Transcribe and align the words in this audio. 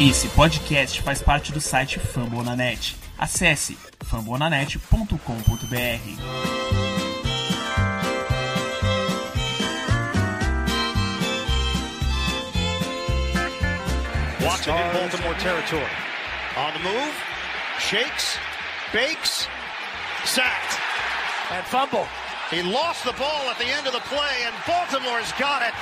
Esse 0.00 0.28
podcast 0.28 1.02
faz 1.02 1.20
parte 1.20 1.50
do 1.50 1.60
site 1.60 1.98
Fambonanet. 1.98 2.94
Acesse 3.18 3.76
fambonanet.com.br. 4.04 5.18
Watson 14.40 14.70
in 14.70 14.92
Baltimore 14.92 15.34
territory. 15.40 15.82
On 16.56 16.72
the 16.74 16.78
move, 16.78 17.14
shakes, 17.80 18.38
bakes, 18.92 19.48
sacked, 20.24 20.78
and 21.50 21.66
fumble. 21.66 22.06
He 22.50 22.62
lost 22.62 23.04
the 23.04 23.14
ball 23.14 23.50
at 23.50 23.58
the 23.58 23.66
end 23.66 23.88
of 23.88 23.92
the 23.92 24.00
play, 24.02 24.44
and 24.46 24.54
Baltimore's 24.64 25.32
got 25.32 25.62
it. 25.62 25.74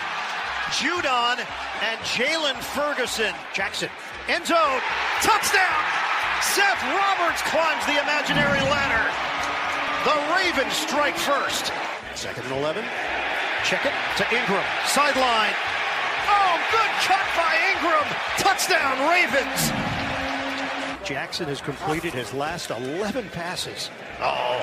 Judon 0.70 1.38
and 1.38 2.00
Jalen 2.00 2.56
Ferguson. 2.56 3.32
Jackson, 3.54 3.88
end 4.28 4.46
zone, 4.46 4.80
touchdown! 5.22 5.82
Seth 6.42 6.82
Roberts 6.94 7.42
climbs 7.42 7.84
the 7.86 7.98
imaginary 8.02 8.60
ladder. 8.70 9.04
The 10.04 10.16
Ravens 10.34 10.74
strike 10.74 11.16
first. 11.16 11.72
Second 12.14 12.44
and 12.44 12.56
11. 12.60 12.84
Check 13.64 13.84
it 13.84 13.92
to 14.18 14.24
Ingram. 14.30 14.64
Sideline. 14.86 15.54
Oh, 16.28 16.54
good 16.70 16.92
cut 17.02 17.26
by 17.36 17.52
Ingram. 17.74 18.06
Touchdown, 18.38 19.08
Ravens. 19.10 19.72
Jackson 21.06 21.46
has 21.46 21.60
completed 21.60 22.12
his 22.12 22.32
last 22.34 22.70
11 22.70 23.28
passes. 23.30 23.90
Oh, 24.18 24.58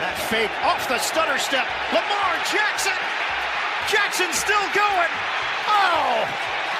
that 0.00 0.16
fake 0.30 0.52
off 0.62 0.88
the 0.88 0.98
stutter 0.98 1.38
step. 1.38 1.66
Lamar 1.92 2.32
Jackson. 2.52 2.96
Jackson 3.88 4.32
still 4.32 4.66
going. 4.76 5.12
Oh, 5.68 6.24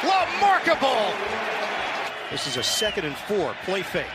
remarkable. 0.05 1.13
This 2.31 2.47
is 2.47 2.59
a 2.59 2.63
second 2.63 3.07
and 3.07 3.17
four. 3.17 3.55
Play 3.65 3.83
fake. 3.83 4.07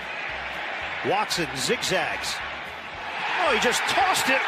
Watson 1.09 1.47
zigzags. 1.58 2.36
Oh, 3.42 3.52
he 3.53 3.59
just 3.59 3.81
tossed 3.89 4.30
it 4.30 4.39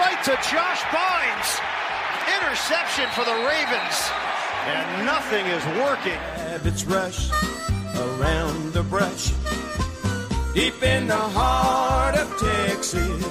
right 0.00 0.16
to 0.24 0.32
Josh 0.48 0.80
Bynes. 0.88 1.60
Interception 2.40 3.04
for 3.12 3.26
the 3.26 3.36
Ravens. 3.44 4.10
And 4.66 5.04
nothing 5.04 5.44
is 5.46 5.64
working. 5.84 6.18
Rabbits 6.46 6.84
rush 6.86 7.30
around 7.94 8.72
the 8.72 8.82
brush. 8.82 9.32
Deep 10.54 10.82
in 10.82 11.08
the 11.08 11.14
heart 11.14 12.16
of 12.16 12.28
Texas. 12.40 13.22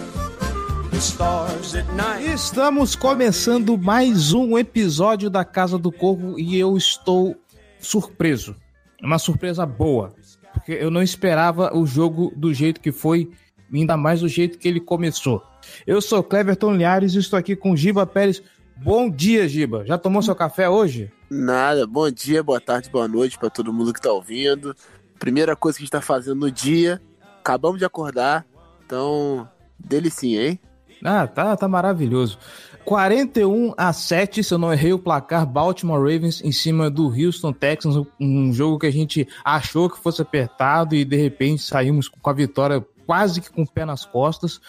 The 0.92 1.02
stars 1.02 1.74
at 1.74 1.92
night. 1.94 2.24
Estamos 2.32 2.96
começando 2.96 3.76
mais 3.76 4.34
um 4.34 4.56
episódio 4.56 5.32
da 5.32 5.44
Casa 5.44 5.80
do 5.80 5.92
Corvo 5.92 6.40
e 6.40 6.60
eu 6.60 6.78
estou 6.78 7.36
surpreso. 7.80 8.56
Uma 9.02 9.20
surpresa 9.20 9.66
boa, 9.66 10.14
porque 10.54 10.72
eu 10.72 10.90
não 10.90 11.04
esperava 11.04 11.76
o 11.76 11.86
jogo 11.86 12.34
do 12.36 12.54
jeito 12.54 12.82
que 12.82 12.92
foi, 12.92 13.32
ainda 13.72 13.96
mais 13.96 14.22
do 14.22 14.28
jeito 14.28 14.58
que 14.58 14.68
ele 14.68 14.80
começou. 14.80 15.44
Eu 15.86 16.02
sou 16.02 16.24
Cleverton 16.24 16.76
Liares 16.76 17.14
e 17.14 17.20
estou 17.20 17.38
aqui 17.38 17.56
com 17.56 17.76
Giba 17.76 18.06
Pérez. 18.06 18.42
Bom 18.76 19.10
dia, 19.10 19.48
Giba. 19.48 19.86
Já 19.86 19.98
tomou 19.98 20.22
seu 20.22 20.36
café 20.36 20.70
hoje? 20.70 21.12
Nada, 21.30 21.86
bom 21.86 22.10
dia, 22.10 22.42
boa 22.42 22.60
tarde, 22.60 22.90
boa 22.90 23.08
noite 23.08 23.38
para 23.38 23.50
todo 23.50 23.74
mundo 23.74 23.94
que 23.94 24.02
tá 24.02 24.12
ouvindo. 24.12 24.76
Primeira 25.20 25.56
coisa 25.56 25.78
que 25.78 25.84
a 25.84 25.86
gente 25.86 25.92
tá 25.92 26.02
fazendo 26.02 26.40
no 26.40 26.52
dia, 26.52 27.02
acabamos 27.40 27.80
de 27.80 27.86
acordar, 27.86 28.46
então, 28.86 29.48
delicinha, 29.78 30.48
hein? 30.48 30.60
Ah, 31.04 31.28
tá, 31.28 31.56
tá 31.56 31.68
maravilhoso. 31.68 32.40
41 32.88 33.74
a 33.76 33.92
7, 33.92 34.42
se 34.42 34.54
eu 34.54 34.58
não 34.58 34.72
errei 34.72 34.94
o 34.94 34.98
placar, 34.98 35.46
Baltimore 35.46 36.00
Ravens 36.00 36.42
em 36.42 36.54
cima 36.54 36.90
do 36.90 37.08
Houston 37.08 37.52
Texans, 37.52 38.08
um 38.18 38.54
jogo 38.54 38.80
que 38.80 38.86
a 38.86 38.92
gente 38.92 39.28
achou 39.44 39.90
que 39.90 40.00
fosse 40.00 40.22
apertado 40.22 40.96
e 40.96 41.04
de 41.04 41.18
repente 41.18 41.62
saímos 41.62 42.08
com 42.08 42.30
a 42.30 42.32
vitória 42.32 42.82
quase 43.06 43.42
que 43.42 43.52
com 43.52 43.64
o 43.64 43.68
pé 43.68 43.84
nas 43.84 44.06
costas. 44.06 44.62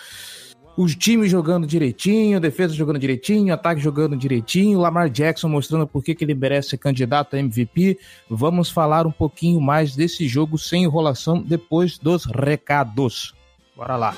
Os 0.77 0.97
times 0.97 1.31
jogando 1.31 1.65
direitinho, 1.65 2.41
defesa 2.41 2.75
jogando 2.75 2.99
direitinho, 2.99 3.55
ataque 3.55 3.81
jogando 3.81 4.17
direitinho, 4.17 4.81
Lamar 4.81 5.09
Jackson 5.09 5.49
mostrando 5.49 5.87
por 5.87 6.03
que 6.03 6.13
que 6.13 6.25
ele 6.25 6.35
merece 6.35 6.71
ser 6.71 6.79
candidato 6.79 7.37
a 7.37 7.39
MVP. 7.39 8.01
Vamos 8.29 8.69
falar 8.69 9.07
um 9.07 9.13
pouquinho 9.13 9.61
mais 9.61 9.95
desse 9.95 10.27
jogo 10.27 10.59
sem 10.59 10.83
enrolação 10.83 11.41
depois 11.41 11.99
dos 11.99 12.25
recados. 12.25 13.33
Bora 13.77 13.95
lá. 13.95 14.13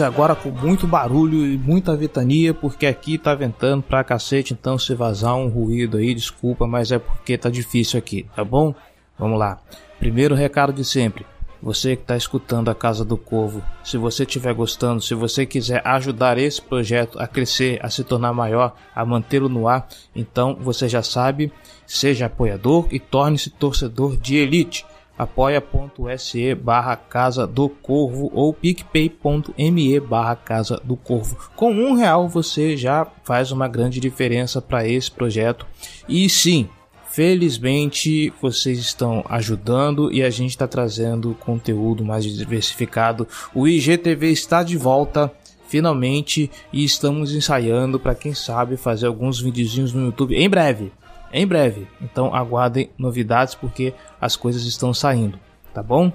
Agora 0.00 0.34
com 0.34 0.50
muito 0.50 0.86
barulho 0.86 1.44
e 1.44 1.58
muita 1.58 1.96
ventania, 1.96 2.54
porque 2.54 2.86
aqui 2.86 3.18
tá 3.18 3.34
ventando 3.34 3.82
pra 3.82 4.04
cacete, 4.04 4.54
então 4.54 4.78
se 4.78 4.94
vazar 4.94 5.34
um 5.36 5.48
ruído 5.48 5.98
aí, 5.98 6.14
desculpa, 6.14 6.66
mas 6.66 6.90
é 6.90 6.98
porque 6.98 7.36
tá 7.36 7.50
difícil 7.50 7.98
aqui, 7.98 8.26
tá 8.34 8.44
bom? 8.44 8.74
Vamos 9.18 9.38
lá. 9.38 9.58
Primeiro 9.98 10.34
recado 10.34 10.72
de 10.72 10.84
sempre. 10.84 11.26
Você 11.62 11.94
que 11.94 12.02
está 12.02 12.16
escutando 12.16 12.70
a 12.70 12.74
Casa 12.74 13.04
do 13.04 13.16
Corvo, 13.16 13.62
se 13.84 13.96
você 13.96 14.24
estiver 14.24 14.52
gostando, 14.52 15.00
se 15.00 15.14
você 15.14 15.46
quiser 15.46 15.80
ajudar 15.86 16.36
esse 16.36 16.60
projeto 16.60 17.20
a 17.20 17.26
crescer, 17.28 17.78
a 17.80 17.88
se 17.88 18.02
tornar 18.02 18.32
maior, 18.32 18.74
a 18.92 19.04
mantê-lo 19.04 19.48
no 19.48 19.68
ar, 19.68 19.86
então 20.14 20.58
você 20.60 20.88
já 20.88 21.04
sabe, 21.04 21.52
seja 21.86 22.26
apoiador 22.26 22.88
e 22.90 22.98
torne-se 22.98 23.48
torcedor 23.48 24.16
de 24.16 24.36
elite 24.36 24.84
apoia.se 25.16 26.54
barra 26.54 26.96
Casa 26.96 27.46
do 27.46 27.68
Corvo 27.68 28.30
ou 28.34 28.52
picpay.me 28.52 30.00
barra 30.00 30.36
Casa 30.36 30.80
do 30.82 30.96
Corvo. 30.96 31.36
Com 31.54 31.72
um 31.72 31.94
real 31.94 32.28
você 32.28 32.76
já 32.76 33.06
faz 33.24 33.52
uma 33.52 33.68
grande 33.68 34.00
diferença 34.00 34.60
para 34.60 34.86
esse 34.86 35.10
projeto. 35.10 35.66
E 36.08 36.28
sim, 36.28 36.68
felizmente 37.10 38.32
vocês 38.40 38.78
estão 38.78 39.24
ajudando 39.28 40.12
e 40.12 40.22
a 40.22 40.30
gente 40.30 40.50
está 40.50 40.66
trazendo 40.66 41.36
conteúdo 41.38 42.04
mais 42.04 42.24
diversificado. 42.24 43.28
O 43.54 43.68
IGTV 43.68 44.30
está 44.30 44.62
de 44.62 44.76
volta. 44.76 45.32
Finalmente, 45.68 46.50
e 46.70 46.84
estamos 46.84 47.34
ensaiando 47.34 47.98
para 47.98 48.14
quem 48.14 48.34
sabe 48.34 48.76
fazer 48.76 49.06
alguns 49.06 49.40
videozinhos 49.40 49.94
no 49.94 50.04
YouTube 50.04 50.36
em 50.36 50.46
breve 50.46 50.92
em 51.32 51.46
breve. 51.46 51.86
Então 52.00 52.34
aguardem 52.34 52.90
novidades 52.98 53.54
porque 53.54 53.94
as 54.20 54.36
coisas 54.36 54.64
estão 54.64 54.92
saindo, 54.92 55.38
tá 55.72 55.82
bom? 55.82 56.12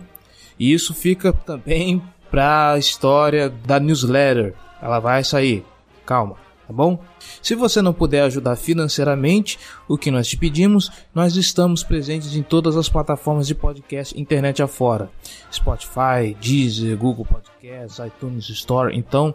E 0.59 0.73
isso 0.73 0.93
fica 0.93 1.31
também 1.31 2.01
para 2.29 2.73
a 2.73 2.77
história 2.77 3.49
da 3.49 3.79
newsletter. 3.79 4.53
Ela 4.81 4.99
vai 4.99 5.23
sair. 5.23 5.65
Calma, 6.05 6.35
tá 6.67 6.73
bom? 6.73 6.99
Se 7.41 7.55
você 7.55 7.81
não 7.81 7.93
puder 7.93 8.23
ajudar 8.23 8.55
financeiramente, 8.55 9.59
o 9.87 9.97
que 9.97 10.11
nós 10.11 10.27
te 10.27 10.37
pedimos, 10.37 10.91
nós 11.13 11.35
estamos 11.35 11.83
presentes 11.83 12.35
em 12.35 12.43
todas 12.43 12.77
as 12.77 12.89
plataformas 12.89 13.47
de 13.47 13.55
podcast 13.55 14.19
internet 14.19 14.61
afora. 14.61 15.09
Spotify, 15.51 16.35
Deezer, 16.39 16.97
Google 16.97 17.25
Podcasts, 17.25 17.99
iTunes 18.05 18.49
Store. 18.49 18.95
Então, 18.95 19.33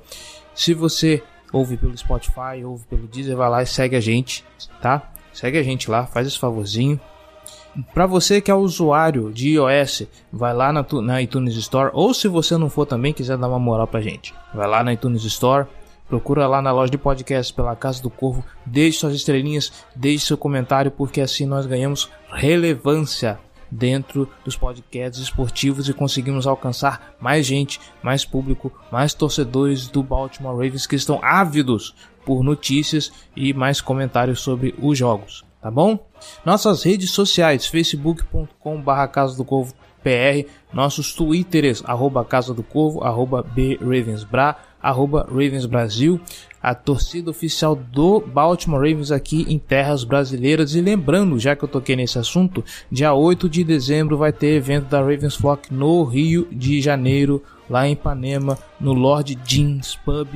se 0.54 0.74
você 0.74 1.22
ouve 1.52 1.76
pelo 1.76 1.96
Spotify, 1.96 2.64
ouve 2.64 2.84
pelo 2.86 3.06
Deezer, 3.06 3.36
vai 3.36 3.50
lá 3.50 3.62
e 3.62 3.66
segue 3.66 3.96
a 3.96 4.00
gente, 4.00 4.44
tá? 4.80 5.11
Segue 5.32 5.58
a 5.58 5.62
gente 5.62 5.90
lá, 5.90 6.06
faz 6.06 6.26
esse 6.26 6.38
favorzinho. 6.38 7.00
Para 7.94 8.06
você 8.06 8.40
que 8.40 8.50
é 8.50 8.54
usuário 8.54 9.32
de 9.32 9.54
iOS, 9.54 10.06
vai 10.30 10.52
lá 10.52 10.72
na, 10.72 10.84
na, 11.02 11.22
iTunes 11.22 11.56
Store. 11.56 11.90
Ou 11.94 12.12
se 12.12 12.28
você 12.28 12.56
não 12.58 12.68
for 12.68 12.84
também, 12.84 13.14
quiser 13.14 13.38
dar 13.38 13.48
uma 13.48 13.58
moral 13.58 13.86
pra 13.86 14.00
gente, 14.00 14.34
vai 14.54 14.68
lá 14.68 14.84
na 14.84 14.92
iTunes 14.92 15.24
Store. 15.24 15.66
Procura 16.06 16.46
lá 16.46 16.60
na 16.60 16.70
loja 16.70 16.90
de 16.90 16.98
podcast 16.98 17.54
pela 17.54 17.74
Casa 17.74 18.02
do 18.02 18.10
Corvo. 18.10 18.44
Deixe 18.66 18.98
suas 18.98 19.14
estrelinhas, 19.14 19.72
deixe 19.96 20.26
seu 20.26 20.36
comentário, 20.36 20.90
porque 20.90 21.22
assim 21.22 21.46
nós 21.46 21.64
ganhamos 21.64 22.10
relevância 22.30 23.38
dentro 23.72 24.28
dos 24.44 24.54
podcasts 24.54 25.22
esportivos 25.22 25.88
e 25.88 25.94
conseguimos 25.94 26.46
alcançar 26.46 27.14
mais 27.18 27.46
gente, 27.46 27.80
mais 28.02 28.22
público, 28.22 28.70
mais 28.90 29.14
torcedores 29.14 29.88
do 29.88 30.02
Baltimore 30.02 30.52
Ravens 30.52 30.86
que 30.86 30.96
estão 30.96 31.18
ávidos 31.22 31.94
por 32.24 32.42
notícias 32.42 33.12
e 33.36 33.52
mais 33.52 33.80
comentários 33.80 34.40
sobre 34.40 34.74
os 34.80 34.96
jogos, 34.96 35.44
tá 35.60 35.70
bom? 35.70 35.98
Nossas 36.44 36.82
redes 36.82 37.10
sociais, 37.10 37.66
facebook.com.br 37.66 39.06
Casa 39.12 39.36
do 39.36 39.44
Corvo 39.44 39.74
PR, 40.02 40.48
nossos 40.72 41.14
twitters, 41.14 41.82
arroba 41.86 42.24
Casa 42.24 42.52
do 42.52 42.62
Corvo, 42.62 43.02
arroba 43.02 43.42
BRavensBra, 43.42 44.56
arroba 44.82 45.26
Ravens 45.28 45.64
Brasil, 45.64 46.20
a 46.60 46.74
torcida 46.74 47.30
oficial 47.30 47.74
do 47.74 48.20
Baltimore 48.20 48.80
Ravens 48.80 49.10
aqui 49.10 49.46
em 49.48 49.58
terras 49.58 50.04
brasileiras. 50.04 50.74
E 50.74 50.80
lembrando, 50.80 51.38
já 51.38 51.54
que 51.54 51.64
eu 51.64 51.68
toquei 51.68 51.96
nesse 51.96 52.18
assunto, 52.18 52.64
dia 52.90 53.14
8 53.14 53.48
de 53.48 53.64
dezembro 53.64 54.16
vai 54.16 54.32
ter 54.32 54.54
evento 54.54 54.86
da 54.86 54.98
Ravens 54.98 55.36
Flock 55.36 55.72
no 55.72 56.04
Rio 56.04 56.48
de 56.50 56.80
Janeiro, 56.80 57.42
lá 57.70 57.86
em 57.86 57.92
Ipanema, 57.92 58.58
no 58.80 58.92
Lord 58.92 59.38
Jeans 59.44 59.96
Pub. 60.04 60.28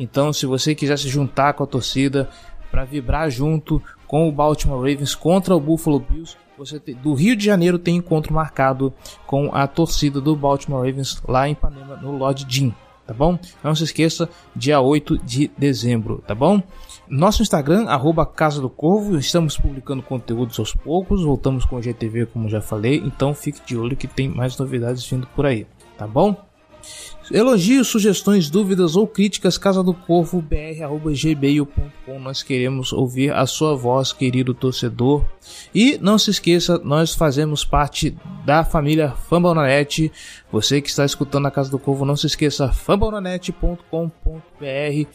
Então, 0.00 0.32
se 0.32 0.46
você 0.46 0.74
quiser 0.74 0.98
se 0.98 1.10
juntar 1.10 1.52
com 1.52 1.62
a 1.62 1.66
torcida 1.66 2.26
para 2.70 2.86
vibrar 2.86 3.30
junto 3.30 3.82
com 4.06 4.26
o 4.26 4.32
Baltimore 4.32 4.78
Ravens 4.78 5.14
contra 5.14 5.54
o 5.54 5.60
Buffalo 5.60 6.00
Bills, 6.00 6.38
você 6.56 6.80
tem, 6.80 6.94
do 6.94 7.12
Rio 7.12 7.36
de 7.36 7.44
Janeiro 7.44 7.78
tem 7.78 7.96
encontro 7.96 8.32
marcado 8.32 8.94
com 9.26 9.54
a 9.54 9.66
torcida 9.66 10.18
do 10.18 10.34
Baltimore 10.34 10.86
Ravens 10.86 11.22
lá 11.28 11.46
em 11.46 11.52
Ipanema, 11.52 11.96
no 11.96 12.16
Lord 12.16 12.46
Jean 12.48 12.72
tá 13.06 13.14
bom? 13.14 13.36
Não 13.62 13.74
se 13.74 13.82
esqueça, 13.82 14.28
dia 14.54 14.80
8 14.80 15.18
de 15.18 15.50
dezembro, 15.58 16.22
tá 16.24 16.32
bom? 16.32 16.62
Nosso 17.08 17.42
Instagram, 17.42 17.88
arroba 17.88 18.24
Casa 18.24 18.60
do 18.60 18.70
Corvo, 18.70 19.18
estamos 19.18 19.58
publicando 19.58 20.00
conteúdos 20.00 20.60
aos 20.60 20.72
poucos, 20.72 21.24
voltamos 21.24 21.64
com 21.64 21.74
o 21.74 21.82
GTV 21.82 22.26
como 22.26 22.48
já 22.48 22.60
falei, 22.60 23.02
então 23.04 23.34
fique 23.34 23.66
de 23.66 23.76
olho 23.76 23.96
que 23.96 24.06
tem 24.06 24.28
mais 24.28 24.56
novidades 24.56 25.04
vindo 25.04 25.26
por 25.34 25.44
aí, 25.44 25.66
tá 25.98 26.06
bom? 26.06 26.36
Elogios, 27.30 27.86
sugestões, 27.86 28.50
dúvidas 28.50 28.96
ou 28.96 29.06
críticas, 29.06 29.56
casa 29.56 29.84
do 29.84 29.94
corvo 29.94 30.42
br@gmail.com. 30.42 32.18
Nós 32.18 32.42
queremos 32.42 32.92
ouvir 32.92 33.32
a 33.32 33.46
sua 33.46 33.76
voz, 33.76 34.12
querido 34.12 34.52
torcedor. 34.52 35.24
E 35.72 35.96
não 36.02 36.18
se 36.18 36.30
esqueça, 36.30 36.80
nós 36.82 37.14
fazemos 37.14 37.64
parte 37.64 38.16
da 38.44 38.64
família 38.64 39.10
Fambonanet. 39.10 40.10
Você 40.50 40.80
que 40.80 40.88
está 40.88 41.04
escutando 41.04 41.46
a 41.46 41.52
Casa 41.52 41.70
do 41.70 41.78
Corvo, 41.78 42.04
não 42.04 42.16
se 42.16 42.26
esqueça 42.26 42.72
fambonanet.com.br. 42.72 45.08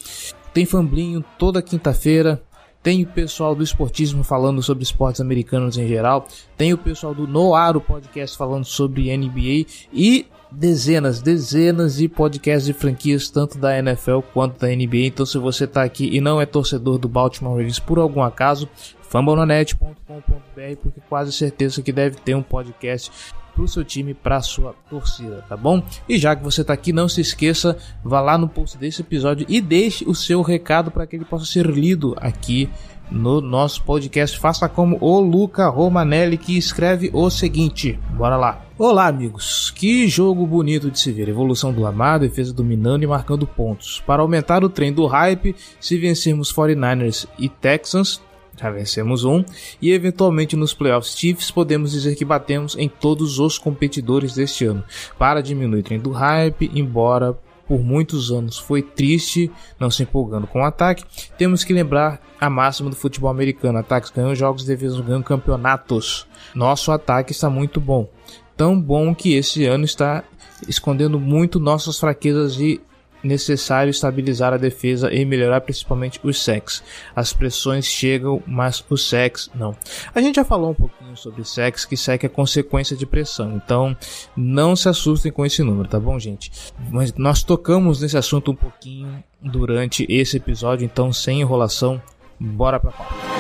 Tem 0.54 0.66
famblinho 0.66 1.24
toda 1.38 1.62
quinta-feira. 1.62 2.42
Tem 2.82 3.04
o 3.04 3.08
pessoal 3.08 3.54
do 3.54 3.64
esportismo 3.64 4.24
falando 4.24 4.64
sobre 4.64 4.84
esportes 4.84 5.20
americanos 5.20 5.78
em 5.78 5.88
geral. 5.88 6.28
Tem 6.56 6.72
o 6.72 6.78
pessoal 6.78 7.14
do 7.14 7.28
Noaro 7.28 7.82
Podcast 7.82 8.38
falando 8.38 8.64
sobre 8.64 9.16
NBA. 9.18 9.66
E 9.92 10.28
dezenas, 10.56 11.22
dezenas 11.22 11.98
de 11.98 12.08
podcasts 12.08 12.66
de 12.66 12.74
franquias, 12.74 13.30
tanto 13.30 13.58
da 13.58 13.78
NFL 13.78 14.20
quanto 14.34 14.60
da 14.60 14.68
NBA. 14.68 15.08
Então, 15.08 15.26
se 15.26 15.38
você 15.38 15.66
está 15.66 15.84
aqui 15.84 16.10
e 16.16 16.22
não 16.22 16.40
é 16.42 16.46
torcedor 16.46 16.98
do 16.98 17.10
Baltimore 17.10 17.58
Ravens 17.58 17.80
por 17.80 18.00
algum 18.00 18.22
acaso, 18.22 18.70
fambonanet.com.br, 19.10 20.76
porque 20.82 21.02
quase 21.08 21.32
certeza 21.32 21.82
que 21.82 21.92
deve 21.92 22.18
ter 22.18 22.36
um 22.36 22.44
podcast 22.44 23.12
pro 23.54 23.68
seu 23.68 23.86
time, 23.86 24.14
pra 24.14 24.42
sua 24.42 24.76
torcida, 24.90 25.44
tá 25.48 25.56
bom? 25.56 25.82
E 26.10 26.18
já 26.18 26.36
que 26.36 26.44
você 26.44 26.64
tá 26.64 26.74
aqui, 26.74 26.92
não 26.92 27.08
se 27.08 27.22
esqueça, 27.22 27.78
vá 28.04 28.20
lá 28.20 28.38
no 28.38 28.50
post 28.50 28.78
desse 28.78 29.02
episódio 29.02 29.46
e 29.50 29.62
deixe 29.62 30.04
o 30.06 30.14
seu 30.14 30.42
recado 30.42 30.92
para 30.92 31.08
que 31.08 31.16
ele 31.16 31.24
possa 31.24 31.46
ser 31.46 31.66
lido 31.66 32.14
aqui 32.18 32.70
no 33.12 33.42
nosso 33.42 33.84
podcast. 33.84 34.40
Faça 34.40 34.68
como 34.68 34.98
o 35.02 35.20
Luca 35.20 35.68
Romanelli 35.68 36.38
que 36.38 36.58
escreve 36.58 37.10
o 37.14 37.30
seguinte. 37.30 38.00
Bora 38.12 38.38
lá. 38.38 38.66
Olá, 38.78 39.08
amigos. 39.08 39.72
Que 39.72 40.08
jogo 40.08 40.46
bonito 40.46 40.92
de 40.92 41.00
se 41.00 41.12
ver. 41.12 41.30
Evolução 41.30 41.72
do 41.72 41.82
Lamar, 41.82 42.20
defesa 42.20 42.54
dominando 42.54 43.04
e 43.04 43.08
marcando 43.08 43.48
pontos. 43.48 44.04
Para 44.06 44.22
aumentar 44.22 44.64
o 44.64 44.70
trem 44.70 44.92
do 44.92 45.06
hype, 45.06 45.56
se 45.80 45.98
vencermos 45.98 46.52
49ers 46.52 47.28
e 47.40 47.48
Texans, 47.48 48.22
já 48.58 48.70
vencemos 48.70 49.26
um, 49.26 49.44
e 49.82 49.92
eventualmente 49.92 50.56
nos 50.56 50.74
playoffs 50.74 51.18
Chiefs 51.18 51.52
podemos 51.52 51.92
dizer 51.92 52.16
que 52.16 52.24
batemos 52.24 52.76
em 52.78 52.88
todos 52.88 53.38
os 53.40 53.58
competidores 53.58 54.36
deste 54.36 54.66
ano. 54.66 54.84
Para 55.20 55.42
diminuir 55.42 55.82
o 55.82 55.84
trem 55.84 56.00
do 56.00 56.12
hype, 56.12 56.72
embora 56.74 57.38
por 57.68 57.80
muitos 57.84 58.32
anos 58.32 58.58
foi 58.58 58.82
triste, 58.82 59.52
não 59.80 59.90
se 59.90 60.04
empolgando 60.04 60.48
com 60.48 60.62
o 60.62 60.66
ataque. 60.66 61.04
Temos 61.38 61.64
que 61.64 61.74
lembrar 61.74 62.22
a 62.40 62.50
máxima 62.50 62.90
do 62.90 62.96
futebol 62.96 63.30
americano: 63.30 63.80
ataques 63.80 64.12
ganham 64.12 64.36
jogos, 64.36 64.66
defesas 64.66 65.00
ganham 65.00 65.24
campeonatos. 65.24 66.28
Nosso 66.54 66.92
ataque 66.92 67.32
está 67.32 67.50
muito 67.50 67.80
bom. 67.80 68.08
Tão 68.56 68.80
bom 68.80 69.14
que 69.14 69.34
esse 69.34 69.66
ano 69.66 69.84
está 69.84 70.24
escondendo 70.68 71.20
muito 71.20 71.60
nossas 71.60 72.00
fraquezas 72.00 72.58
e 72.60 72.82
necessário 73.26 73.90
estabilizar 73.90 74.54
a 74.54 74.58
defesa 74.58 75.14
e 75.14 75.26
melhorar 75.26 75.62
principalmente 75.62 76.20
os 76.24 76.42
sex. 76.44 76.84
As 77.16 77.34
pressões 77.34 77.86
chegam, 77.86 78.42
mas 78.46 78.84
o 78.90 78.98
sex 78.98 79.50
não. 79.56 79.76
A 80.14 80.22
gente 80.22 80.36
já 80.36 80.46
falou 80.46 80.72
um 80.72 80.76
pouquinho 80.76 81.18
sobre 81.18 81.44
sex, 81.44 81.86
que 81.86 81.98
sex 81.98 82.24
é 82.24 82.30
consequência 82.30 82.96
de 82.96 83.06
pressão. 83.06 83.56
Então, 83.56 83.96
não 84.36 84.76
se 84.76 84.88
assustem 84.88 85.32
com 85.32 85.46
esse 85.46 85.64
número, 85.64 85.90
tá 85.90 86.00
bom, 86.00 86.20
gente? 86.20 86.52
Mas 86.92 87.14
nós 87.14 87.44
tocamos 87.44 88.02
nesse 88.02 88.18
assunto 88.18 88.52
um 88.52 88.56
pouquinho 88.56 89.24
durante 89.42 90.06
esse 90.10 90.38
episódio, 90.38 90.86
então 90.86 91.12
sem 91.12 91.42
enrolação, 91.42 92.02
bora 92.40 92.80
pra 92.80 92.92
pauta. 92.92 93.35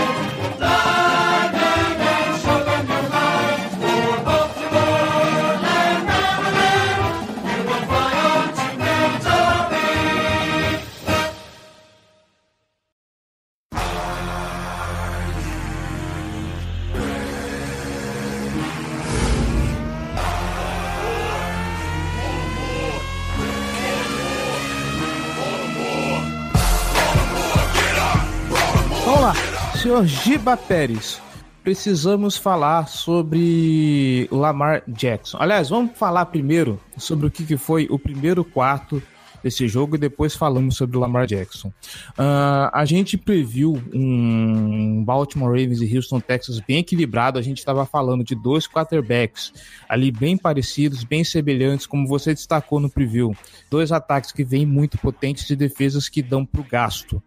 Giba 30.26 30.58
Pérez, 30.58 31.22
precisamos 31.64 32.36
falar 32.36 32.88
sobre 32.88 34.28
Lamar 34.32 34.82
Jackson. 34.88 35.38
Aliás, 35.40 35.70
vamos 35.70 35.96
falar 35.96 36.26
primeiro 36.26 36.82
sobre 36.98 37.28
o 37.28 37.30
que 37.30 37.56
foi 37.56 37.86
o 37.92 38.00
primeiro 38.00 38.44
quarto 38.44 39.04
desse 39.46 39.68
jogo 39.68 39.96
e 39.96 40.00
depois 40.00 40.34
falamos 40.34 40.76
sobre 40.76 40.98
o 40.98 41.00
Lamar 41.00 41.28
Jackson. 41.28 41.68
Uh, 41.68 42.72
a 42.74 42.84
gente 42.84 43.16
previu 43.16 43.80
um 43.94 45.04
Baltimore 45.04 45.52
Ravens 45.52 45.82
e 45.82 45.96
Houston 45.96 46.20
Texas 46.20 46.60
bem 46.60 46.80
equilibrado. 46.80 47.38
A 47.38 47.44
gente 47.44 47.60
estava 47.60 47.86
falando 47.86 48.24
de 48.24 48.34
dois 48.34 48.68
quarterbacks 48.68 49.54
ali 49.88 50.12
bem 50.12 50.36
parecidos, 50.36 51.04
bem 51.04 51.24
semelhantes, 51.24 51.86
como 51.86 52.08
você 52.08 52.34
destacou 52.34 52.80
no 52.80 52.90
preview. 52.90 53.38
Dois 53.70 53.92
ataques 53.92 54.32
que 54.32 54.44
vêm 54.44 54.66
muito 54.66 54.98
potentes 54.98 55.48
e 55.52 55.56
defesas 55.56 56.10
que 56.10 56.24
dão 56.24 56.44
para 56.44 56.62
o 56.62 56.64
gasto. 56.64 57.22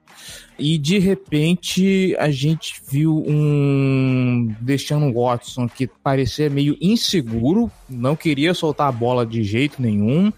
E 0.58 0.76
de 0.76 0.98
repente 0.98 2.16
a 2.18 2.32
gente 2.32 2.82
viu 2.90 3.22
um 3.28 4.52
Deshaun 4.60 5.12
Watson 5.12 5.68
que 5.68 5.86
parecia 5.86 6.50
meio 6.50 6.76
inseguro, 6.80 7.70
não 7.88 8.16
queria 8.16 8.52
soltar 8.52 8.88
a 8.88 8.92
bola 8.92 9.24
de 9.24 9.44
jeito 9.44 9.80
nenhum 9.80 10.32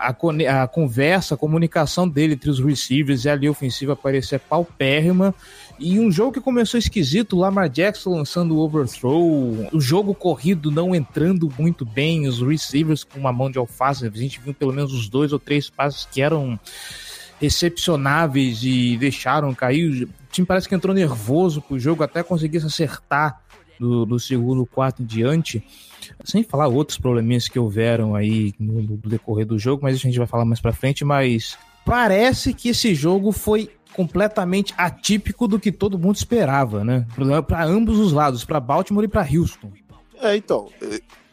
a, 0.00 0.62
a 0.62 0.66
conversa, 0.66 1.34
a 1.34 1.38
comunicação 1.38 2.08
dele 2.08 2.32
entre 2.32 2.48
os 2.48 2.58
receivers 2.58 3.24
e 3.24 3.28
a 3.28 3.34
linha 3.34 3.50
ofensiva 3.50 3.94
parecia 3.94 4.38
paupérrima. 4.38 5.34
E 5.78 6.00
um 6.00 6.10
jogo 6.10 6.32
que 6.32 6.40
começou 6.40 6.78
esquisito, 6.78 7.38
Lamar 7.38 7.68
Jackson 7.68 8.10
lançando 8.10 8.56
o 8.56 8.60
overthrow, 8.60 9.68
o 9.72 9.80
jogo 9.80 10.14
corrido 10.14 10.70
não 10.70 10.94
entrando 10.94 11.52
muito 11.58 11.84
bem, 11.84 12.26
os 12.26 12.40
receivers 12.40 13.04
com 13.04 13.18
uma 13.18 13.32
mão 13.32 13.50
de 13.50 13.58
alface, 13.58 14.06
a 14.06 14.10
gente 14.10 14.40
viu 14.40 14.54
pelo 14.54 14.72
menos 14.72 14.92
os 14.92 15.08
dois 15.08 15.32
ou 15.32 15.38
três 15.38 15.68
passos 15.68 16.08
que 16.10 16.22
eram 16.22 16.58
excepcionáveis 17.40 18.62
e 18.62 18.96
deixaram 18.96 19.54
cair. 19.54 20.04
O 20.04 20.08
time 20.30 20.46
parece 20.46 20.68
que 20.68 20.74
entrou 20.74 20.94
nervoso 20.94 21.60
pro 21.60 21.78
jogo, 21.78 22.02
até 22.02 22.22
conseguir 22.22 22.60
se 22.60 22.66
acertar 22.66 23.40
do, 23.80 24.04
do 24.04 24.20
segundo 24.20 24.66
quarto 24.66 25.02
em 25.02 25.06
diante. 25.06 25.64
Sem 26.24 26.42
falar 26.42 26.68
outros 26.68 26.98
probleminhas 26.98 27.48
que 27.48 27.58
houveram 27.58 28.14
aí 28.14 28.52
no, 28.58 28.82
no 28.82 28.96
decorrer 28.98 29.46
do 29.46 29.58
jogo, 29.58 29.82
mas 29.82 29.96
a 29.96 29.98
gente 29.98 30.18
vai 30.18 30.26
falar 30.26 30.44
mais 30.44 30.60
pra 30.60 30.72
frente. 30.72 31.04
Mas 31.04 31.56
parece 31.84 32.52
que 32.52 32.68
esse 32.68 32.94
jogo 32.94 33.32
foi 33.32 33.70
completamente 33.94 34.74
atípico 34.76 35.48
do 35.48 35.58
que 35.58 35.72
todo 35.72 35.98
mundo 35.98 36.16
esperava, 36.16 36.84
né? 36.84 37.06
Para 37.46 37.64
ambos 37.64 37.98
os 37.98 38.12
lados, 38.12 38.44
para 38.44 38.60
Baltimore 38.60 39.04
e 39.04 39.08
para 39.08 39.26
Houston. 39.26 39.72
É, 40.22 40.36
então, 40.36 40.68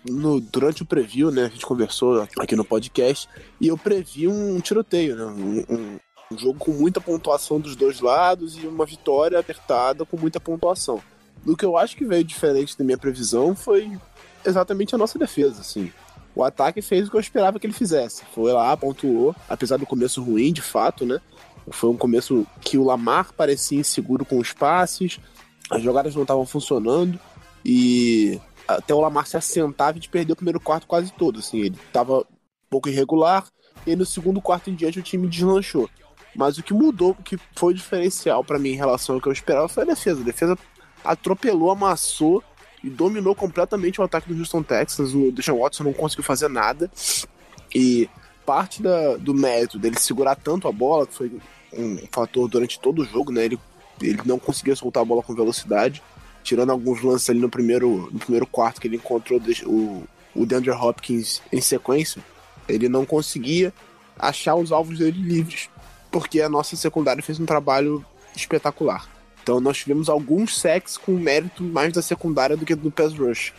no, 0.09 0.39
durante 0.39 0.81
o 0.81 0.85
preview, 0.85 1.29
né, 1.29 1.45
a 1.45 1.49
gente 1.49 1.65
conversou 1.65 2.25
aqui 2.39 2.55
no 2.55 2.63
podcast 2.63 3.27
e 3.59 3.67
eu 3.67 3.77
previ 3.77 4.27
um 4.27 4.59
tiroteio, 4.61 5.15
né, 5.15 5.25
um, 5.25 5.65
um, 5.69 5.99
um 6.31 6.37
jogo 6.37 6.57
com 6.57 6.71
muita 6.71 7.01
pontuação 7.01 7.59
dos 7.59 7.75
dois 7.75 7.99
lados 7.99 8.57
e 8.57 8.65
uma 8.65 8.85
vitória 8.85 9.37
apertada 9.37 10.05
com 10.05 10.17
muita 10.17 10.39
pontuação. 10.39 11.01
Do 11.47 11.55
que 11.55 11.63
eu 11.63 11.77
acho 11.77 11.95
que 11.95 12.03
veio 12.03 12.25
diferente 12.25 12.77
da 12.77 12.83
minha 12.83 12.97
previsão 12.97 13.55
foi 13.55 13.97
exatamente 14.45 14.93
a 14.93 14.97
nossa 14.97 15.17
defesa, 15.17 15.61
assim. 15.61 15.93
O 16.35 16.43
ataque 16.43 16.81
fez 16.81 17.07
o 17.07 17.09
que 17.09 17.15
eu 17.15 17.21
esperava 17.21 17.57
que 17.57 17.65
ele 17.65 17.71
fizesse. 17.71 18.25
Foi 18.35 18.51
lá, 18.51 18.75
pontuou, 18.75 19.33
apesar 19.47 19.77
do 19.77 19.85
começo 19.85 20.21
ruim, 20.21 20.51
de 20.51 20.61
fato, 20.61 21.05
né? 21.05 21.21
Foi 21.69 21.89
um 21.89 21.95
começo 21.95 22.45
que 22.59 22.77
o 22.77 22.83
Lamar 22.83 23.31
parecia 23.31 23.79
inseguro 23.79 24.25
com 24.25 24.39
os 24.39 24.51
passes, 24.51 25.21
as 25.71 25.81
jogadas 25.81 26.13
não 26.13 26.23
estavam 26.23 26.45
funcionando 26.45 27.17
e 27.63 28.41
até 28.67 28.93
o 28.93 28.99
Lamar 28.99 29.25
se 29.25 29.37
assentar, 29.37 29.91
a 29.91 29.93
gente 29.93 30.09
perdeu 30.09 30.33
o 30.33 30.35
primeiro 30.35 30.59
quarto 30.59 30.85
quase 30.85 31.13
todo, 31.13 31.39
assim, 31.39 31.59
ele 31.59 31.77
estava 31.87 32.19
um 32.19 32.25
pouco 32.69 32.89
irregular, 32.89 33.47
e 33.85 33.95
no 33.95 34.05
segundo 34.05 34.41
quarto 34.41 34.69
em 34.69 34.75
diante 34.75 34.99
o 34.99 35.01
time 35.01 35.29
deslanchou. 35.29 35.89
Mas 36.35 36.57
o 36.57 36.63
que 36.63 36.73
mudou, 36.73 37.11
o 37.11 37.23
que 37.23 37.39
foi 37.55 37.73
diferencial 37.73 38.43
para 38.43 38.59
mim 38.59 38.71
em 38.71 38.75
relação 38.75 39.15
ao 39.15 39.21
que 39.21 39.29
eu 39.29 39.31
esperava 39.31 39.69
foi 39.69 39.83
a 39.83 39.85
defesa. 39.87 40.19
A 40.19 40.25
defesa 40.25 40.57
atropelou, 41.07 41.71
amassou 41.71 42.43
e 42.83 42.89
dominou 42.89 43.33
completamente 43.33 43.99
o 43.99 44.03
ataque 44.03 44.31
do 44.31 44.37
Houston 44.37 44.61
Texans. 44.61 45.13
O 45.13 45.31
Deshaun 45.31 45.59
Watson 45.59 45.85
não 45.85 45.93
conseguiu 45.93 46.23
fazer 46.23 46.49
nada. 46.49 46.91
E 47.73 48.09
parte 48.45 48.81
da, 48.81 49.17
do 49.17 49.33
mérito 49.33 49.79
dele 49.79 49.99
segurar 49.99 50.35
tanto 50.35 50.67
a 50.67 50.71
bola, 50.71 51.07
que 51.07 51.13
foi 51.13 51.31
um 51.73 51.97
fator 52.11 52.47
durante 52.47 52.79
todo 52.79 53.01
o 53.01 53.05
jogo, 53.05 53.31
né? 53.31 53.45
Ele, 53.45 53.59
ele 54.01 54.21
não 54.25 54.37
conseguia 54.37 54.75
soltar 54.75 55.01
a 55.01 55.05
bola 55.05 55.23
com 55.23 55.33
velocidade, 55.33 56.03
tirando 56.43 56.71
alguns 56.71 57.01
lances 57.01 57.29
ali 57.29 57.39
no 57.39 57.49
primeiro, 57.49 58.09
no 58.11 58.19
primeiro 58.19 58.45
quarto 58.45 58.79
que 58.79 58.87
ele 58.87 58.97
encontrou 58.97 59.41
o, 59.65 60.03
o 60.35 60.45
DeAndre 60.45 60.71
Hopkins 60.71 61.41
em 61.51 61.61
sequência. 61.61 62.23
Ele 62.67 62.87
não 62.89 63.05
conseguia 63.05 63.73
achar 64.19 64.55
os 64.55 64.71
alvos 64.71 64.99
dele 64.99 65.21
livres, 65.21 65.69
porque 66.11 66.41
a 66.41 66.49
nossa 66.49 66.75
secundária 66.75 67.23
fez 67.23 67.39
um 67.39 67.45
trabalho 67.45 68.05
espetacular. 68.35 69.16
Então 69.47 69.61
nós 69.61 69.77
tivemos 69.77 70.09
alguns 70.09 70.57
sacks 70.57 70.97
com 70.97 71.13
mérito 71.13 71.63
mais 71.63 71.93
da 71.93 72.01
secundária 72.01 72.57
do 72.57 72.65
que 72.65 72.75
do 72.75 72.91
pass 72.91 73.13
rush. 73.13 73.53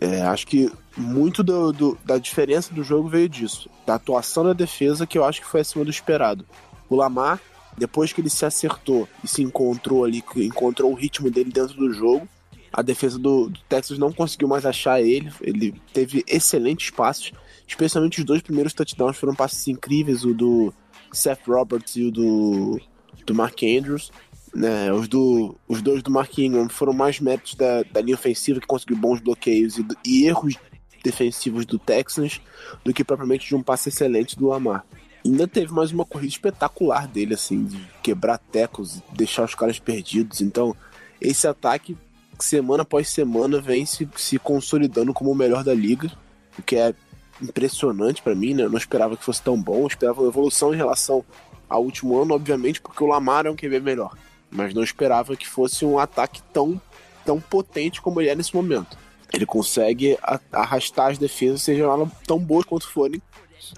É, 0.00 0.22
acho 0.22 0.46
que 0.46 0.72
muito 0.96 1.42
do, 1.42 1.70
do, 1.70 1.98
da 2.02 2.16
diferença 2.16 2.72
do 2.72 2.82
jogo 2.82 3.10
veio 3.10 3.28
disso, 3.28 3.68
da 3.84 3.96
atuação 3.96 4.42
da 4.42 4.54
defesa 4.54 5.06
que 5.06 5.18
eu 5.18 5.22
acho 5.22 5.42
que 5.42 5.46
foi 5.46 5.60
acima 5.60 5.84
do 5.84 5.90
esperado. 5.90 6.46
O 6.88 6.96
Lamar, 6.96 7.38
depois 7.76 8.10
que 8.10 8.22
ele 8.22 8.30
se 8.30 8.46
acertou 8.46 9.06
e 9.22 9.28
se 9.28 9.42
encontrou 9.42 10.02
ali, 10.02 10.24
encontrou 10.36 10.90
o 10.90 10.94
ritmo 10.94 11.30
dele 11.30 11.52
dentro 11.52 11.76
do 11.76 11.92
jogo, 11.92 12.26
a 12.72 12.80
defesa 12.80 13.18
do, 13.18 13.50
do 13.50 13.60
Texas 13.68 13.98
não 13.98 14.10
conseguiu 14.10 14.48
mais 14.48 14.64
achar 14.64 15.02
ele. 15.02 15.30
Ele 15.42 15.74
teve 15.92 16.24
excelentes 16.26 16.88
passos, 16.88 17.32
especialmente 17.68 18.20
os 18.20 18.24
dois 18.24 18.40
primeiros 18.40 18.72
touchdowns 18.72 19.18
foram 19.18 19.34
passes 19.34 19.68
incríveis, 19.68 20.24
o 20.24 20.32
do 20.32 20.72
Seth 21.12 21.46
Roberts 21.46 21.96
e 21.96 22.04
o 22.04 22.10
do, 22.10 22.80
do 23.26 23.34
Mark 23.34 23.62
Andrews. 23.62 24.10
Né, 24.54 24.92
os, 24.92 25.08
do, 25.08 25.56
os 25.66 25.82
dois 25.82 26.00
do 26.00 26.12
Mark 26.12 26.38
Ingram 26.38 26.68
foram 26.68 26.92
mais 26.92 27.18
méritos 27.18 27.56
da, 27.56 27.82
da 27.82 28.00
linha 28.00 28.14
ofensiva, 28.14 28.60
que 28.60 28.66
conseguiu 28.66 28.96
bons 28.96 29.20
bloqueios 29.20 29.78
e, 29.78 29.86
e, 30.06 30.26
erros 30.26 30.54
defensivos 31.02 31.66
do 31.66 31.76
Texans, 31.76 32.40
do 32.84 32.94
que 32.94 33.02
propriamente 33.02 33.48
de 33.48 33.56
um 33.56 33.62
passe 33.62 33.88
excelente 33.88 34.38
do 34.38 34.46
Lamar. 34.46 34.86
Ainda 35.24 35.48
teve 35.48 35.72
mais 35.72 35.90
uma 35.90 36.04
corrida 36.04 36.32
espetacular 36.32 37.08
dele, 37.08 37.34
assim, 37.34 37.64
de 37.64 37.84
quebrar 38.00 38.38
tecos, 38.38 39.02
deixar 39.12 39.44
os 39.44 39.54
caras 39.56 39.80
perdidos. 39.80 40.40
Então, 40.40 40.76
esse 41.20 41.48
ataque, 41.48 41.96
semana 42.38 42.82
após 42.82 43.08
semana, 43.08 43.60
vem 43.60 43.84
se, 43.84 44.08
se 44.16 44.38
consolidando 44.38 45.12
como 45.12 45.32
o 45.32 45.34
melhor 45.34 45.64
da 45.64 45.74
liga, 45.74 46.12
o 46.56 46.62
que 46.62 46.76
é 46.76 46.94
impressionante 47.42 48.22
para 48.22 48.34
mim, 48.34 48.54
né? 48.54 48.62
Eu 48.62 48.70
não 48.70 48.78
esperava 48.78 49.16
que 49.16 49.24
fosse 49.24 49.42
tão 49.42 49.60
bom, 49.60 49.80
eu 49.80 49.86
esperava 49.88 50.20
uma 50.20 50.28
evolução 50.28 50.72
em 50.72 50.76
relação 50.76 51.24
ao 51.68 51.82
último 51.82 52.20
ano, 52.20 52.34
obviamente, 52.34 52.80
porque 52.80 53.02
o 53.02 53.06
Lamar 53.06 53.46
é 53.46 53.50
um 53.50 53.56
QB 53.56 53.80
melhor 53.80 54.14
mas 54.54 54.72
não 54.72 54.84
esperava 54.84 55.36
que 55.36 55.48
fosse 55.48 55.84
um 55.84 55.98
ataque 55.98 56.40
tão, 56.52 56.80
tão 57.26 57.40
potente 57.40 58.00
como 58.00 58.20
ele 58.20 58.30
é 58.30 58.36
nesse 58.36 58.54
momento. 58.54 58.96
Ele 59.32 59.44
consegue 59.44 60.16
arrastar 60.52 61.10
as 61.10 61.18
defesas, 61.18 61.62
sejam 61.62 61.92
elas 61.92 62.08
tão 62.24 62.38
boas 62.38 62.64
quanto 62.64 62.88
forem. 62.88 63.20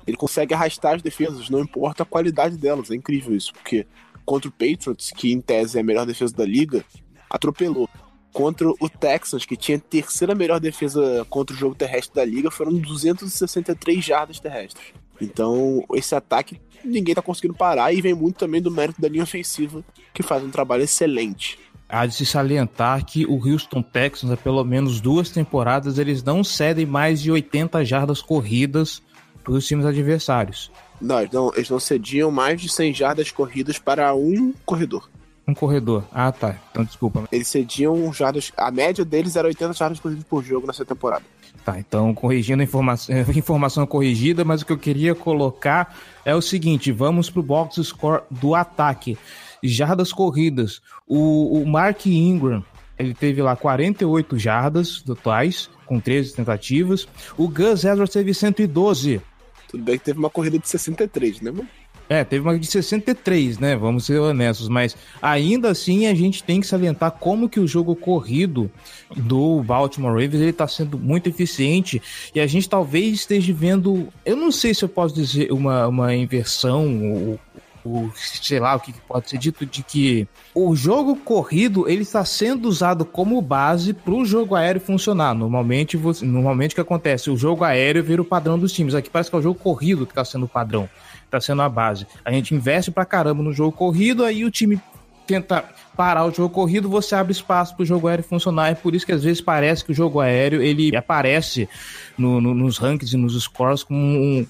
Ele 0.06 0.16
consegue 0.16 0.52
arrastar 0.52 0.96
as 0.96 1.02
defesas, 1.02 1.48
não 1.48 1.60
importa 1.60 2.02
a 2.02 2.06
qualidade 2.06 2.58
delas. 2.58 2.90
É 2.90 2.94
incrível 2.94 3.34
isso, 3.34 3.54
porque 3.54 3.86
contra 4.24 4.50
o 4.50 4.52
Patriots, 4.52 5.10
que 5.12 5.32
em 5.32 5.40
tese 5.40 5.78
é 5.78 5.80
a 5.80 5.84
melhor 5.84 6.04
defesa 6.04 6.34
da 6.34 6.44
liga, 6.44 6.84
atropelou. 7.30 7.88
Contra 8.32 8.68
o 8.68 8.88
Texans, 8.90 9.46
que 9.46 9.56
tinha 9.56 9.78
a 9.78 9.80
terceira 9.80 10.34
melhor 10.34 10.60
defesa 10.60 11.26
contra 11.30 11.56
o 11.56 11.58
jogo 11.58 11.74
terrestre 11.74 12.14
da 12.14 12.24
liga, 12.24 12.50
foram 12.50 12.74
263 12.74 14.04
jardas 14.04 14.38
terrestres. 14.38 14.92
Então, 15.20 15.84
esse 15.94 16.14
ataque 16.14 16.60
ninguém 16.84 17.14
tá 17.14 17.22
conseguindo 17.22 17.54
parar 17.54 17.92
e 17.92 18.00
vem 18.00 18.14
muito 18.14 18.36
também 18.36 18.60
do 18.60 18.70
mérito 18.70 19.00
da 19.00 19.08
linha 19.08 19.24
ofensiva, 19.24 19.84
que 20.14 20.22
faz 20.22 20.42
um 20.42 20.50
trabalho 20.50 20.82
excelente. 20.82 21.58
Há 21.88 22.06
de 22.06 22.14
se 22.14 22.26
salientar 22.26 23.04
que 23.04 23.24
o 23.26 23.34
Houston 23.34 23.80
Texans, 23.82 24.32
há 24.32 24.36
pelo 24.36 24.64
menos 24.64 25.00
duas 25.00 25.30
temporadas, 25.30 25.98
eles 25.98 26.22
não 26.22 26.42
cedem 26.42 26.84
mais 26.84 27.20
de 27.22 27.30
80 27.30 27.84
jardas 27.84 28.20
corridas 28.20 29.02
para 29.44 29.52
os 29.52 29.66
times 29.66 29.86
adversários. 29.86 30.70
Não 31.00 31.20
eles, 31.20 31.32
não, 31.32 31.52
eles 31.54 31.70
não 31.70 31.78
cediam 31.78 32.30
mais 32.30 32.60
de 32.60 32.68
100 32.68 32.94
jardas 32.94 33.30
corridas 33.30 33.78
para 33.78 34.12
um 34.14 34.52
corredor. 34.64 35.08
Um 35.46 35.54
corredor. 35.54 36.02
Ah, 36.12 36.32
tá. 36.32 36.56
Então 36.70 36.82
desculpa. 36.82 37.28
Eles 37.30 37.46
cediam 37.46 38.12
jardas. 38.12 38.50
A 38.56 38.70
média 38.72 39.04
deles 39.04 39.36
era 39.36 39.46
80 39.46 39.74
jardas 39.74 40.00
corridas 40.00 40.24
por 40.24 40.42
jogo 40.42 40.66
nessa 40.66 40.84
temporada. 40.84 41.24
Tá, 41.66 41.80
então 41.80 42.14
corrigindo 42.14 42.62
a 42.62 42.64
informação, 43.36 43.84
corrigida, 43.88 44.44
mas 44.44 44.62
o 44.62 44.66
que 44.66 44.72
eu 44.72 44.78
queria 44.78 45.16
colocar 45.16 45.98
é 46.24 46.32
o 46.32 46.40
seguinte: 46.40 46.92
vamos 46.92 47.28
pro 47.28 47.42
box 47.42 47.82
score 47.82 48.22
do 48.30 48.54
ataque. 48.54 49.18
Jardas 49.64 50.12
corridas. 50.12 50.80
O, 51.08 51.60
o 51.60 51.66
Mark 51.66 52.06
Ingram, 52.06 52.64
ele 52.96 53.12
teve 53.14 53.42
lá 53.42 53.56
48 53.56 54.38
jardas 54.38 55.02
totais, 55.02 55.68
com 55.86 55.98
13 55.98 56.36
tentativas. 56.36 57.08
O 57.36 57.48
Gus 57.48 57.84
Edwards 57.84 58.12
teve 58.12 58.32
112. 58.32 59.20
Tudo 59.68 59.82
bem 59.82 59.98
que 59.98 60.04
teve 60.04 60.20
uma 60.20 60.30
corrida 60.30 60.60
de 60.60 60.68
63, 60.68 61.40
né, 61.40 61.50
mano? 61.50 61.68
É, 62.08 62.22
teve 62.22 62.42
uma 62.42 62.58
de 62.58 62.66
63, 62.66 63.58
né? 63.58 63.76
Vamos 63.76 64.06
ser 64.06 64.20
honestos, 64.20 64.68
mas 64.68 64.96
ainda 65.20 65.70
assim 65.70 66.06
a 66.06 66.14
gente 66.14 66.42
tem 66.42 66.60
que 66.60 66.66
salientar 66.66 67.10
como 67.10 67.48
que 67.48 67.58
o 67.58 67.66
jogo 67.66 67.96
corrido 67.96 68.70
do 69.16 69.60
Baltimore 69.62 70.12
Ravens 70.12 70.34
ele 70.34 70.52
tá 70.52 70.68
sendo 70.68 70.98
muito 70.98 71.28
eficiente 71.28 72.00
e 72.34 72.40
a 72.40 72.46
gente 72.46 72.68
talvez 72.68 73.14
esteja 73.14 73.52
vendo, 73.52 74.08
eu 74.24 74.36
não 74.36 74.52
sei 74.52 74.72
se 74.72 74.84
eu 74.84 74.88
posso 74.88 75.14
dizer 75.14 75.52
uma, 75.52 75.88
uma 75.88 76.14
inversão 76.14 77.02
ou, 77.02 77.40
ou 77.84 78.12
sei 78.14 78.60
lá 78.60 78.76
o 78.76 78.80
que 78.80 78.92
pode 78.92 79.28
ser 79.28 79.38
dito 79.38 79.66
de 79.66 79.82
que 79.82 80.28
o 80.54 80.76
jogo 80.76 81.16
corrido 81.16 81.88
ele 81.88 82.02
está 82.02 82.24
sendo 82.24 82.68
usado 82.68 83.04
como 83.04 83.40
base 83.42 83.92
para 83.92 84.14
o 84.14 84.24
jogo 84.24 84.54
aéreo 84.54 84.80
funcionar. 84.80 85.34
Normalmente, 85.34 85.96
você, 85.96 86.24
normalmente 86.24 86.72
o 86.72 86.74
que 86.76 86.80
acontece, 86.80 87.30
o 87.30 87.36
jogo 87.36 87.64
aéreo 87.64 88.02
vira 88.04 88.22
o 88.22 88.24
padrão 88.24 88.58
dos 88.58 88.72
times. 88.72 88.94
Aqui 88.94 89.10
parece 89.10 89.28
que 89.28 89.36
é 89.36 89.38
o 89.38 89.42
jogo 89.42 89.58
corrido 89.58 90.06
que 90.06 90.12
está 90.12 90.24
sendo 90.24 90.46
o 90.46 90.48
padrão 90.48 90.88
tá 91.36 91.40
sendo 91.40 91.62
a 91.62 91.68
base. 91.68 92.06
A 92.24 92.32
gente 92.32 92.54
investe 92.54 92.90
pra 92.90 93.04
caramba 93.04 93.42
no 93.42 93.52
jogo 93.52 93.72
corrido, 93.72 94.24
aí 94.24 94.44
o 94.44 94.50
time 94.50 94.80
tenta 95.26 95.64
parar 95.96 96.24
o 96.24 96.30
jogo 96.32 96.54
corrido, 96.54 96.88
você 96.88 97.14
abre 97.14 97.32
espaço 97.32 97.74
para 97.74 97.82
o 97.82 97.86
jogo 97.86 98.06
aéreo 98.06 98.24
funcionar. 98.24 98.70
É 98.70 98.74
por 98.74 98.94
isso 98.94 99.04
que 99.04 99.12
às 99.12 99.24
vezes 99.24 99.40
parece 99.40 99.84
que 99.84 99.92
o 99.92 99.94
jogo 99.94 100.20
aéreo 100.20 100.62
ele 100.62 100.94
aparece 100.96 101.68
no, 102.16 102.40
no, 102.40 102.54
nos 102.54 102.78
rankings 102.78 103.14
e 103.14 103.16
nos 103.16 103.40
scores 103.42 103.82
como 103.82 103.98
um, 103.98 104.46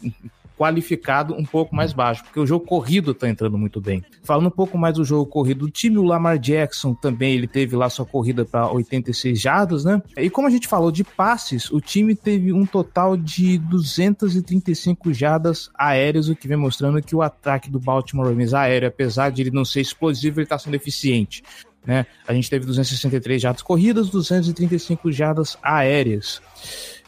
qualificado 0.57 1.35
um 1.35 1.45
pouco 1.45 1.75
mais 1.75 1.93
baixo, 1.93 2.25
porque 2.25 2.41
o 2.41 2.47
jogo 2.47 2.65
corrido 2.65 3.15
tá 3.15 3.29
entrando 3.29 3.59
muito 3.59 3.81
bem. 3.81 4.03
Falando 4.23 4.47
um 4.47 4.51
pouco 4.51 4.79
mais 4.79 4.95
do 4.95 5.05
jogo 5.05 5.27
corrido, 5.27 5.67
o 5.67 5.71
time 5.71 5.99
o 5.99 6.03
Lamar 6.03 6.39
Jackson 6.39 6.95
também, 6.95 7.35
ele 7.35 7.47
teve 7.47 7.77
lá 7.77 7.89
sua 7.91 8.07
corrida 8.07 8.45
para 8.45 8.71
86 8.71 9.41
jardas, 9.41 9.85
né? 9.85 10.03
E 10.17 10.31
como 10.31 10.49
a 10.49 10.51
gente 10.51 10.67
falou 10.67 10.91
de 10.91 11.05
passes, 11.05 11.71
o 11.71 11.81
time 11.81 12.15
teve 12.15 12.53
um 12.53 12.65
total 12.65 13.17
de 13.17 13.59
235 13.59 15.13
jardas 15.13 15.71
aéreas, 15.75 16.29
o 16.29 16.37
que 16.37 16.49
vem 16.49 16.57
mostrando 16.57 17.03
que 17.03 17.15
o 17.15 17.23
ataque 17.23 17.71
do 17.71 17.79
Baltimore 17.79 18.29
Ravens 18.29 18.55
aéreo, 18.55 18.89
apesar 18.89 19.31
de 19.31 19.43
ele 19.43 19.51
não 19.51 19.65
ser 19.65 19.81
explosivo, 19.81 20.41
ele 20.41 20.47
tá 20.47 20.59
sendo 20.59 20.75
eficiente. 20.75 21.43
Né? 21.87 22.05
A 22.27 22.35
gente 22.35 22.51
teve 22.51 22.67
263 22.67 23.41
jardas 23.41 23.63
corridas, 23.63 24.11
235 24.11 25.13
jardas 25.13 25.57
aéreas. 25.63 26.43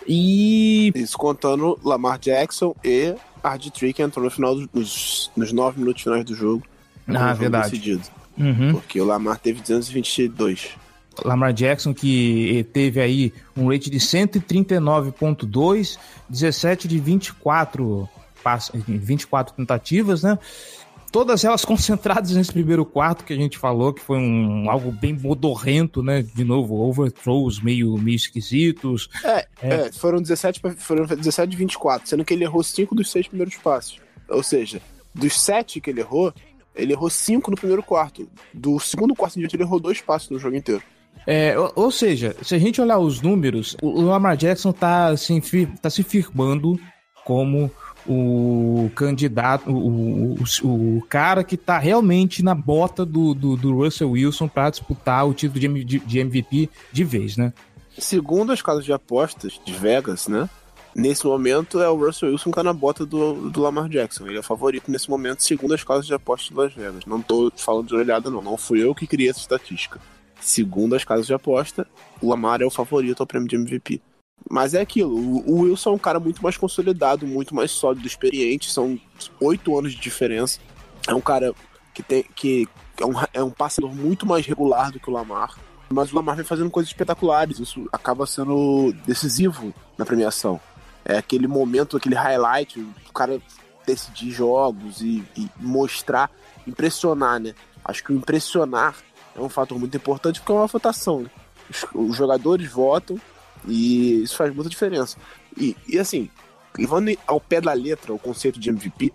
E. 0.07 0.93
Isso 0.95 1.19
contando 1.19 1.79
Lamar 1.85 2.19
Jackson 2.19 2.75
e 2.85 3.15
RG3 3.43 3.93
que 3.93 4.03
entrou 4.03 4.25
no 4.25 4.31
final 4.31 4.55
dos, 4.73 5.31
nos 5.37 5.53
nove 5.53 5.81
minutos 5.81 6.03
finais 6.03 6.25
do 6.25 6.35
jogo. 6.35 6.65
Ah, 7.07 7.33
verdade. 7.33 7.71
Decidido. 7.71 8.03
Uhum. 8.37 8.73
Porque 8.73 9.01
o 9.01 9.05
Lamar 9.05 9.39
teve 9.39 9.61
222. 9.61 10.77
Lamar 11.25 11.53
Jackson 11.53 11.93
que 11.93 12.65
teve 12.73 13.01
aí 13.01 13.33
um 13.57 13.69
rate 13.69 13.91
de 13.91 13.99
139.2, 13.99 15.99
17 16.29 16.87
de 16.87 17.01
24 17.01 18.09
24 18.87 19.55
tentativas, 19.55 20.23
né? 20.23 20.39
Todas 21.11 21.45
elas 21.45 21.65
concentradas 21.65 22.33
nesse 22.33 22.53
primeiro 22.53 22.85
quarto 22.85 23.25
que 23.25 23.33
a 23.33 23.37
gente 23.37 23.59
falou, 23.59 23.93
que 23.93 24.01
foi 24.01 24.19
um 24.19 24.71
algo 24.71 24.91
bem 24.93 25.13
modorrento, 25.13 26.03
né? 26.03 26.23
De 26.23 26.45
novo, 26.45 26.75
overthrows 26.77 27.61
meio, 27.61 27.97
meio 27.99 28.17
esquisitos. 28.17 29.09
É, 29.25 29.47
é. 29.63 29.75
é 29.75 29.93
foram 29.93 30.21
17 30.21 30.61
foram 30.77 31.07
17 31.07 31.51
de 31.51 31.57
24, 31.57 32.09
sendo 32.09 32.25
que 32.25 32.35
ele 32.35 32.45
errou 32.45 32.63
5 32.63 32.95
dos 32.95 33.11
6 33.11 33.29
primeiros 33.29 33.57
passos. 33.57 34.01
Ou 34.29 34.43
seja, 34.43 34.81
dos 35.15 35.41
7 35.41 35.81
que 35.81 35.91
ele 35.91 36.01
errou, 36.01 36.33
ele 36.75 36.93
errou 36.93 37.11
5 37.11 37.51
no 37.51 37.57
primeiro 37.57 37.83
quarto. 37.83 38.29
Do 38.53 38.79
segundo 38.79 39.15
quarto 39.15 39.37
em 39.37 39.41
diante, 39.41 39.57
ele 39.57 39.63
errou 39.63 39.81
2 39.81 40.01
passos 40.03 40.31
no 40.31 40.39
jogo 40.39 40.57
inteiro. 40.57 40.83
É, 41.27 41.59
ou, 41.59 41.73
ou, 41.75 41.91
seja, 41.91 42.35
se 42.43 42.55
a 42.55 42.59
gente 42.59 42.81
olhar 42.81 42.99
os 42.99 43.21
números, 43.21 43.77
o 43.83 44.03
Lamar 44.03 44.37
Jackson 44.37 44.73
tá, 44.73 45.09
assim, 45.09 45.41
tá 45.83 45.91
se 45.91 46.03
firmando 46.03 46.79
como 47.25 47.71
o 48.09 48.91
candidato, 48.95 49.71
o, 49.71 50.37
o, 50.65 50.97
o 50.97 51.03
cara 51.09 51.45
que 51.45 51.57
tá 51.57 51.79
realmente 51.79 52.43
na 52.43 52.55
bota 52.55 53.05
do, 53.05 53.35
do, 53.35 53.57
do 53.57 53.75
Russell 53.75 54.11
Wilson 54.11 54.49
para 54.49 54.71
disputar 54.71 55.29
o 55.29 55.35
título 55.35 55.61
de, 55.61 55.99
de, 55.99 56.19
MVP 56.19 56.71
de 56.91 57.05
vez, 57.05 57.37
né? 57.37 57.53
Segundo 57.99 58.53
as 58.53 58.63
casas 58.63 58.85
de 58.85 58.93
apostas 58.93 59.61
de 59.65 59.73
Vegas, 59.73 60.29
né? 60.29 60.49
nesse 60.95 61.27
momento 61.27 61.81
é 61.81 61.89
o 61.89 61.95
Russell 61.95 62.31
Wilson 62.31 62.51
que 62.51 62.57
tá 62.57 62.63
na 62.63 62.73
bota 62.73 63.07
do, 63.07 63.51
do 63.51 63.61
Lamar 63.61 63.89
Jackson. 63.89 64.27
Ele 64.27 64.37
é 64.37 64.41
o 64.41 64.43
favorito 64.43 64.91
nesse 64.91 65.09
momento, 65.09 65.43
segundo 65.43 65.73
as 65.75 65.85
casas 65.85 66.07
de 66.07 66.15
aposta 66.15 66.49
de 66.53 66.59
Las 66.59 66.75
Vegas. 66.75 67.07
Não 67.07 67.23
tô 67.23 67.53
falando 67.57 67.87
de 67.87 67.95
olhada, 67.95 68.29
não. 68.31 68.43
Não 68.43 68.57
fui 68.57 68.83
eu 68.83 68.95
que 68.95 69.07
criei 69.07 69.31
essa 69.31 69.41
estatística. 69.41 70.01
Segundo 70.41 70.95
as 70.95 71.05
casas 71.05 71.27
de 71.27 71.35
aposta, 71.35 71.87
o 72.21 72.29
Lamar 72.29 72.63
é 72.63 72.67
o 72.67 72.71
favorito 72.71 73.21
ao 73.21 73.27
prêmio 73.27 73.49
de 73.49 73.57
MVP. 73.57 74.01
Mas 74.51 74.75
é 74.75 74.81
aquilo, 74.81 75.15
o 75.15 75.61
Wilson 75.63 75.91
é 75.91 75.95
um 75.95 75.99
cara 75.99 76.19
muito 76.19 76.43
mais 76.43 76.57
consolidado, 76.57 77.27
muito 77.27 77.55
mais 77.55 77.71
sólido, 77.71 78.07
experiente, 78.07 78.71
são 78.71 78.99
oito 79.41 79.79
anos 79.79 79.93
de 79.93 80.01
diferença. 80.01 80.59
É 81.07 81.15
um 81.15 81.21
cara 81.21 81.55
que 81.95 82.03
tem 82.03 82.25
que 82.35 82.67
é 82.99 83.05
um, 83.05 83.13
é 83.33 83.43
um 83.43 83.51
passador 83.51 83.95
muito 83.95 84.27
mais 84.27 84.47
regular 84.47 84.91
do 84.91 84.99
que 84.99 85.09
o 85.09 85.13
Lamar. 85.13 85.57
Mas 85.91 86.13
o 86.13 86.17
Lamar 86.17 86.37
vem 86.37 86.45
fazendo 86.45 86.71
coisas 86.71 86.91
espetaculares, 86.91 87.59
isso 87.59 87.89
acaba 87.93 88.27
sendo 88.27 88.93
decisivo 89.07 89.73
na 89.97 90.05
premiação. 90.05 90.61
É 91.05 91.17
aquele 91.17 91.47
momento, 91.47 91.97
aquele 91.97 92.15
highlight, 92.15 92.79
o 92.81 93.13
cara 93.13 93.41
decidir 93.87 94.31
jogos 94.31 95.01
e, 95.01 95.25
e 95.37 95.49
mostrar, 95.59 96.31
impressionar, 96.67 97.41
né? 97.41 97.55
Acho 97.83 98.05
que 98.05 98.13
o 98.13 98.17
impressionar 98.17 98.97
é 99.35 99.41
um 99.41 99.49
fator 99.49 99.79
muito 99.79 99.97
importante 99.97 100.41
porque 100.41 100.53
é 100.53 100.55
uma 100.55 100.67
votação. 100.67 101.23
Né? 101.23 101.31
Os, 101.71 101.87
os, 101.95 102.17
jogadores 102.17 102.71
votam 102.71 103.19
e 103.69 104.23
isso 104.23 104.37
faz 104.37 104.55
muita 104.55 104.71
diferença. 104.71 105.17
E, 105.57 105.77
e 105.87 105.99
assim, 105.99 106.31
levando 106.77 107.17
ao 107.27 107.41
pé 107.41 107.61
da 107.61 107.73
letra 107.73 108.13
o 108.13 108.19
conceito 108.19 108.59
de 108.59 108.71
MVP, 108.71 109.13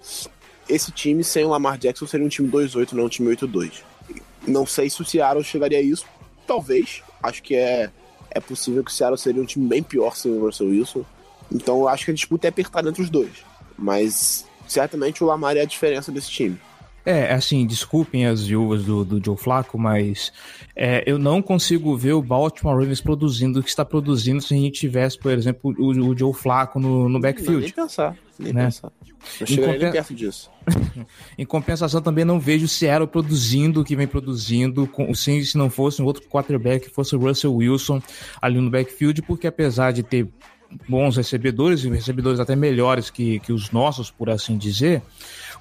esse 0.69 0.91
time 0.91 1.23
sem 1.23 1.43
o 1.43 1.49
Lamar 1.49 1.77
Jackson 1.77 2.07
seria 2.07 2.25
um 2.25 2.29
time 2.29 2.49
2-8, 2.49 2.93
não 2.93 3.05
um 3.05 3.09
time 3.09 3.35
8-2. 3.35 3.81
Não 4.47 4.65
sei 4.65 4.89
se 4.89 5.01
o 5.01 5.05
Seattle 5.05 5.43
chegaria 5.43 5.79
a 5.79 5.81
isso. 5.81 6.05
Talvez. 6.45 7.01
Acho 7.21 7.41
que 7.41 7.55
é, 7.55 7.89
é 8.31 8.39
possível 8.39 8.83
que 8.83 8.91
o 8.91 8.93
Seattle 8.93 9.17
seria 9.17 9.41
um 9.41 9.45
time 9.45 9.67
bem 9.67 9.81
pior 9.81 10.15
sem 10.15 10.31
o 10.31 10.45
Russell 10.45 10.67
Wilson. 10.67 11.05
Então 11.51 11.79
eu 11.79 11.87
acho 11.87 12.05
que 12.05 12.11
a 12.11 12.13
disputa 12.13 12.47
é 12.47 12.49
apertada 12.49 12.89
entre 12.89 13.01
os 13.01 13.09
dois. 13.09 13.45
Mas 13.77 14.45
certamente 14.67 15.23
o 15.23 15.27
Lamar 15.27 15.55
é 15.57 15.61
a 15.61 15.65
diferença 15.65 16.11
desse 16.11 16.29
time. 16.29 16.59
É, 17.05 17.33
assim, 17.33 17.65
desculpem 17.65 18.25
as 18.25 18.45
viúvas 18.45 18.85
do, 18.85 19.03
do 19.03 19.23
Joe 19.23 19.35
Flacco, 19.35 19.77
mas 19.77 20.31
é, 20.73 21.03
eu 21.05 21.19
não 21.19 21.41
consigo 21.41 21.95
ver 21.97 22.13
o 22.13 22.21
Baltimore 22.21 22.77
Ravens 22.77 23.01
produzindo 23.01 23.59
o 23.59 23.63
que 23.63 23.69
está 23.69 23.83
produzindo 23.83 24.41
se 24.41 24.53
a 24.53 24.57
gente 24.57 24.79
tivesse, 24.79 25.19
por 25.19 25.31
exemplo, 25.31 25.75
o, 25.77 25.89
o 25.89 26.17
Joe 26.17 26.33
Flacco 26.33 26.79
no, 26.79 27.09
no 27.09 27.19
backfield. 27.19 27.61
Nem 27.61 27.71
pensar, 27.71 28.17
nem 28.39 28.53
né? 28.53 28.65
pensar. 28.65 28.91
Não 29.39 29.47
chegaria 29.47 29.73
compen... 29.73 29.83
nem 29.83 29.91
perto 29.91 30.13
disso. 30.15 30.49
em 31.37 31.45
compensação, 31.45 32.01
também 32.01 32.23
não 32.23 32.39
vejo 32.39 32.65
o 32.65 32.69
Seattle 32.69 33.07
produzindo 33.07 33.81
o 33.81 33.83
que 33.83 33.95
vem 33.95 34.07
produzindo, 34.07 34.87
com, 34.87 35.13
se, 35.13 35.43
se 35.45 35.57
não 35.57 35.69
fosse 35.69 36.01
um 36.01 36.05
outro 36.05 36.23
quarterback, 36.23 36.89
fosse 36.89 37.15
o 37.15 37.19
Russell 37.19 37.53
Wilson 37.53 38.01
ali 38.41 38.59
no 38.59 38.69
backfield, 38.69 39.21
porque 39.23 39.47
apesar 39.47 39.91
de 39.91 40.03
ter 40.03 40.27
bons 40.87 41.17
recebedores, 41.17 41.83
e 41.83 41.89
recebedores 41.89 42.39
até 42.39 42.55
melhores 42.55 43.09
que, 43.09 43.39
que 43.39 43.51
os 43.51 43.71
nossos, 43.71 44.09
por 44.09 44.29
assim 44.29 44.57
dizer, 44.57 45.01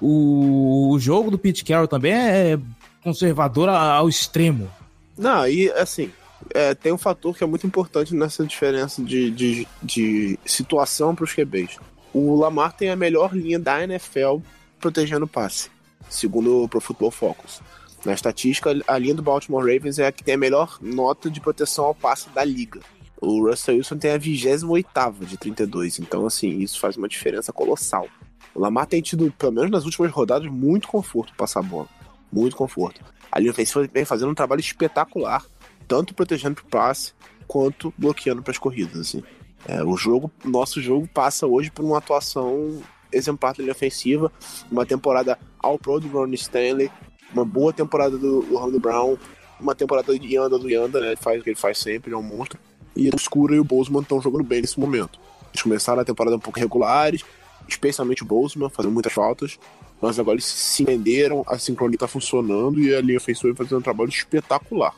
o, 0.03 0.91
o 0.91 0.99
jogo 0.99 1.31
do 1.31 1.37
Pete 1.37 1.63
Carroll 1.63 1.87
também 1.87 2.11
é 2.11 2.59
conservador 3.01 3.69
ao 3.69 4.09
extremo. 4.09 4.69
Não, 5.17 5.47
e 5.47 5.71
assim, 5.71 6.11
é, 6.53 6.75
tem 6.75 6.91
um 6.91 6.97
fator 6.97 7.35
que 7.35 7.43
é 7.43 7.47
muito 7.47 7.65
importante 7.65 8.13
nessa 8.13 8.45
diferença 8.45 9.01
de, 9.01 9.31
de, 9.31 9.67
de 9.81 10.37
situação 10.45 11.15
para 11.15 11.23
os 11.23 11.33
QBs. 11.33 11.77
O 12.13 12.35
Lamar 12.35 12.73
tem 12.73 12.89
a 12.89 12.95
melhor 12.95 13.33
linha 13.33 13.57
da 13.57 13.81
NFL 13.81 14.39
protegendo 14.79 15.23
o 15.23 15.27
passe, 15.27 15.69
segundo 16.09 16.63
o 16.63 16.67
Pro 16.67 16.81
Football 16.81 17.11
Focus. 17.11 17.61
Na 18.05 18.13
estatística, 18.13 18.75
a 18.85 18.97
linha 18.97 19.15
do 19.15 19.23
Baltimore 19.23 19.61
Ravens 19.61 19.99
é 19.99 20.07
a 20.07 20.11
que 20.11 20.23
tem 20.23 20.33
a 20.33 20.37
melhor 20.37 20.77
nota 20.81 21.29
de 21.29 21.39
proteção 21.39 21.85
ao 21.85 21.95
passe 21.95 22.29
da 22.31 22.43
liga. 22.43 22.81
O 23.21 23.47
Russell 23.47 23.77
Wilson 23.77 23.97
tem 23.97 24.11
a 24.11 24.17
28 24.17 25.25
de 25.25 25.37
32, 25.37 25.99
então 25.99 26.25
assim, 26.25 26.59
isso 26.59 26.77
faz 26.77 26.97
uma 26.97 27.07
diferença 27.07 27.53
colossal. 27.53 28.09
O 28.53 28.59
Lamar 28.59 28.85
tem 28.85 29.01
tido, 29.01 29.31
pelo 29.37 29.51
menos 29.51 29.71
nas 29.71 29.85
últimas 29.85 30.11
rodadas, 30.11 30.49
muito 30.51 30.87
conforto 30.87 31.33
passar 31.35 31.59
a 31.59 31.63
bola. 31.63 31.87
Muito 32.31 32.55
conforto. 32.55 33.01
A 33.31 33.39
linha 33.39 33.51
ofensiva 33.51 33.87
vem 33.91 34.05
fazendo 34.05 34.31
um 34.31 34.35
trabalho 34.35 34.59
espetacular, 34.59 35.43
tanto 35.87 36.13
protegendo 36.13 36.61
o 36.61 36.69
passe, 36.69 37.13
quanto 37.47 37.93
bloqueando 37.97 38.41
para 38.41 38.51
as 38.51 38.57
corridas. 38.57 38.99
Assim. 38.99 39.23
É, 39.67 39.83
o 39.83 39.95
jogo, 39.95 40.31
nosso 40.43 40.81
jogo 40.81 41.07
passa 41.07 41.47
hoje 41.47 41.71
por 41.71 41.83
uma 41.83 41.97
atuação 41.97 42.81
exemplar 43.11 43.53
da 43.53 43.61
linha 43.61 43.71
ofensiva, 43.71 44.31
uma 44.71 44.85
temporada 44.85 45.37
ao 45.59 45.77
pro 45.77 45.99
do 45.99 46.07
Ron 46.07 46.33
Stanley, 46.33 46.91
uma 47.31 47.45
boa 47.45 47.71
temporada 47.71 48.17
do, 48.17 48.41
do 48.41 48.79
Brown, 48.79 49.17
uma 49.59 49.73
temporada 49.73 50.17
de 50.17 50.35
Yanda 50.35 50.57
do 50.57 50.69
Yanda, 50.69 50.99
né? 50.99 51.07
Ele 51.07 51.15
faz 51.15 51.39
o 51.39 51.43
que 51.43 51.51
ele 51.51 51.59
faz 51.59 51.77
sempre, 51.77 52.09
ele 52.09 52.15
é 52.15 52.17
um 52.17 52.23
monstro. 52.23 52.59
E 52.95 53.09
o 53.09 53.15
Escura 53.15 53.55
e 53.55 53.59
o 53.59 53.63
Bozeman 53.63 54.01
estão 54.01 54.21
jogando 54.21 54.43
bem 54.43 54.61
nesse 54.61 54.79
momento. 54.79 55.19
Eles 55.51 55.61
começaram 55.61 56.01
a 56.01 56.05
temporada 56.05 56.35
um 56.35 56.39
pouco 56.39 56.59
regulares, 56.59 57.23
especialmente 57.67 58.23
o 58.23 58.25
Bozeman, 58.25 58.69
fazendo 58.69 58.93
muitas 58.93 59.13
faltas, 59.13 59.59
mas 60.01 60.19
agora 60.19 60.35
eles 60.35 60.45
se 60.45 60.83
entenderam, 60.83 61.43
a 61.47 61.57
sincronia 61.57 61.95
está 61.95 62.07
funcionando 62.07 62.79
e 62.79 62.93
a 62.93 63.01
linha 63.01 63.17
ofensiva 63.17 63.55
fazendo 63.55 63.79
um 63.79 63.81
trabalho 63.81 64.09
espetacular. 64.09 64.93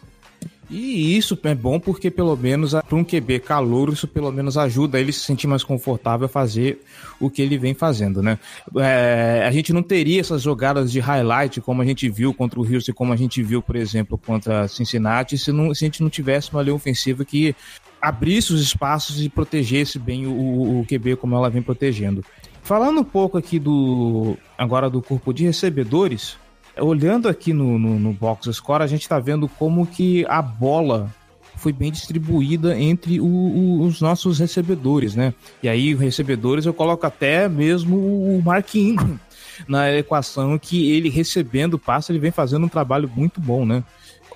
E 0.69 1.15
isso 1.15 1.37
é 1.43 1.53
bom 1.53 1.79
porque, 1.79 2.09
pelo 2.09 2.35
menos, 2.35 2.71
para 2.73 2.95
um 2.95 3.03
QB 3.03 3.39
calor, 3.39 3.93
isso 3.93 4.07
pelo 4.07 4.31
menos 4.31 4.57
ajuda 4.57 4.99
ele 4.99 5.11
a 5.11 5.13
se 5.13 5.19
sentir 5.19 5.45
mais 5.45 5.63
confortável 5.63 6.25
a 6.25 6.29
fazer 6.29 6.81
o 7.19 7.29
que 7.29 7.41
ele 7.41 7.57
vem 7.57 7.75
fazendo, 7.75 8.21
né? 8.21 8.39
É, 8.77 9.45
a 9.47 9.51
gente 9.51 9.71
não 9.71 9.83
teria 9.83 10.19
essas 10.19 10.41
jogadas 10.41 10.91
de 10.91 10.99
highlight 10.99 11.61
como 11.61 11.81
a 11.81 11.85
gente 11.85 12.09
viu 12.09 12.33
contra 12.33 12.59
o 12.59 12.63
Houston, 12.63 12.93
como 12.93 13.13
a 13.13 13.15
gente 13.15 13.43
viu, 13.43 13.61
por 13.61 13.75
exemplo, 13.75 14.17
contra 14.17 14.67
Cincinnati, 14.67 15.37
se, 15.37 15.51
não, 15.51 15.73
se 15.73 15.85
a 15.85 15.87
gente 15.87 16.01
não 16.01 16.09
tivesse 16.09 16.51
uma 16.51 16.63
linha 16.63 16.75
ofensiva 16.75 17.23
que 17.23 17.55
abrisse 18.01 18.51
os 18.53 18.61
espaços 18.61 19.21
e 19.21 19.29
protegesse 19.29 19.99
bem 19.99 20.25
o, 20.25 20.79
o 20.79 20.85
QB 20.87 21.17
como 21.17 21.35
ela 21.35 21.49
vem 21.49 21.61
protegendo. 21.61 22.23
Falando 22.65 23.01
um 23.01 23.03
pouco 23.03 23.37
aqui 23.37 23.59
do 23.59 24.35
agora 24.57 24.89
do 24.89 24.99
corpo 24.99 25.31
de 25.31 25.45
recebedores, 25.45 26.35
olhando 26.75 27.29
aqui 27.29 27.53
no, 27.53 27.77
no, 27.77 27.99
no 27.99 28.11
box 28.11 28.51
score, 28.51 28.81
a 28.81 28.87
gente 28.87 29.03
está 29.03 29.19
vendo 29.19 29.47
como 29.47 29.85
que 29.85 30.25
a 30.27 30.41
bola 30.41 31.13
foi 31.57 31.71
bem 31.71 31.91
distribuída 31.91 32.75
entre 32.75 33.21
o, 33.21 33.25
o, 33.25 33.81
os 33.83 34.01
nossos 34.01 34.39
recebedores, 34.39 35.13
né? 35.13 35.31
E 35.61 35.69
aí, 35.69 35.93
recebedores, 35.93 36.65
eu 36.65 36.73
coloco 36.73 37.05
até 37.05 37.47
mesmo 37.47 37.97
o 37.97 38.41
Mark 38.43 38.73
Ingram 38.73 39.19
na 39.67 39.93
equação 39.93 40.57
que 40.57 40.91
ele 40.91 41.07
recebendo 41.07 41.77
passe, 41.77 42.11
ele 42.11 42.17
vem 42.17 42.31
fazendo 42.31 42.65
um 42.65 42.69
trabalho 42.69 43.07
muito 43.15 43.39
bom, 43.39 43.63
né? 43.63 43.83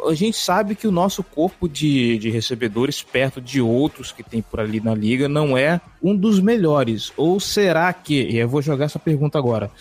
A 0.08 0.14
gente 0.14 0.38
sabe 0.38 0.76
que 0.76 0.88
o 0.88 0.92
nosso 0.92 1.24
corpo 1.24 1.68
de, 1.68 2.18
de 2.18 2.30
recebedores, 2.30 3.02
perto 3.02 3.42
de 3.42 3.62
outros 3.62 4.12
que 4.12 4.24
tem 4.24 4.42
por 4.42 4.60
ali 4.60 4.80
na 4.80 4.94
liga, 4.94 5.28
não 5.28 5.58
é 5.58 5.82
um 6.02 6.16
dos 6.16 6.40
melhores. 6.40 7.12
Ou 7.18 7.40
será 7.40 7.92
que, 7.92 8.22
e 8.22 8.38
eu 8.38 8.48
vou 8.48 8.62
jogar 8.62 8.86
essa 8.86 9.00
pergunta 9.00 9.38
agora, 9.38 9.72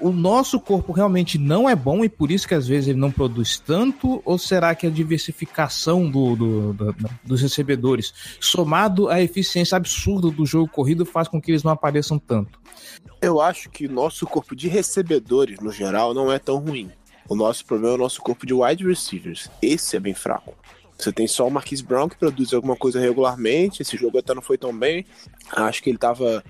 o 0.00 0.12
nosso 0.12 0.60
corpo 0.60 0.92
realmente 0.92 1.38
não 1.38 1.68
é 1.68 1.74
bom 1.74 2.04
e 2.04 2.08
por 2.08 2.30
isso 2.30 2.46
que 2.46 2.54
às 2.54 2.68
vezes 2.68 2.88
ele 2.88 2.98
não 2.98 3.10
produz 3.10 3.58
tanto? 3.58 4.22
Ou 4.24 4.38
será 4.38 4.74
que 4.74 4.86
a 4.86 4.90
diversificação 4.90 6.08
do, 6.08 6.36
do, 6.36 6.72
do, 6.72 6.94
dos 7.24 7.42
recebedores, 7.42 8.12
somado 8.40 9.08
à 9.08 9.20
eficiência 9.20 9.76
absurda 9.76 10.30
do 10.30 10.46
jogo 10.46 10.68
corrido, 10.68 11.04
faz 11.04 11.26
com 11.26 11.40
que 11.40 11.50
eles 11.50 11.62
não 11.62 11.72
apareçam 11.72 12.18
tanto? 12.18 12.60
Eu 13.20 13.40
acho 13.40 13.68
que 13.70 13.86
o 13.86 13.92
nosso 13.92 14.26
corpo 14.26 14.54
de 14.54 14.68
recebedores, 14.68 15.58
no 15.60 15.72
geral, 15.72 16.14
não 16.14 16.30
é 16.30 16.38
tão 16.38 16.58
ruim. 16.58 16.90
O 17.28 17.34
nosso 17.34 17.64
problema 17.64 17.92
é 17.92 17.96
o 17.96 18.00
nosso 18.00 18.22
corpo 18.22 18.46
de 18.46 18.54
wide 18.54 18.86
receivers. 18.86 19.50
Esse 19.60 19.96
é 19.96 20.00
bem 20.00 20.14
fraco. 20.14 20.54
Você 20.96 21.12
tem 21.12 21.28
só 21.28 21.46
o 21.46 21.50
Marquise 21.50 21.84
Brown 21.84 22.08
que 22.08 22.16
produz 22.16 22.52
alguma 22.52 22.74
coisa 22.74 22.98
regularmente. 22.98 23.82
Esse 23.82 23.96
jogo 23.96 24.18
até 24.18 24.34
não 24.34 24.42
foi 24.42 24.56
tão 24.56 24.76
bem. 24.76 25.04
Acho 25.52 25.82
que 25.82 25.90
ele 25.90 25.98
tava. 25.98 26.42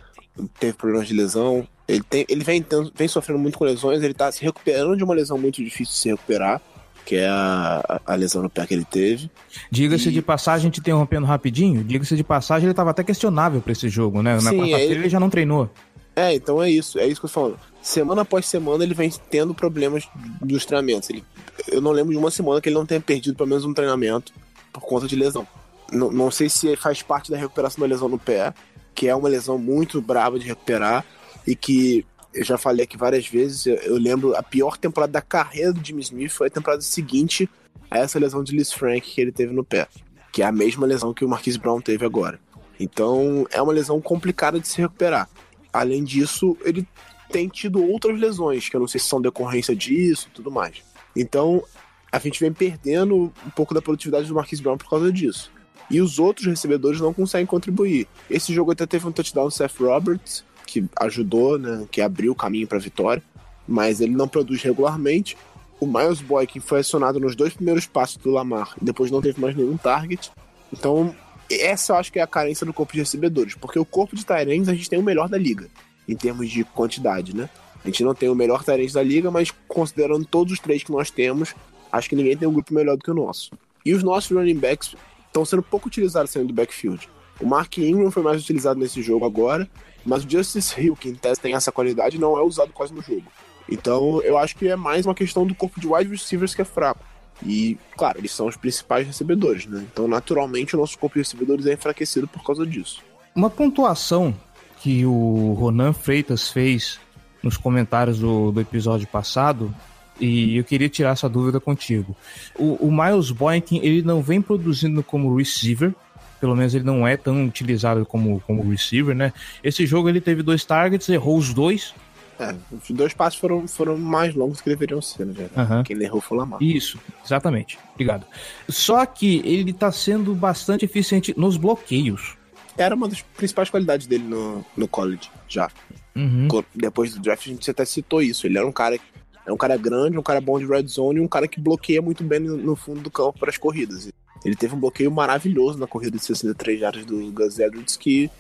teve 0.59 0.73
problemas 0.73 1.09
de 1.09 1.14
lesão. 1.14 1.67
Ele, 1.87 2.03
tem, 2.03 2.25
ele 2.29 2.45
vem, 2.45 2.64
vem 2.95 3.09
sofrendo 3.09 3.41
muito 3.41 3.59
com 3.59 3.64
lesões. 3.64 4.03
Ele 4.03 4.14
tá 4.14 4.31
se 4.31 4.43
recuperando 4.43 4.97
de 4.97 5.05
uma 5.05 5.14
lesão 5.14 5.37
muito 5.37 5.62
difícil 5.62 5.93
de 5.93 5.99
se 5.99 6.09
recuperar. 6.09 6.62
Que 7.05 7.17
é 7.17 7.29
a, 7.29 8.01
a 8.07 8.14
lesão 8.14 8.43
no 8.43 8.51
pé 8.51 8.67
que 8.67 8.75
ele 8.75 8.85
teve. 8.85 9.31
Diga-se 9.71 10.11
e... 10.11 10.12
de 10.12 10.23
passagem, 10.23 10.71
te 10.71 10.81
interrompendo 10.81 11.27
rapidinho. 11.27 11.83
Diga-se 11.83 12.14
de 12.14 12.25
passagem, 12.25 12.67
ele 12.67 12.73
estava 12.73 12.91
até 12.91 13.03
questionável 13.03 13.61
para 13.61 13.73
esse 13.73 13.88
jogo, 13.88 14.23
né? 14.23 14.35
Na 14.37 14.53
quarta-feira 14.53 14.85
ele... 14.85 14.95
ele 14.95 15.09
já 15.09 15.19
não 15.19 15.31
treinou. 15.31 15.71
É, 16.14 16.35
então 16.35 16.62
é 16.62 16.71
isso. 16.71 16.99
É 16.99 17.07
isso 17.07 17.21
que 17.21 17.27
eu 17.27 17.31
tô 17.31 17.35
falando 17.35 17.59
semana 17.88 18.22
após 18.22 18.46
semana 18.46 18.85
ele 18.85 18.94
vem 18.94 19.11
tendo 19.31 19.55
problemas 19.55 20.07
dos 20.40 20.64
treinamentos. 20.66 21.09
Ele, 21.09 21.24
eu 21.66 21.81
não 21.81 21.90
lembro 21.90 22.12
de 22.12 22.18
uma 22.18 22.31
semana 22.31 22.61
que 22.61 22.68
ele 22.68 22.77
não 22.77 22.87
tenha 22.87 23.01
perdido 23.01 23.37
pelo 23.37 23.48
menos 23.48 23.64
um 23.64 23.72
treinamento 23.72 24.33
por 24.72 24.83
conta 24.83 25.07
de 25.07 25.16
lesão. 25.16 25.46
Não, 25.90 26.11
não 26.11 26.31
sei 26.31 26.48
se 26.51 26.77
faz 26.77 27.03
parte 27.03 27.31
da 27.31 27.38
recuperação 27.38 27.81
da 27.81 27.87
lesão 27.87 28.09
no 28.09 28.18
pé, 28.18 28.53
que 28.94 29.09
é 29.09 29.14
uma 29.14 29.29
lesão 29.29 29.59
muito 29.59 30.03
brava 30.03 30.38
de 30.38 30.46
recuperar 30.46 31.05
e 31.46 31.57
que 31.57 32.05
eu 32.35 32.44
já 32.44 32.59
falei 32.59 32.85
aqui 32.85 32.96
várias 32.96 33.27
vezes. 33.27 33.64
Eu, 33.64 33.77
eu 33.77 33.96
lembro 33.96 34.37
a 34.37 34.42
pior 34.42 34.77
temporada 34.77 35.12
da 35.12 35.22
carreira 35.22 35.72
do 35.72 35.85
Jimmy 35.85 36.03
Smith 36.03 36.31
foi 36.31 36.48
a 36.48 36.51
temporada 36.51 36.83
seguinte 36.83 37.48
a 37.90 37.98
essa 37.98 38.18
lesão 38.18 38.44
de 38.44 38.55
Liz 38.55 38.70
Frank 38.70 39.01
que 39.01 39.20
ele 39.20 39.33
teve 39.33 39.55
no 39.55 39.64
pé, 39.64 39.88
que 40.31 40.42
é 40.42 40.44
a 40.44 40.53
mesma 40.53 40.87
lesão 40.87 41.14
que 41.14 41.24
o 41.24 41.29
Marquise 41.29 41.59
Brown 41.59 41.81
teve 41.81 42.05
agora. 42.05 42.38
Então 42.79 43.46
é 43.51 43.62
uma 43.62 43.72
lesão 43.72 43.98
complicada 43.98 44.61
de 44.61 44.68
se 44.68 44.79
recuperar. 44.79 45.27
Além 45.72 46.05
disso, 46.05 46.57
ele 46.64 46.87
tem 47.31 47.49
tido 47.49 47.85
outras 47.85 48.19
lesões, 48.19 48.69
que 48.69 48.77
eu 48.77 48.81
não 48.81 48.88
sei 48.88 49.01
se 49.01 49.07
são 49.07 49.21
decorrência 49.21 49.75
disso 49.75 50.29
tudo 50.35 50.51
mais. 50.51 50.83
Então, 51.14 51.62
a 52.11 52.19
gente 52.19 52.41
vem 52.41 52.53
perdendo 52.53 53.33
um 53.47 53.51
pouco 53.51 53.75
da 53.75 53.83
produtividade 53.83 54.29
do 54.29 54.35
Marquis 54.35 54.61
Brown 54.61 54.79
por 54.79 54.88
causa 54.88 55.12
disso. 55.12 55.51
e 55.91 56.01
os 56.01 56.19
outros 56.19 56.47
recebedores 56.47 57.01
não 57.01 57.12
conseguem 57.12 57.47
contribuir. 57.47 58.07
Esse 58.29 58.53
jogo 58.53 58.73
até 58.73 58.87
teve 58.87 59.07
um 59.07 59.12
touchdown 59.12 59.47
do 59.47 59.51
Seth 59.51 59.79
Roberts, 59.81 60.45
que 60.67 60.85
ajudou, 61.01 61.59
né, 61.59 61.87
que 61.91 62.01
abriu 62.01 62.33
o 62.33 62.35
caminho 62.35 62.67
para 62.67 62.79
a 62.79 62.81
vitória, 62.81 63.23
mas 63.67 64.01
ele 64.01 64.14
não 64.14 64.29
produz 64.29 64.62
regularmente. 64.62 65.37
O 65.81 65.87
Miles 65.87 66.21
Boykin 66.21 66.61
foi 66.61 66.81
acionado 66.81 67.19
nos 67.19 67.35
dois 67.35 67.55
primeiros 67.55 67.87
passos 67.87 68.17
do 68.19 68.31
Lamar, 68.31 68.75
e 68.81 68.85
depois 68.85 69.11
não 69.11 69.23
teve 69.23 69.41
mais 69.41 69.57
nenhum 69.57 69.77
target. 69.77 70.31
Então, 70.73 71.14
essa 71.51 71.93
eu 71.93 71.97
acho 71.97 72.12
que 72.12 72.19
é 72.19 72.23
a 72.23 72.27
carência 72.27 72.67
do 72.67 72.75
corpo 72.75 72.93
de 72.93 72.99
recebedores, 72.99 73.55
porque 73.55 73.79
o 73.79 73.85
corpo 73.85 74.14
de 74.14 74.27
Tyrants 74.27 74.69
a 74.69 74.75
gente 74.75 74.91
tem 74.91 74.99
o 74.99 75.03
melhor 75.03 75.29
da 75.29 75.38
liga, 75.38 75.69
em 76.09 76.16
termos 76.16 76.51
de 76.51 76.64
quantidade, 76.64 77.37
né? 77.37 77.49
A 77.85 77.87
gente 77.87 78.03
não 78.03 78.14
tem 78.14 78.29
o 78.29 78.35
melhor 78.35 78.64
Tyrants 78.64 78.92
da 78.92 79.03
liga, 79.03 79.31
mas 79.31 79.53
considerando 79.68 80.25
todos 80.25 80.55
os 80.55 80.59
três 80.59 80.83
que 80.83 80.90
nós 80.90 81.11
temos, 81.11 81.55
acho 81.92 82.09
que 82.09 82.16
ninguém 82.16 82.37
tem 82.37 82.49
um 82.49 82.53
grupo 82.53 82.75
melhor 82.75 82.97
do 82.97 83.05
que 83.05 83.11
o 83.11 83.14
nosso. 83.14 83.51
E 83.85 83.94
os 83.94 84.03
nossos 84.03 84.31
running 84.31 84.59
backs 84.59 84.94
estão 85.27 85.44
sendo 85.44 85.62
pouco 85.62 85.88
utilizados 85.88 86.31
saindo 86.31 86.49
do 86.49 86.55
backfield. 86.55 87.09
O 87.40 87.47
Mark 87.47 87.79
Ingram 87.79 88.11
foi 88.11 88.23
mais 88.23 88.42
utilizado 88.42 88.81
nesse 88.81 89.01
jogo 89.01 89.25
agora, 89.25 89.68
mas 90.05 90.25
o 90.25 90.31
Justice 90.31 90.81
Hill, 90.81 90.97
que 90.97 91.09
em 91.09 91.14
tese 91.14 91.40
tem 91.40 91.55
essa 91.55 91.71
qualidade, 91.71 92.18
não 92.18 92.37
é 92.37 92.42
usado 92.42 92.73
quase 92.73 92.92
no 92.92 93.01
jogo. 93.01 93.25
Então 93.68 94.21
eu 94.23 94.37
acho 94.37 94.57
que 94.57 94.66
é 94.66 94.75
mais 94.75 95.07
uma 95.07 95.14
questão 95.14 95.47
do 95.47 95.55
corpo 95.55 95.81
de 95.81 95.87
wide 95.87 96.11
receivers 96.11 96.55
que 96.55 96.62
é 96.62 96.64
fraco. 96.64 97.05
E, 97.44 97.79
claro, 97.97 98.18
eles 98.18 98.33
são 98.33 98.47
os 98.47 98.57
principais 98.57 99.07
recebedores, 99.07 99.66
né? 99.66 99.87
Então, 99.92 100.09
naturalmente, 100.09 100.75
o 100.75 100.79
nosso 100.79 100.99
corpo 100.99 101.14
de 101.14 101.21
recebedores 101.21 101.66
é 101.66 101.73
enfraquecido 101.73 102.27
por 102.27 102.42
causa 102.42 102.66
disso. 102.66 103.01
Uma 103.35 103.49
pontuação 103.49 104.35
que 104.81 105.05
o 105.05 105.55
Ronan 105.59 105.93
Freitas 105.93 106.49
fez 106.49 106.99
nos 107.43 107.57
comentários 107.57 108.19
do, 108.19 108.51
do 108.51 108.61
episódio 108.61 109.07
passado 109.07 109.75
e 110.21 110.57
eu 110.57 110.64
queria 110.64 110.88
tirar 110.88 111.11
essa 111.11 111.29
dúvida 111.29 111.61
contigo. 111.61 112.17
O, 112.57 112.87
o 112.87 112.93
Miles 112.93 113.31
Boykin, 113.31 113.79
ele 113.83 114.03
não 114.03 114.21
vem 114.21 114.43
produzindo 114.43 115.03
como 115.03 115.37
receiver, 115.37 115.95
pelo 116.41 116.57
menos 116.57 116.75
ele 116.75 116.85
não 116.85 117.07
é 117.07 117.17
tão 117.17 117.47
utilizado 117.47 118.05
como, 118.05 118.41
como 118.47 118.69
receiver, 118.69 119.14
né? 119.14 119.33
Esse 119.62 119.87
jogo 119.87 120.09
ele 120.09 120.21
teve 120.21 120.43
dois 120.43 120.64
targets, 120.64 121.09
errou 121.09 121.37
os 121.37 121.53
dois. 121.53 121.95
É, 122.38 122.55
os 122.73 122.91
dois 122.91 123.12
passos 123.12 123.38
foram, 123.38 123.67
foram 123.67 123.99
mais 123.99 124.35
longos 124.35 124.61
que 124.61 124.69
deveriam 124.69 125.03
ser, 125.03 125.27
né? 125.27 125.49
Uhum. 125.57 125.83
Quem 125.83 126.01
errou 126.01 126.21
foi 126.21 126.37
o 126.37 126.41
Lamar. 126.41 126.62
Isso, 126.62 126.99
exatamente. 127.25 127.79
Obrigado. 127.95 128.25
Só 128.69 129.05
que 129.05 129.43
ele 129.45 129.73
tá 129.73 129.91
sendo 129.91 130.35
bastante 130.35 130.85
eficiente 130.85 131.35
nos 131.37 131.57
bloqueios. 131.57 132.38
Era 132.79 132.95
uma 132.95 133.09
das 133.09 133.21
principais 133.21 133.69
qualidades 133.69 134.07
dele 134.07 134.25
no, 134.25 134.64
no 134.77 134.88
college, 134.88 135.31
já. 135.49 135.71
Uhum. 136.17 136.49
Depois 136.75 137.12
do 137.12 137.21
draft 137.21 137.47
a 137.47 137.51
gente 137.51 137.71
até 137.71 137.85
citou 137.85 138.23
isso. 138.23 138.47
Ele 138.47 138.57
era 138.57 138.67
um 138.67 138.73
cara 138.73 138.99
é 139.47 139.53
um 139.53 139.57
cara 139.57 139.77
grande, 139.79 140.19
um 140.19 140.23
cara 140.23 140.41
bom 140.41 140.59
de 140.59 140.67
red 140.67 140.87
zone 140.87 141.19
e 141.19 141.23
um 141.23 141.29
cara 141.29 141.49
que 141.49 141.59
bloqueia 141.59 142.03
muito 142.03 142.23
bem 142.23 142.38
no 142.38 142.77
fundo 142.77 143.01
do 143.01 143.11
campo 143.11 143.38
para 143.38 143.49
as 143.49 143.57
corridas. 143.57 144.11
Ele 144.45 144.55
teve 144.55 144.75
um 144.75 144.81
bloqueio 144.81 145.11
maravilhoso 145.11 145.79
na 145.79 145.87
corrida 145.87 146.19
de 146.19 146.25
63 146.25 146.79
jardas 146.79 147.05
do 147.07 147.33
Gus 147.33 147.59
Edwards 147.59 147.97
que 147.97 148.31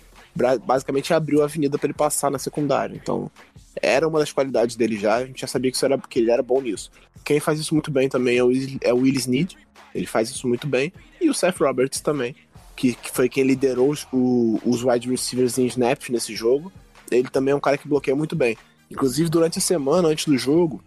basicamente 0.64 1.12
abriu 1.12 1.40
a 1.40 1.46
avenida 1.46 1.78
para 1.78 1.86
ele 1.86 1.94
passar 1.94 2.30
na 2.30 2.38
secundária. 2.38 2.94
Então, 2.94 3.30
era 3.80 4.06
uma 4.06 4.18
das 4.18 4.32
qualidades 4.32 4.76
dele 4.76 4.98
já, 4.98 5.16
a 5.16 5.26
gente 5.26 5.40
já 5.40 5.46
sabia 5.46 5.70
que, 5.70 5.76
isso 5.76 5.84
era, 5.84 5.98
que 5.98 6.18
ele 6.18 6.30
era 6.30 6.42
bom 6.42 6.60
nisso. 6.60 6.90
Quem 7.24 7.40
faz 7.40 7.58
isso 7.58 7.74
muito 7.74 7.90
bem 7.90 8.08
também 8.08 8.38
é 8.38 8.44
o, 8.44 8.50
é 8.82 8.92
o 8.92 8.98
Willis 8.98 9.26
Need, 9.26 9.56
ele 9.94 10.06
faz 10.06 10.30
isso 10.30 10.46
muito 10.46 10.66
bem, 10.66 10.92
e 11.20 11.28
o 11.28 11.34
Seth 11.34 11.56
Roberts 11.58 12.00
também, 12.00 12.36
que, 12.78 12.94
que 12.94 13.10
foi 13.10 13.28
quem 13.28 13.42
liderou 13.42 13.90
os, 13.90 14.06
o, 14.12 14.60
os 14.64 14.84
wide 14.84 15.10
receivers 15.10 15.58
em 15.58 15.66
snaps 15.66 16.08
nesse 16.10 16.34
jogo. 16.34 16.72
Ele 17.10 17.28
também 17.28 17.50
é 17.50 17.56
um 17.56 17.60
cara 17.60 17.76
que 17.76 17.88
bloqueia 17.88 18.16
muito 18.16 18.36
bem. 18.36 18.56
Inclusive, 18.88 19.28
durante 19.28 19.58
a 19.58 19.60
semana, 19.60 20.06
antes 20.06 20.26
do 20.26 20.38
jogo, 20.38 20.80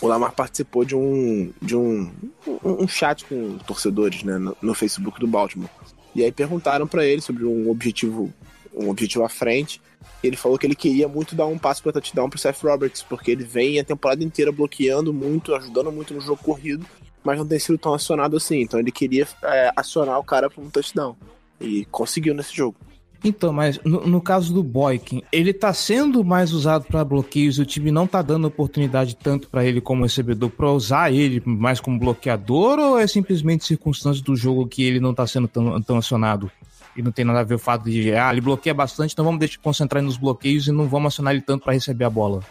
o 0.00 0.06
Lamar 0.06 0.32
participou 0.32 0.82
de 0.82 0.96
um, 0.96 1.52
de 1.60 1.76
um, 1.76 2.10
um, 2.46 2.84
um 2.84 2.88
chat 2.88 3.22
com 3.26 3.58
torcedores 3.58 4.22
né, 4.22 4.38
no, 4.38 4.56
no, 4.62 4.74
Facebook 4.74 5.20
do 5.20 5.26
Baltimore. 5.26 5.68
E 6.14 6.24
aí 6.24 6.32
perguntaram 6.32 6.86
para 6.86 7.04
ele 7.04 7.20
sobre 7.20 7.44
um 7.44 7.70
objetivo, 7.70 8.32
um 8.74 8.88
objetivo 8.88 9.24
à 9.24 9.28
frente. 9.28 9.82
Ele 10.22 10.38
falou 10.38 10.58
que 10.58 10.66
ele 10.66 10.74
queria 10.74 11.06
muito 11.06 11.34
dar 11.34 11.44
um 11.44 11.58
passo 11.58 11.82
para 11.82 11.92
touchdown 11.92 12.30
pro 12.30 12.38
Seth 12.38 12.62
Roberts, 12.62 13.02
porque 13.02 13.30
ele 13.30 13.44
vem 13.44 13.78
a 13.78 13.84
temporada 13.84 14.24
inteira 14.24 14.50
bloqueando 14.50 15.12
muito, 15.12 15.54
ajudando 15.54 15.92
muito 15.92 16.14
no 16.14 16.20
jogo 16.22 16.42
corrido, 16.42 16.86
mas 17.24 17.38
não 17.38 17.46
tem 17.46 17.58
sido 17.58 17.78
tão 17.78 17.94
acionado 17.94 18.36
assim. 18.36 18.60
Então 18.60 18.78
ele 18.78 18.92
queria 18.92 19.26
é, 19.42 19.72
acionar 19.74 20.18
o 20.18 20.24
cara 20.24 20.50
para 20.50 20.62
um 20.62 20.70
touchdown. 20.70 21.16
E 21.60 21.86
conseguiu 21.86 22.34
nesse 22.34 22.54
jogo. 22.54 22.76
Então, 23.24 23.54
mas 23.54 23.80
no, 23.82 24.06
no, 24.06 24.20
caso 24.20 24.52
do 24.52 24.62
Boykin, 24.62 25.22
ele 25.32 25.54
tá 25.54 25.72
sendo 25.72 26.22
mais 26.22 26.52
usado 26.52 26.84
para 26.84 27.02
bloqueios, 27.02 27.58
o 27.58 27.64
time 27.64 27.90
não 27.90 28.06
tá 28.06 28.20
dando 28.20 28.46
oportunidade 28.46 29.16
tanto 29.16 29.48
para 29.48 29.64
ele 29.64 29.80
como 29.80 30.02
recebedor 30.02 30.50
para 30.50 30.70
usar 30.70 31.10
ele 31.10 31.42
mais 31.46 31.80
como 31.80 31.98
bloqueador 31.98 32.78
ou 32.78 32.98
é 32.98 33.06
simplesmente 33.06 33.64
circunstância 33.64 34.22
do 34.22 34.36
jogo 34.36 34.66
que 34.66 34.84
ele 34.84 35.00
não 35.00 35.14
tá 35.14 35.26
sendo 35.26 35.48
tão, 35.48 35.80
tão 35.80 35.96
acionado? 35.96 36.50
E 36.94 37.00
não 37.00 37.10
tem 37.10 37.24
nada 37.24 37.40
a 37.40 37.44
ver 37.44 37.54
o 37.54 37.58
fato 37.58 37.88
de, 37.88 38.12
ah, 38.12 38.30
ele 38.30 38.42
bloqueia 38.42 38.74
bastante, 38.74 39.14
então 39.14 39.24
vamos 39.24 39.40
deixar 39.40 39.58
concentrar 39.58 40.02
nos 40.02 40.18
bloqueios 40.18 40.66
e 40.66 40.72
não 40.72 40.86
vamos 40.86 41.14
acionar 41.14 41.32
ele 41.32 41.42
tanto 41.42 41.64
para 41.64 41.72
receber 41.72 42.04
a 42.04 42.10
bola. 42.10 42.42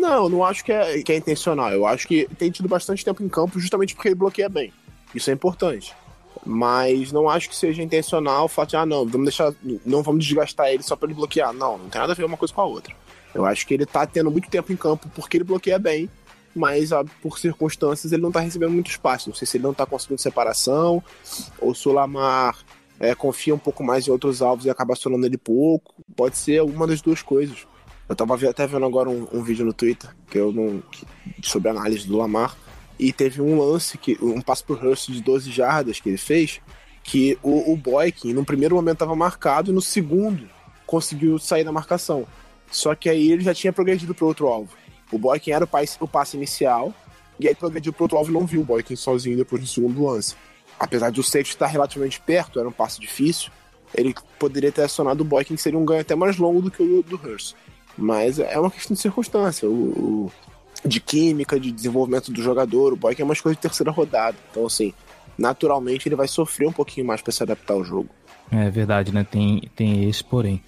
Não, 0.00 0.30
não 0.30 0.42
acho 0.42 0.64
que 0.64 0.72
é, 0.72 1.02
que 1.02 1.12
é 1.12 1.16
intencional. 1.16 1.70
Eu 1.70 1.86
acho 1.86 2.08
que 2.08 2.26
tem 2.38 2.50
tido 2.50 2.68
bastante 2.68 3.04
tempo 3.04 3.22
em 3.22 3.28
campo 3.28 3.60
justamente 3.60 3.94
porque 3.94 4.08
ele 4.08 4.14
bloqueia 4.14 4.48
bem. 4.48 4.72
Isso 5.14 5.28
é 5.28 5.34
importante. 5.34 5.94
Mas 6.44 7.12
não 7.12 7.28
acho 7.28 7.50
que 7.50 7.54
seja 7.54 7.82
intencional 7.82 8.46
o 8.46 8.48
fato 8.48 8.70
de, 8.70 8.76
ah, 8.76 8.86
não, 8.86 9.06
vamos 9.06 9.26
deixar. 9.26 9.52
Não 9.84 10.02
vamos 10.02 10.24
desgastar 10.24 10.68
ele 10.68 10.82
só 10.82 10.96
para 10.96 11.08
ele 11.08 11.14
bloquear. 11.14 11.52
Não, 11.52 11.76
não 11.76 11.90
tem 11.90 12.00
nada 12.00 12.14
a 12.14 12.16
ver 12.16 12.24
uma 12.24 12.38
coisa 12.38 12.54
com 12.54 12.62
a 12.62 12.64
outra. 12.64 12.94
Eu 13.34 13.44
acho 13.44 13.66
que 13.66 13.74
ele 13.74 13.84
tá 13.84 14.06
tendo 14.06 14.30
muito 14.30 14.48
tempo 14.48 14.72
em 14.72 14.76
campo 14.76 15.06
porque 15.14 15.36
ele 15.36 15.44
bloqueia 15.44 15.78
bem, 15.78 16.08
mas 16.56 16.92
ah, 16.92 17.04
por 17.20 17.38
circunstâncias 17.38 18.10
ele 18.10 18.22
não 18.22 18.32
tá 18.32 18.40
recebendo 18.40 18.72
muito 18.72 18.90
espaço. 18.90 19.28
Não 19.28 19.36
sei 19.36 19.46
se 19.46 19.58
ele 19.58 19.64
não 19.64 19.74
tá 19.74 19.84
conseguindo 19.84 20.20
separação, 20.20 21.04
ou 21.58 21.74
se 21.74 21.86
o 21.86 21.92
Lamar 21.92 22.56
é, 22.98 23.14
confia 23.14 23.54
um 23.54 23.58
pouco 23.58 23.84
mais 23.84 24.08
em 24.08 24.10
outros 24.10 24.40
alvos 24.40 24.64
e 24.64 24.70
acaba 24.70 24.94
acionando 24.94 25.26
ele 25.26 25.36
pouco. 25.36 25.94
Pode 26.16 26.38
ser 26.38 26.58
alguma 26.58 26.86
das 26.86 27.02
duas 27.02 27.20
coisas. 27.20 27.66
Eu 28.10 28.16
tava 28.16 28.34
até 28.50 28.66
vendo 28.66 28.84
agora 28.84 29.08
um, 29.08 29.28
um 29.32 29.40
vídeo 29.40 29.64
no 29.64 29.72
Twitter 29.72 30.10
que 30.28 30.36
eu 30.36 30.50
não, 30.50 30.82
que, 30.90 31.06
sobre 31.42 31.68
análise 31.68 32.08
do 32.08 32.16
Lamar 32.16 32.56
e 32.98 33.12
teve 33.12 33.40
um 33.40 33.56
lance, 33.56 33.96
que 33.96 34.18
um 34.20 34.40
passo 34.40 34.64
pro 34.64 34.74
Hurst 34.74 35.12
de 35.12 35.22
12 35.22 35.48
jardas 35.52 36.00
que 36.00 36.08
ele 36.08 36.18
fez, 36.18 36.60
que 37.04 37.38
o, 37.40 37.72
o 37.72 37.76
Boykin, 37.76 38.32
no 38.32 38.44
primeiro 38.44 38.74
momento 38.74 38.96
estava 38.96 39.14
marcado, 39.14 39.70
e 39.70 39.74
no 39.74 39.80
segundo 39.80 40.50
conseguiu 40.84 41.38
sair 41.38 41.62
da 41.62 41.70
marcação. 41.70 42.26
Só 42.68 42.96
que 42.96 43.08
aí 43.08 43.30
ele 43.30 43.44
já 43.44 43.54
tinha 43.54 43.72
progredido 43.72 44.12
para 44.12 44.26
outro 44.26 44.48
alvo. 44.48 44.72
O 45.12 45.16
Boykin 45.16 45.52
era 45.52 45.64
o 45.64 45.68
passe, 45.68 45.96
o 46.00 46.08
passe 46.08 46.36
inicial, 46.36 46.92
e 47.38 47.46
aí 47.46 47.54
progrediu 47.54 47.92
para 47.92 48.02
outro 48.02 48.18
alvo 48.18 48.32
e 48.32 48.34
não 48.34 48.44
viu 48.44 48.62
o 48.62 48.64
Boykin 48.64 48.96
sozinho 48.96 49.36
depois 49.36 49.62
do 49.62 49.68
segundo 49.68 50.04
lance. 50.04 50.34
Apesar 50.80 51.10
de 51.10 51.20
o 51.20 51.22
safety 51.22 51.50
estar 51.50 51.68
relativamente 51.68 52.20
perto, 52.20 52.58
era 52.58 52.68
um 52.68 52.72
passe 52.72 53.00
difícil, 53.00 53.52
ele 53.94 54.16
poderia 54.36 54.72
ter 54.72 54.82
acionado 54.82 55.22
o 55.22 55.24
Boykin, 55.24 55.54
que 55.54 55.62
seria 55.62 55.78
um 55.78 55.84
ganho 55.84 56.00
até 56.00 56.16
mais 56.16 56.36
longo 56.38 56.60
do 56.60 56.72
que 56.72 56.82
o 56.82 57.04
do 57.04 57.14
Hurst. 57.14 57.54
Mas 57.96 58.38
é 58.38 58.58
uma 58.58 58.70
questão 58.70 58.94
de 58.94 59.00
circunstância. 59.00 59.68
O, 59.68 59.72
o, 59.72 60.32
de 60.84 61.00
química, 61.00 61.58
de 61.58 61.70
desenvolvimento 61.70 62.32
do 62.32 62.42
jogador. 62.42 62.92
O 62.92 62.96
Boyk 62.96 63.20
é 63.20 63.24
uma 63.24 63.34
escolha 63.34 63.54
de 63.54 63.60
terceira 63.60 63.90
rodada. 63.90 64.36
Então, 64.50 64.66
assim, 64.66 64.92
naturalmente 65.36 66.08
ele 66.08 66.16
vai 66.16 66.28
sofrer 66.28 66.68
um 66.68 66.72
pouquinho 66.72 67.06
mais 67.06 67.20
para 67.20 67.32
se 67.32 67.42
adaptar 67.42 67.74
ao 67.74 67.84
jogo. 67.84 68.08
É 68.50 68.68
verdade, 68.68 69.12
né? 69.12 69.24
Tem, 69.24 69.62
tem 69.76 70.08
esse 70.08 70.24
porém. 70.24 70.62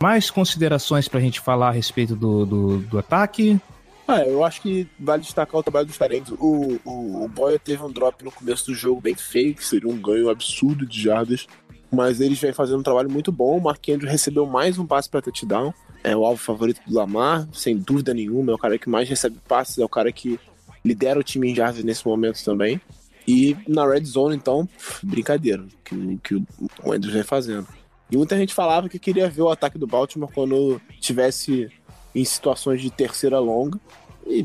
Mais 0.00 0.30
considerações 0.30 1.08
para 1.08 1.18
a 1.18 1.22
gente 1.22 1.40
falar 1.40 1.68
a 1.68 1.72
respeito 1.72 2.14
do, 2.14 2.44
do, 2.44 2.78
do, 2.78 2.98
ataque? 2.98 3.58
Ah, 4.06 4.20
eu 4.20 4.44
acho 4.44 4.60
que 4.60 4.86
vale 5.00 5.22
destacar 5.22 5.58
o 5.58 5.62
trabalho 5.62 5.86
dos 5.86 5.96
talentos. 5.96 6.34
O, 6.38 6.78
o, 6.84 7.24
o 7.24 7.28
Boyer 7.28 7.58
teve 7.58 7.82
um 7.82 7.90
drop 7.90 8.22
no 8.22 8.30
começo 8.30 8.66
do 8.66 8.74
jogo 8.74 9.00
bem 9.00 9.14
feio, 9.14 9.54
que 9.54 9.64
seria 9.64 9.88
um 9.88 9.96
ganho 9.96 10.28
absurdo 10.28 10.84
de 10.84 11.00
jardas. 11.00 11.46
Mas 11.90 12.20
eles 12.20 12.38
vêm 12.38 12.52
fazendo 12.52 12.80
um 12.80 12.82
trabalho 12.82 13.10
muito 13.10 13.32
bom. 13.32 13.56
O 13.56 13.62
Mark 13.62 13.88
Andrews 13.88 14.12
recebeu 14.12 14.44
mais 14.44 14.78
um 14.78 14.86
passe 14.86 15.08
para 15.08 15.22
touchdown 15.22 15.72
é 16.04 16.16
o 16.16 16.24
alvo 16.24 16.42
favorito 16.42 16.80
do 16.86 16.94
Lamar, 16.94 17.48
sem 17.52 17.76
dúvida 17.76 18.12
nenhuma. 18.12 18.52
É 18.52 18.54
o 18.54 18.58
cara 18.58 18.78
que 18.78 18.88
mais 18.88 19.08
recebe 19.08 19.38
passes, 19.46 19.78
é 19.78 19.84
o 19.84 19.88
cara 19.88 20.10
que 20.12 20.38
lidera 20.84 21.18
o 21.18 21.22
time 21.22 21.50
em 21.50 21.54
jardas 21.54 21.84
nesse 21.84 22.06
momento 22.06 22.42
também. 22.44 22.80
E 23.26 23.56
na 23.68 23.86
red 23.86 24.04
zone, 24.04 24.34
então, 24.34 24.68
brincadeira, 25.02 25.64
que, 25.84 26.18
que 26.24 26.34
o 26.82 26.92
Andrews 26.92 27.14
vem 27.14 27.22
fazendo. 27.22 27.68
E 28.10 28.16
muita 28.16 28.36
gente 28.36 28.52
falava 28.52 28.88
que 28.88 28.98
queria 28.98 29.30
ver 29.30 29.42
o 29.42 29.50
ataque 29.50 29.78
do 29.78 29.86
Baltimore 29.86 30.30
quando 30.32 30.80
tivesse 31.00 31.70
em 32.14 32.24
situações 32.24 32.82
de 32.82 32.90
terceira 32.90 33.38
longa. 33.38 33.78
E 34.26 34.44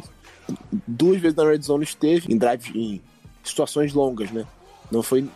duas 0.87 1.19
vezes 1.19 1.35
na 1.35 1.43
red 1.43 1.61
zone 1.61 1.83
esteve 1.83 2.31
em 2.31 2.37
drive 2.37 2.71
em 2.75 3.01
situações 3.43 3.93
longas, 3.93 4.31
né? 4.31 4.45
Não 4.91 5.01
foi 5.01 5.27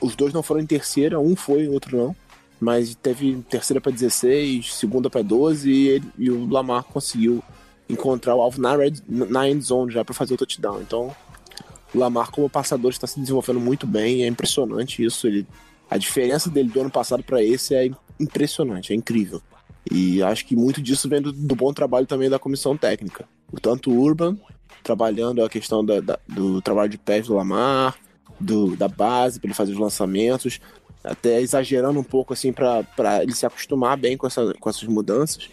os 0.00 0.14
dois 0.14 0.32
não 0.32 0.42
foram 0.42 0.60
em 0.60 0.66
terceira, 0.66 1.18
um 1.18 1.34
foi, 1.34 1.66
outro 1.66 1.96
não 1.96 2.16
mas 2.62 2.94
teve 2.94 3.42
terceira 3.50 3.80
para 3.80 3.90
16, 3.90 4.72
segunda 4.76 5.10
para 5.10 5.20
12 5.20 5.68
e, 5.68 5.88
ele, 5.88 6.08
e, 6.16 6.30
o 6.30 6.48
Lamar 6.48 6.84
conseguiu 6.84 7.42
encontrar 7.90 8.36
o 8.36 8.40
alvo 8.40 8.62
na, 8.62 8.76
red, 8.76 8.92
na 9.08 9.50
end 9.50 9.60
zone 9.64 9.92
já 9.92 10.04
para 10.04 10.14
fazer 10.14 10.34
o 10.34 10.36
touchdown. 10.36 10.80
Então, 10.80 11.12
o 11.92 11.98
Lamar 11.98 12.30
como 12.30 12.48
passador 12.48 12.92
está 12.92 13.04
se 13.04 13.18
desenvolvendo 13.18 13.58
muito 13.58 13.84
bem, 13.84 14.22
é 14.22 14.28
impressionante 14.28 15.04
isso. 15.04 15.26
Ele, 15.26 15.44
a 15.90 15.98
diferença 15.98 16.48
dele 16.48 16.68
do 16.68 16.80
ano 16.80 16.90
passado 16.90 17.24
para 17.24 17.42
esse 17.42 17.74
é 17.74 17.90
impressionante, 18.20 18.92
é 18.92 18.96
incrível. 18.96 19.42
E 19.90 20.22
acho 20.22 20.46
que 20.46 20.54
muito 20.54 20.80
disso 20.80 21.08
vem 21.08 21.20
do, 21.20 21.32
do 21.32 21.56
bom 21.56 21.72
trabalho 21.72 22.06
também 22.06 22.30
da 22.30 22.38
comissão 22.38 22.76
técnica. 22.76 23.28
O 23.50 23.58
tanto 23.58 23.90
Urban 23.90 24.38
trabalhando 24.84 25.44
a 25.44 25.50
questão 25.50 25.84
da, 25.84 25.98
da, 25.98 26.16
do 26.28 26.62
trabalho 26.62 26.90
de 26.90 26.98
pés 26.98 27.26
do 27.26 27.34
Lamar, 27.34 27.96
do, 28.38 28.76
da 28.76 28.86
base 28.86 29.40
para 29.40 29.48
ele 29.48 29.54
fazer 29.54 29.72
os 29.72 29.78
lançamentos, 29.78 30.60
até 31.04 31.40
exagerando 31.40 31.98
um 31.98 32.04
pouco 32.04 32.32
assim 32.32 32.52
para 32.52 33.22
ele 33.22 33.34
se 33.34 33.46
acostumar 33.46 33.96
bem 33.96 34.16
com, 34.16 34.26
essa, 34.26 34.52
com 34.58 34.70
essas 34.70 34.84
mudanças. 34.84 35.48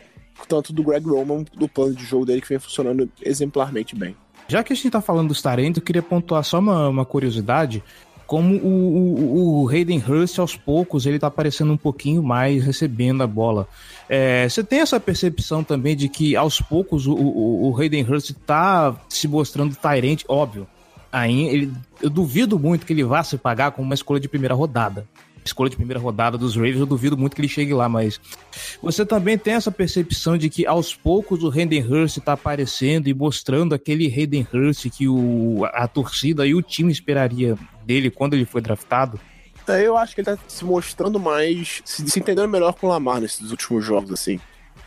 Tanto 0.47 0.71
do 0.71 0.83
Greg 0.83 1.05
Roman, 1.05 1.43
do 1.53 1.67
plano 1.67 1.93
de 1.93 2.05
jogo 2.05 2.25
dele 2.25 2.41
que 2.41 2.47
vem 2.47 2.59
funcionando 2.59 3.09
exemplarmente 3.21 3.95
bem. 3.95 4.15
Já 4.47 4.63
que 4.63 4.71
a 4.71 4.75
gente 4.75 4.89
tá 4.89 5.01
falando 5.01 5.27
dos 5.27 5.41
Tarentes, 5.41 5.77
eu 5.79 5.85
queria 5.85 6.01
pontuar 6.01 6.43
só 6.43 6.59
uma, 6.59 6.87
uma 6.87 7.05
curiosidade 7.05 7.83
como 8.29 8.55
o, 8.57 9.63
o, 9.63 9.63
o 9.63 9.69
Hayden 9.69 10.03
Hurst, 10.07 10.37
aos 10.37 10.55
poucos, 10.55 11.07
ele 11.07 11.17
tá 11.17 11.25
aparecendo 11.25 11.73
um 11.73 11.77
pouquinho 11.77 12.21
mais 12.21 12.63
recebendo 12.63 13.23
a 13.23 13.27
bola. 13.27 13.67
É, 14.07 14.47
você 14.47 14.63
tem 14.63 14.81
essa 14.81 14.99
percepção 14.99 15.63
também 15.63 15.95
de 15.95 16.07
que, 16.07 16.35
aos 16.35 16.61
poucos, 16.61 17.07
o, 17.07 17.13
o, 17.13 17.71
o 17.71 17.75
Hayden 17.75 18.03
Hurst 18.03 18.33
tá 18.45 18.95
se 19.09 19.27
mostrando 19.27 19.75
Tyrant, 19.75 20.21
óbvio. 20.27 20.67
Aí, 21.11 21.47
ele, 21.47 21.73
eu 21.99 22.09
duvido 22.09 22.59
muito 22.59 22.85
que 22.85 22.93
ele 22.93 23.03
vá 23.03 23.23
se 23.23 23.35
pagar 23.35 23.71
com 23.71 23.81
uma 23.81 23.95
escolha 23.95 24.19
de 24.19 24.29
primeira 24.29 24.53
rodada 24.53 25.07
escolha 25.43 25.69
de 25.69 25.75
primeira 25.75 25.99
rodada 25.99 26.37
dos 26.37 26.55
Ravens, 26.55 26.79
eu 26.79 26.85
duvido 26.85 27.17
muito 27.17 27.35
que 27.35 27.41
ele 27.41 27.47
chegue 27.47 27.73
lá, 27.73 27.87
mas 27.89 28.19
você 28.81 29.05
também 29.05 29.37
tem 29.37 29.53
essa 29.53 29.71
percepção 29.71 30.37
de 30.37 30.49
que 30.49 30.65
aos 30.65 30.95
poucos 30.95 31.43
o 31.43 31.49
Hayden 31.49 31.83
Hurst 31.83 32.17
está 32.17 32.33
aparecendo 32.33 33.07
e 33.07 33.13
mostrando 33.13 33.73
aquele 33.73 34.07
Hayden 34.07 34.47
Hurst 34.53 34.89
que 34.89 35.07
o, 35.07 35.65
a 35.73 35.87
torcida 35.87 36.45
e 36.45 36.53
o 36.53 36.61
time 36.61 36.91
esperaria 36.91 37.57
dele 37.85 38.09
quando 38.09 38.33
ele 38.33 38.45
foi 38.45 38.61
draftado? 38.61 39.19
É, 39.67 39.85
eu 39.85 39.97
acho 39.97 40.15
que 40.15 40.21
ele 40.21 40.29
está 40.29 40.43
se 40.47 40.65
mostrando 40.65 41.19
mais, 41.19 41.81
se, 41.85 42.07
se 42.09 42.19
entendendo 42.19 42.49
melhor 42.49 42.73
com 42.73 42.87
o 42.87 42.89
Lamar 42.89 43.21
nesses 43.21 43.51
últimos 43.51 43.85
jogos, 43.85 44.11
assim. 44.11 44.39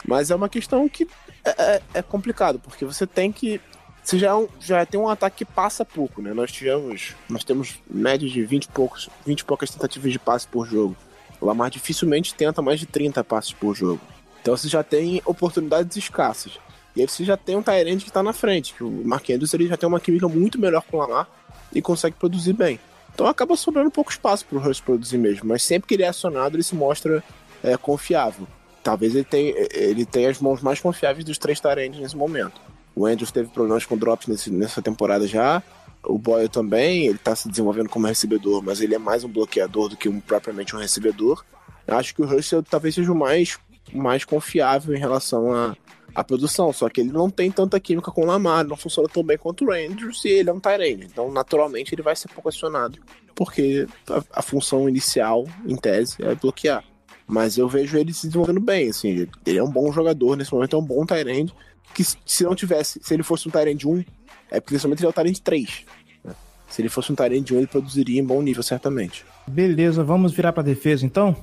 Mas 0.05 0.31
é 0.31 0.35
uma 0.35 0.49
questão 0.49 0.89
que 0.89 1.07
é, 1.45 1.51
é, 1.51 1.83
é 1.95 2.03
complicado, 2.03 2.59
porque 2.59 2.85
você 2.85 3.07
tem 3.07 3.31
que 3.31 3.61
você 4.03 4.19
já, 4.19 4.37
é 4.37 4.49
já 4.61 4.87
tem 4.87 4.99
um 4.99 5.09
ataque 5.09 5.45
que 5.45 5.45
passa 5.45 5.85
pouco, 5.85 6.21
né? 6.21 6.35
Nós 6.35 6.51
tivemos, 6.51 7.15
nós 7.29 7.45
temos 7.45 7.79
média 7.89 8.29
de 8.29 8.45
20 8.45 8.65
e, 8.65 8.69
poucos, 8.69 9.09
20 9.25 9.41
e 9.41 9.45
poucas 9.45 9.71
tentativas 9.71 10.13
de 10.13 10.19
passe 10.19 10.47
por 10.47 10.67
jogo. 10.67 10.97
O 11.41 11.47
Lamar 11.47 11.71
dificilmente 11.71 12.35
tenta 12.35 12.61
mais 12.61 12.81
de 12.81 12.87
30 12.87 13.23
passes 13.23 13.53
por 13.53 13.75
jogo. 13.75 14.01
Então 14.41 14.57
você 14.57 14.69
já 14.69 14.83
tem 14.83 15.23
oportunidades 15.25 15.97
escassas. 15.97 16.59
E 16.97 17.01
aí 17.01 17.09
você 17.09 17.25
já 17.25 17.37
tem 17.37 17.57
um 17.57 17.63
Tyrande 17.63 18.05
que 18.05 18.11
está 18.11 18.23
na 18.23 18.33
frente, 18.33 18.75
que 18.75 18.85
o 18.85 18.91
Mark 18.91 19.29
Andrews 19.31 19.55
ele 19.55 19.67
já 19.67 19.77
tem 19.77 19.89
uma 19.89 20.01
química 20.01 20.29
muito 20.29 20.61
melhor 20.61 20.83
com 20.83 20.97
o 20.97 21.01
Lamar 21.01 21.29
e 21.73 21.81
consegue 21.81 22.17
produzir 22.17 22.53
bem. 22.53 22.79
Então 23.15 23.27
acaba 23.27 23.57
sobrando 23.57 23.91
pouco 23.91 24.11
espaço 24.11 24.45
para 24.47 24.59
o 24.59 24.61
Hurst 24.61 24.83
produzir 24.83 25.19
mesmo, 25.19 25.49
mas 25.49 25.63
sempre 25.63 25.87
que 25.87 25.95
ele 25.95 26.03
é 26.03 26.09
acionado 26.09 26.57
ele 26.57 26.63
se 26.63 26.75
mostra 26.75 27.23
é, 27.63 27.77
confiável. 27.77 28.47
Talvez 28.83 29.15
ele 29.15 29.25
tenha, 29.25 29.55
ele 29.73 30.05
tenha 30.05 30.29
as 30.29 30.41
mãos 30.41 30.61
mais 30.61 30.81
confiáveis 30.81 31.25
dos 31.25 31.39
três 31.39 31.61
Tyrands 31.61 32.01
nesse 32.01 32.17
momento. 32.17 32.61
O 32.95 33.07
Andrews 33.07 33.31
teve 33.31 33.49
problemas 33.49 33.85
com 33.85 33.97
drops 33.97 34.27
nesse, 34.27 34.51
nessa 34.51 34.83
temporada 34.83 35.27
já. 35.27 35.63
O 36.05 36.19
Boyle 36.19 36.49
também, 36.49 37.07
ele 37.07 37.19
tá 37.19 37.35
se 37.35 37.49
desenvolvendo 37.49 37.89
como 37.89 38.07
recebedor, 38.07 38.63
mas 38.63 38.81
ele 38.81 38.95
é 38.95 38.99
mais 38.99 39.25
um 39.25 39.29
bloqueador 39.29 39.89
do 39.89 39.97
que 39.97 40.09
um, 40.09 40.21
propriamente 40.21 40.75
um 40.75 40.79
recebedor. 40.79 41.45
Acho 41.87 42.15
que 42.15 42.23
o 42.23 42.27
Russell 42.27 42.63
talvez 42.63 42.95
seja 42.95 43.13
o 43.13 43.15
mais, 43.15 43.59
mais 43.93 44.25
confiável 44.25 44.95
em 44.95 44.99
relação 44.99 45.53
à 45.53 45.77
a, 46.15 46.25
produção, 46.25 46.73
só 46.73 46.89
que 46.89 47.01
ele 47.01 47.13
não 47.13 47.31
tem 47.31 47.51
tanta 47.51 47.79
química 47.81 48.11
com 48.11 48.23
o 48.23 48.27
Lamar, 48.27 48.67
não 48.67 48.77
funciona 48.77 49.09
tão 49.09 49.23
bem 49.23 49.39
quanto 49.39 49.65
o 49.65 49.73
Andrews 49.73 50.25
e 50.25 50.29
ele 50.29 50.51
é 50.51 50.53
um 50.53 50.61
Tyrene. 50.61 51.07
Então, 51.11 51.31
naturalmente, 51.31 51.95
ele 51.95 52.03
vai 52.03 52.15
ser 52.17 52.29
pouco 52.29 52.49
acionado, 52.49 52.99
porque 53.35 53.87
a, 54.09 54.41
a 54.41 54.43
função 54.43 54.89
inicial, 54.89 55.47
em 55.65 55.77
tese, 55.77 56.17
é 56.21 56.35
bloquear. 56.35 56.85
Mas 57.27 57.57
eu 57.57 57.69
vejo 57.69 57.97
ele 57.97 58.13
se 58.13 58.27
desenvolvendo 58.27 58.61
bem, 58.61 58.91
assim, 58.91 59.29
ele 59.47 59.59
é 59.59 59.63
um 59.63 59.71
bom 59.71 59.91
jogador, 59.93 60.37
nesse 60.37 60.53
momento 60.53 60.77
é 60.77 60.79
um 60.79 60.85
bom 60.85 61.07
Tyrande, 61.07 61.55
que 61.95 62.05
se 62.05 62.45
não 62.45 62.55
tivesse, 62.55 63.01
se 63.03 63.15
ele 63.15 63.23
fosse 63.23 63.49
um 63.49 63.51
Tyrande 63.51 63.87
1, 63.87 64.05
é 64.51 64.61
porque 64.61 64.75
nesse 64.75 64.87
momento 64.87 65.01
ele 65.01 65.07
é 65.07 65.11
o 65.11 65.13
Tyrande 65.13 65.41
3. 65.41 65.85
Né? 66.25 66.35
Se 66.69 66.83
ele 66.83 66.89
fosse 66.89 67.13
um 67.13 67.15
Tyrande 67.15 67.55
1, 67.55 67.59
ele 67.59 67.67
produziria 67.67 68.21
em 68.21 68.25
bom 68.25 68.41
nível, 68.43 68.63
certamente. 68.63 69.25
Beleza, 69.47 70.03
vamos 70.05 70.33
virar 70.33 70.53
pra 70.53 70.63
defesa 70.63 71.05
então? 71.05 71.37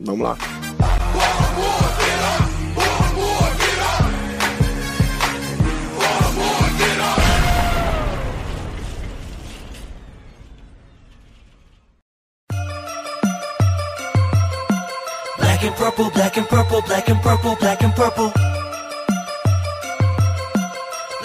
Vamos 0.00 0.20
lá. 0.20 0.36
Black 15.38 15.66
and 15.66 15.72
purple, 15.76 16.10
black 16.10 16.38
and 16.38 16.44
purple, 16.44 16.82
black 16.82 17.10
and 17.10 17.20
purple, 17.22 17.56
black 17.56 17.84
and 17.84 17.92
purple. 17.92 18.32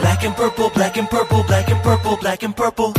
Black 0.02 0.26
and 0.26 0.34
purple, 0.34 0.70
black 0.70 1.00
and 1.00 1.06
purple, 1.08 1.44
black 1.44 1.72
and 1.72 1.82
purple, 1.82 2.18
black 2.18 2.46
and 2.46 2.52
purple. 2.54 2.94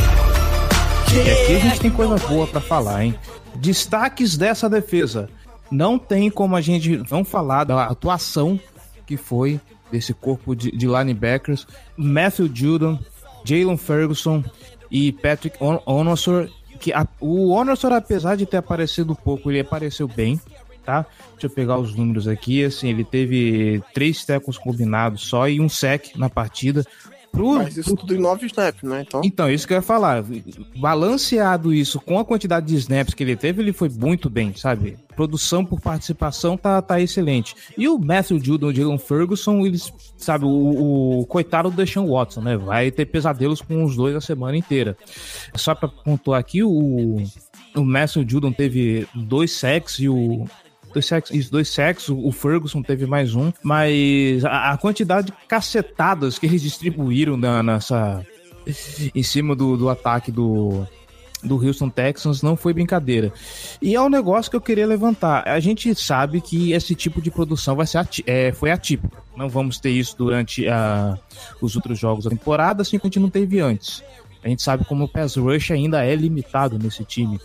E 1.13 1.19
aqui 1.19 1.55
a 1.55 1.59
gente 1.59 1.79
tem 1.79 1.91
coisa 1.91 2.15
boa 2.27 2.47
para 2.47 2.61
falar, 2.61 3.03
hein? 3.03 3.15
Destaques 3.55 4.37
dessa 4.37 4.69
defesa. 4.69 5.29
Não 5.69 5.97
tem 5.97 6.29
como 6.29 6.55
a 6.55 6.61
gente 6.61 7.03
não 7.09 7.25
falar 7.25 7.63
da 7.63 7.85
atuação 7.85 8.59
que 9.05 9.17
foi 9.17 9.59
desse 9.91 10.13
corpo 10.13 10.55
de, 10.55 10.71
de 10.71 10.87
linebackers. 10.87 11.67
Matthew 11.97 12.49
Judon, 12.53 12.99
Jalen 13.43 13.77
Ferguson 13.77 14.43
e 14.89 15.11
Patrick 15.11 15.57
Onosor. 15.85 16.49
Que 16.79 16.93
a, 16.93 17.07
o 17.19 17.49
Onosor, 17.51 17.93
apesar 17.93 18.35
de 18.35 18.45
ter 18.45 18.57
aparecido 18.57 19.15
pouco, 19.15 19.51
ele 19.51 19.59
apareceu 19.59 20.07
bem 20.07 20.39
tá? 20.91 21.05
Deixa 21.31 21.47
eu 21.47 21.49
pegar 21.49 21.77
os 21.77 21.95
números 21.95 22.27
aqui. 22.27 22.63
Assim, 22.65 22.89
ele 22.89 23.05
teve 23.05 23.81
três 23.93 24.25
tackles 24.25 24.57
combinados 24.57 25.21
só 25.21 25.47
e 25.47 25.61
um 25.61 25.69
sec 25.69 26.15
na 26.17 26.29
partida. 26.29 26.85
Pro, 27.31 27.53
Mas 27.53 27.77
isso 27.77 27.95
tudo 27.95 28.13
em 28.13 28.19
nove 28.19 28.45
snaps, 28.47 28.83
né? 28.83 29.05
Então... 29.07 29.21
então, 29.23 29.49
isso 29.49 29.65
que 29.65 29.71
eu 29.71 29.77
ia 29.77 29.81
falar. 29.81 30.21
Balanceado 30.75 31.73
isso 31.73 31.97
com 32.01 32.19
a 32.19 32.25
quantidade 32.25 32.65
de 32.65 32.75
snaps 32.75 33.13
que 33.13 33.23
ele 33.23 33.37
teve, 33.37 33.61
ele 33.61 33.71
foi 33.71 33.87
muito 33.87 34.29
bem, 34.29 34.53
sabe? 34.53 34.97
Produção 35.15 35.63
por 35.63 35.79
participação 35.79 36.57
tá, 36.57 36.81
tá 36.81 36.99
excelente. 36.99 37.55
E 37.77 37.87
o 37.87 37.97
Matthew 37.97 38.43
Judon 38.43 38.69
e 38.69 38.73
o 38.73 38.75
Jalen 38.75 38.97
Ferguson, 38.97 39.65
eles, 39.65 39.93
sabe, 40.17 40.43
o, 40.43 41.21
o 41.21 41.25
coitado 41.25 41.71
do 41.71 41.77
Deshaun 41.77 42.11
Watson, 42.11 42.41
né? 42.41 42.57
Vai 42.57 42.91
ter 42.91 43.05
pesadelos 43.05 43.61
com 43.61 43.81
os 43.85 43.95
dois 43.95 44.13
a 44.13 44.19
semana 44.19 44.57
inteira. 44.57 44.97
Só 45.55 45.73
pra 45.73 45.87
pontuar 45.87 46.37
aqui, 46.37 46.61
o, 46.61 47.23
o 47.75 47.85
Matthew 47.85 48.25
Judon 48.27 48.51
teve 48.51 49.07
dois 49.15 49.53
sacks 49.53 49.99
e 49.99 50.09
o 50.09 50.45
dois 50.93 51.05
sexos, 51.05 51.35
isso, 51.35 51.51
dois 51.51 51.69
sexos, 51.69 52.15
o 52.17 52.31
Ferguson 52.31 52.81
teve 52.81 53.05
mais 53.05 53.35
um, 53.35 53.51
mas 53.63 54.43
a, 54.45 54.71
a 54.71 54.77
quantidade 54.77 55.27
de 55.27 55.33
cacetadas 55.47 56.37
que 56.37 56.45
eles 56.45 56.61
distribuíram 56.61 57.37
na, 57.37 57.63
nessa 57.63 58.25
em 59.15 59.23
cima 59.23 59.55
do, 59.55 59.75
do 59.75 59.89
ataque 59.89 60.31
do 60.31 60.85
do 61.43 61.55
Houston 61.55 61.89
Texans 61.89 62.41
não 62.41 62.55
foi 62.55 62.73
brincadeira. 62.73 63.33
E 63.81 63.95
é 63.95 64.01
um 64.01 64.09
negócio 64.09 64.49
que 64.49 64.55
eu 64.55 64.61
queria 64.61 64.85
levantar. 64.85 65.47
A 65.47 65.59
gente 65.59 65.93
sabe 65.95 66.39
que 66.39 66.71
esse 66.71 66.93
tipo 66.93 67.21
de 67.21 67.31
produção 67.31 67.75
vai 67.75 67.87
ser 67.87 67.97
ati 67.97 68.23
é, 68.27 68.51
foi 68.51 68.71
atípico. 68.71 69.17
Não 69.35 69.49
vamos 69.49 69.79
ter 69.79 69.89
isso 69.89 70.15
durante 70.17 70.67
a, 70.67 71.17
os 71.59 71.75
outros 71.75 71.97
jogos 71.97 72.25
da 72.25 72.29
temporada, 72.29 72.81
assim 72.81 72.99
como 72.99 73.07
a 73.07 73.09
gente 73.09 73.19
não 73.19 73.29
teve 73.29 73.59
antes. 73.59 74.03
A 74.43 74.49
gente 74.49 74.61
sabe 74.61 74.85
como 74.85 75.05
o 75.05 75.07
pass 75.07 75.35
rush 75.35 75.71
ainda 75.71 76.03
é 76.03 76.15
limitado 76.15 76.79
nesse 76.79 77.03
time. 77.03 77.39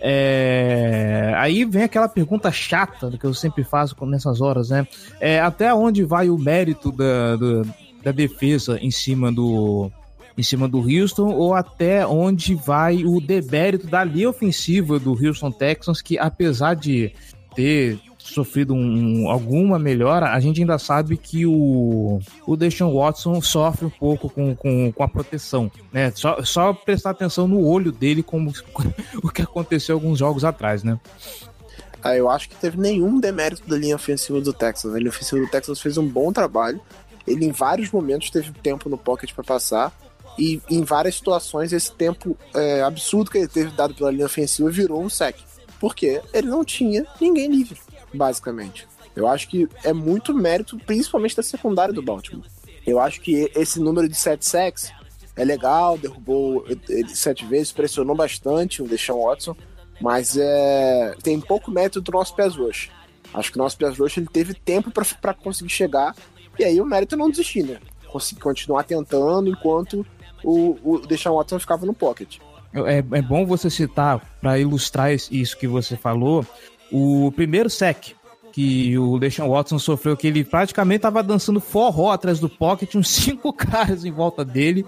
É... 0.00 1.32
Aí 1.36 1.64
vem 1.64 1.84
aquela 1.84 2.08
pergunta 2.08 2.50
chata 2.50 3.10
que 3.18 3.24
eu 3.24 3.34
sempre 3.34 3.64
faço 3.64 3.96
nessas 4.06 4.40
horas, 4.40 4.70
né? 4.70 4.86
É, 5.20 5.40
até 5.40 5.72
onde 5.72 6.04
vai 6.04 6.28
o 6.28 6.38
mérito 6.38 6.92
da, 6.92 7.36
da, 7.36 7.62
da 8.04 8.12
defesa 8.12 8.78
em 8.80 8.90
cima 8.90 9.32
do, 9.32 9.90
em 10.36 10.42
cima 10.42 10.68
do 10.68 10.78
Houston 10.78 11.30
ou 11.30 11.54
até 11.54 12.06
onde 12.06 12.54
vai 12.54 13.04
o 13.04 13.20
demérito 13.20 13.86
da 13.86 14.04
linha 14.04 14.30
ofensiva 14.30 14.98
do 14.98 15.12
Houston 15.12 15.50
Texans, 15.50 16.02
que 16.02 16.18
apesar 16.18 16.74
de 16.74 17.12
ter 17.54 17.98
sofrido 18.32 18.74
um, 18.74 19.28
alguma 19.28 19.78
melhora, 19.78 20.32
a 20.32 20.40
gente 20.40 20.60
ainda 20.60 20.78
sabe 20.78 21.16
que 21.16 21.46
o, 21.46 22.20
o 22.46 22.56
Deshaun 22.56 22.94
Watson 22.94 23.40
sofre 23.40 23.86
um 23.86 23.90
pouco 23.90 24.28
com, 24.28 24.54
com, 24.54 24.92
com 24.92 25.02
a 25.02 25.08
proteção, 25.08 25.70
né? 25.92 26.12
Só, 26.14 26.42
só 26.42 26.72
prestar 26.72 27.10
atenção 27.10 27.46
no 27.46 27.64
olho 27.66 27.92
dele, 27.92 28.22
como 28.22 28.52
o 29.22 29.30
que 29.30 29.42
aconteceu 29.42 29.96
alguns 29.96 30.18
jogos 30.18 30.44
atrás, 30.44 30.82
né? 30.82 30.98
Ah, 32.02 32.16
eu 32.16 32.30
acho 32.30 32.48
que 32.48 32.56
teve 32.56 32.78
nenhum 32.78 33.18
demérito 33.18 33.68
da 33.68 33.76
linha 33.76 33.96
ofensiva 33.96 34.40
do 34.40 34.52
Texas. 34.52 34.94
A 34.94 34.98
linha 34.98 35.10
ofensiva 35.10 35.44
do 35.44 35.50
Texas 35.50 35.80
fez 35.80 35.98
um 35.98 36.06
bom 36.06 36.32
trabalho. 36.32 36.80
Ele, 37.26 37.44
em 37.44 37.50
vários 37.50 37.90
momentos, 37.90 38.30
teve 38.30 38.52
tempo 38.52 38.88
no 38.88 38.96
pocket 38.96 39.32
para 39.34 39.42
passar. 39.42 39.92
E 40.38 40.60
em 40.70 40.84
várias 40.84 41.16
situações, 41.16 41.72
esse 41.72 41.90
tempo 41.92 42.36
é, 42.54 42.82
absurdo 42.82 43.30
que 43.30 43.38
ele 43.38 43.48
teve 43.48 43.70
dado 43.70 43.94
pela 43.94 44.12
linha 44.12 44.26
ofensiva 44.26 44.70
virou 44.70 45.02
um 45.02 45.08
sec. 45.08 45.36
Porque 45.80 46.20
ele 46.32 46.46
não 46.46 46.64
tinha 46.64 47.04
ninguém 47.20 47.48
livre 47.48 47.76
basicamente. 48.16 48.88
Eu 49.14 49.26
acho 49.28 49.48
que 49.48 49.68
é 49.84 49.92
muito 49.92 50.34
mérito, 50.34 50.78
principalmente 50.78 51.36
da 51.36 51.42
secundária 51.42 51.94
do 51.94 52.02
Baltimore. 52.02 52.44
Eu 52.86 53.00
acho 53.00 53.20
que 53.20 53.50
esse 53.54 53.80
número 53.80 54.08
de 54.08 54.14
7 54.14 54.44
sacks 54.44 54.92
é 55.36 55.44
legal, 55.44 55.98
derrubou 55.98 56.64
ele 56.88 57.14
sete 57.14 57.44
vezes, 57.44 57.70
pressionou 57.70 58.16
bastante 58.16 58.82
o 58.82 58.88
Deshaun 58.88 59.22
Watson, 59.24 59.54
mas 60.00 60.36
é, 60.36 61.14
tem 61.22 61.38
pouco 61.38 61.70
mérito 61.70 62.00
do 62.00 62.10
nosso 62.10 62.34
pass 62.34 62.56
rush. 62.56 62.90
Acho 63.34 63.52
que 63.52 63.58
o 63.58 63.62
nosso 63.62 63.76
pass 63.76 63.98
rush 63.98 64.16
ele 64.16 64.28
teve 64.32 64.54
tempo 64.54 64.90
para 64.90 65.34
conseguir 65.34 65.70
chegar, 65.70 66.16
e 66.58 66.64
aí 66.64 66.80
o 66.80 66.86
mérito 66.86 67.14
é 67.14 67.18
não 67.18 67.30
desistir, 67.30 67.64
né? 67.64 67.78
Conseguir 68.10 68.40
continuar 68.40 68.84
tentando 68.84 69.50
enquanto 69.50 70.06
o, 70.42 70.78
o 70.82 71.06
Deshaun 71.06 71.36
Watson 71.36 71.58
ficava 71.58 71.84
no 71.84 71.92
pocket. 71.92 72.38
é, 72.72 72.98
é 72.98 73.22
bom 73.22 73.44
você 73.44 73.68
citar, 73.68 74.20
para 74.40 74.58
ilustrar 74.58 75.12
isso 75.12 75.58
que 75.58 75.66
você 75.66 75.96
falou, 75.98 76.46
o 76.90 77.32
primeiro 77.32 77.68
sec 77.70 78.14
que 78.56 78.96
o 78.96 79.18
Deshaun 79.18 79.50
Watson 79.50 79.78
sofreu, 79.78 80.16
que 80.16 80.26
ele 80.26 80.42
praticamente 80.42 81.00
estava 81.00 81.22
dançando 81.22 81.60
forró 81.60 82.10
atrás 82.10 82.40
do 82.40 82.48
pocket, 82.48 82.94
uns 82.94 83.08
cinco 83.12 83.52
caras 83.52 84.02
em 84.02 84.10
volta 84.10 84.42
dele, 84.42 84.82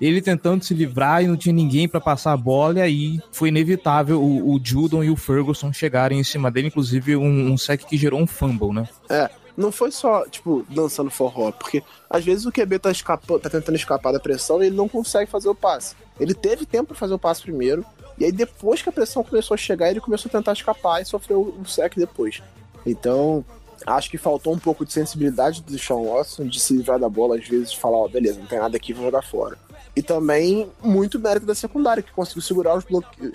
ele 0.00 0.20
tentando 0.20 0.64
se 0.64 0.74
livrar 0.74 1.22
e 1.22 1.28
não 1.28 1.36
tinha 1.36 1.52
ninguém 1.52 1.88
para 1.88 2.00
passar 2.00 2.32
a 2.32 2.36
bola, 2.36 2.80
e 2.80 2.82
aí 2.82 3.20
foi 3.30 3.50
inevitável 3.50 4.20
o, 4.20 4.52
o, 4.52 4.60
Judon 4.60 5.04
e 5.04 5.10
o 5.10 5.14
Ferguson 5.14 5.72
chegarem 5.72 6.18
em 6.18 6.24
cima 6.24 6.50
dele, 6.50 6.66
inclusive 6.66 7.14
um, 7.14 7.52
um 7.52 7.56
sec 7.56 7.84
que 7.84 7.96
gerou 7.96 8.20
um 8.20 8.26
fumble, 8.26 8.72
né? 8.72 8.88
É, 9.08 9.30
não 9.56 9.72
foi 9.72 9.90
só, 9.90 10.26
tipo, 10.28 10.64
dançando 10.68 11.10
forró, 11.10 11.50
porque 11.50 11.82
às 12.10 12.24
vezes 12.24 12.44
o 12.44 12.52
QB 12.52 12.78
tá, 12.78 12.90
escapando, 12.90 13.40
tá 13.40 13.50
tentando 13.50 13.76
escapar 13.76 14.12
da 14.12 14.20
pressão 14.20 14.62
e 14.62 14.66
ele 14.66 14.76
não 14.76 14.88
consegue 14.88 15.30
fazer 15.30 15.48
o 15.48 15.54
passe. 15.54 15.94
Ele 16.20 16.34
teve 16.34 16.66
tempo 16.66 16.88
para 16.88 16.96
fazer 16.96 17.14
o 17.14 17.18
passe 17.18 17.42
primeiro, 17.42 17.84
e 18.18 18.24
aí 18.24 18.32
depois 18.32 18.82
que 18.82 18.88
a 18.88 18.92
pressão 18.92 19.24
começou 19.24 19.54
a 19.54 19.58
chegar, 19.58 19.90
ele 19.90 20.00
começou 20.00 20.28
a 20.28 20.32
tentar 20.32 20.52
escapar 20.52 21.00
e 21.00 21.04
sofreu 21.04 21.56
o 21.58 21.66
sec 21.66 21.94
depois. 21.96 22.42
Então, 22.84 23.44
acho 23.86 24.10
que 24.10 24.18
faltou 24.18 24.52
um 24.52 24.58
pouco 24.58 24.84
de 24.84 24.92
sensibilidade 24.92 25.62
do 25.62 25.78
Sean 25.78 26.02
Watson 26.02 26.46
de 26.46 26.60
se 26.60 26.74
livrar 26.74 26.98
da 26.98 27.08
bola, 27.08 27.36
às 27.36 27.48
vezes 27.48 27.72
falar, 27.72 27.98
ó, 27.98 28.04
oh, 28.04 28.08
beleza, 28.08 28.38
não 28.38 28.46
tem 28.46 28.58
nada 28.58 28.76
aqui, 28.76 28.92
vou 28.92 29.04
jogar 29.04 29.22
fora. 29.22 29.58
E 29.96 30.02
também 30.02 30.70
muito 30.82 31.18
mérito 31.18 31.46
da 31.46 31.54
secundária, 31.54 32.02
que 32.02 32.12
conseguiu 32.12 32.42
segurar, 32.42 32.76
os 32.76 32.84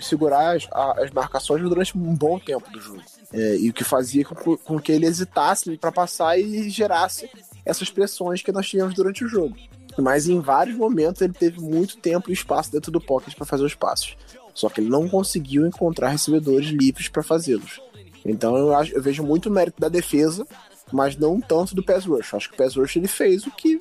segurar 0.00 0.56
as, 0.56 0.68
as 0.96 1.10
marcações 1.10 1.60
durante 1.60 1.98
um 1.98 2.14
bom 2.14 2.38
tempo 2.38 2.70
do 2.70 2.80
jogo. 2.80 3.02
É, 3.32 3.56
e 3.56 3.68
o 3.68 3.72
que 3.72 3.82
fazia 3.82 4.24
com, 4.24 4.56
com 4.56 4.78
que 4.78 4.92
ele 4.92 5.06
hesitasse 5.06 5.76
para 5.76 5.90
passar 5.90 6.38
e 6.38 6.70
gerasse 6.70 7.28
essas 7.64 7.90
pressões 7.90 8.42
que 8.42 8.52
nós 8.52 8.68
tivemos 8.68 8.94
durante 8.94 9.24
o 9.24 9.28
jogo. 9.28 9.56
Mas 9.98 10.28
em 10.28 10.40
vários 10.40 10.76
momentos 10.76 11.20
ele 11.20 11.32
teve 11.32 11.60
muito 11.60 11.96
tempo 11.96 12.30
e 12.30 12.32
espaço 12.32 12.70
dentro 12.70 12.92
do 12.92 13.00
pocket 13.00 13.34
para 13.34 13.46
fazer 13.46 13.64
os 13.64 13.74
passos. 13.74 14.16
Só 14.54 14.68
que 14.68 14.80
ele 14.80 14.88
não 14.88 15.08
conseguiu 15.08 15.66
encontrar 15.66 16.08
recebedores 16.08 16.68
livres 16.68 17.08
para 17.08 17.22
fazê-los. 17.22 17.80
Então 18.24 18.56
eu, 18.56 18.74
acho, 18.74 18.92
eu 18.94 19.02
vejo 19.02 19.22
muito 19.22 19.50
mérito 19.50 19.80
da 19.80 19.88
defesa, 19.88 20.46
mas 20.92 21.16
não 21.16 21.40
tanto 21.40 21.74
do 21.74 21.82
pass 21.82 22.04
rush. 22.04 22.34
Acho 22.34 22.48
que 22.48 22.54
o 22.54 22.58
pass 22.58 22.76
rush 22.76 22.96
ele 22.96 23.08
fez 23.08 23.46
o 23.46 23.50
que 23.50 23.80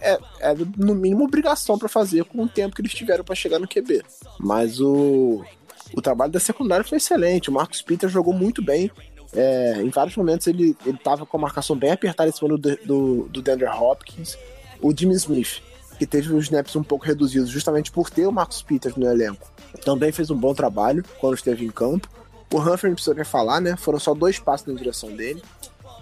é, 0.00 0.18
é 0.40 0.54
no 0.76 0.94
mínimo 0.94 1.24
obrigação 1.24 1.78
para 1.78 1.88
fazer 1.88 2.24
com 2.24 2.42
o 2.42 2.48
tempo 2.48 2.74
que 2.74 2.82
eles 2.82 2.94
tiveram 2.94 3.24
para 3.24 3.34
chegar 3.34 3.58
no 3.58 3.68
QB. 3.68 4.02
Mas 4.38 4.80
o, 4.80 5.44
o 5.94 6.02
trabalho 6.02 6.32
da 6.32 6.40
secundária 6.40 6.84
foi 6.84 6.98
excelente. 6.98 7.50
O 7.50 7.52
Marcos 7.52 7.82
Peter 7.82 8.08
jogou 8.08 8.32
muito 8.32 8.62
bem. 8.62 8.90
É, 9.34 9.82
em 9.82 9.90
vários 9.90 10.16
momentos 10.16 10.46
ele, 10.46 10.76
ele 10.86 10.98
tava 10.98 11.26
com 11.26 11.36
a 11.36 11.40
marcação 11.40 11.76
bem 11.76 11.90
apertada 11.90 12.30
em 12.30 12.32
cima 12.32 12.48
do, 12.48 12.58
do, 12.58 13.28
do 13.28 13.66
Hopkins. 13.78 14.38
O 14.80 14.94
Jimmy 14.96 15.14
Smith, 15.14 15.60
que 15.98 16.06
teve 16.06 16.32
os 16.32 16.44
snaps 16.44 16.76
um 16.76 16.82
pouco 16.82 17.04
reduzidos 17.04 17.50
justamente 17.50 17.90
por 17.90 18.08
ter 18.08 18.26
o 18.26 18.32
Marcos 18.32 18.62
Peters 18.62 18.96
no 18.96 19.06
elenco, 19.06 19.50
também 19.84 20.12
fez 20.12 20.30
um 20.30 20.36
bom 20.36 20.54
trabalho 20.54 21.04
quando 21.20 21.34
esteve 21.34 21.64
em 21.64 21.70
campo. 21.70 22.08
O 22.52 22.58
Humphrey 22.58 22.90
não 22.90 22.94
precisa 22.94 23.14
nem 23.14 23.24
falar, 23.24 23.60
né? 23.60 23.76
Foram 23.76 23.98
só 23.98 24.14
dois 24.14 24.38
passos 24.38 24.66
na 24.66 24.74
direção 24.74 25.14
dele. 25.14 25.42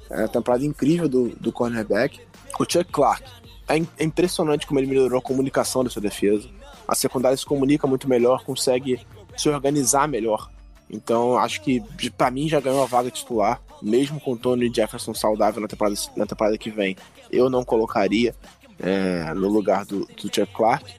É 0.09 0.19
uma 0.19 0.29
temporada 0.29 0.65
incrível 0.65 1.09
do, 1.09 1.31
do 1.31 1.51
cornerback. 1.51 2.21
O 2.61 2.65
Chuck 2.65 2.85
Clark. 2.93 3.25
É, 3.68 3.76
é 3.98 4.05
impressionante 4.05 4.66
como 4.66 4.81
ele 4.81 4.87
melhorou 4.87 5.18
a 5.18 5.22
comunicação 5.22 5.83
dessa 5.85 6.00
defesa. 6.00 6.48
A 6.87 6.94
secundária 6.94 7.37
se 7.37 7.44
comunica 7.44 7.87
muito 7.87 8.09
melhor, 8.09 8.44
consegue 8.44 9.00
se 9.37 9.48
organizar 9.48 10.07
melhor. 10.07 10.50
Então, 10.88 11.37
acho 11.37 11.61
que 11.62 11.83
para 12.16 12.31
mim 12.31 12.48
já 12.48 12.61
ganhou 12.61 12.83
a 12.83 12.87
vaga 12.87 13.11
titular, 13.11 13.61
mesmo 13.83 14.20
com 14.20 14.33
o 14.33 14.37
Tony 14.37 14.72
Jefferson 14.72 15.12
saudável 15.12 15.61
na 15.61 15.66
temporada, 15.66 15.96
na 16.16 16.26
temporada 16.26 16.57
que 16.57 16.70
vem. 16.70 16.96
Eu 17.31 17.50
não 17.50 17.64
colocaria 17.64 18.35
é, 18.79 19.35
no 19.35 19.48
lugar 19.48 19.85
do, 19.85 20.07
do 20.07 20.22
Chuck 20.22 20.46
Clark. 20.55 20.94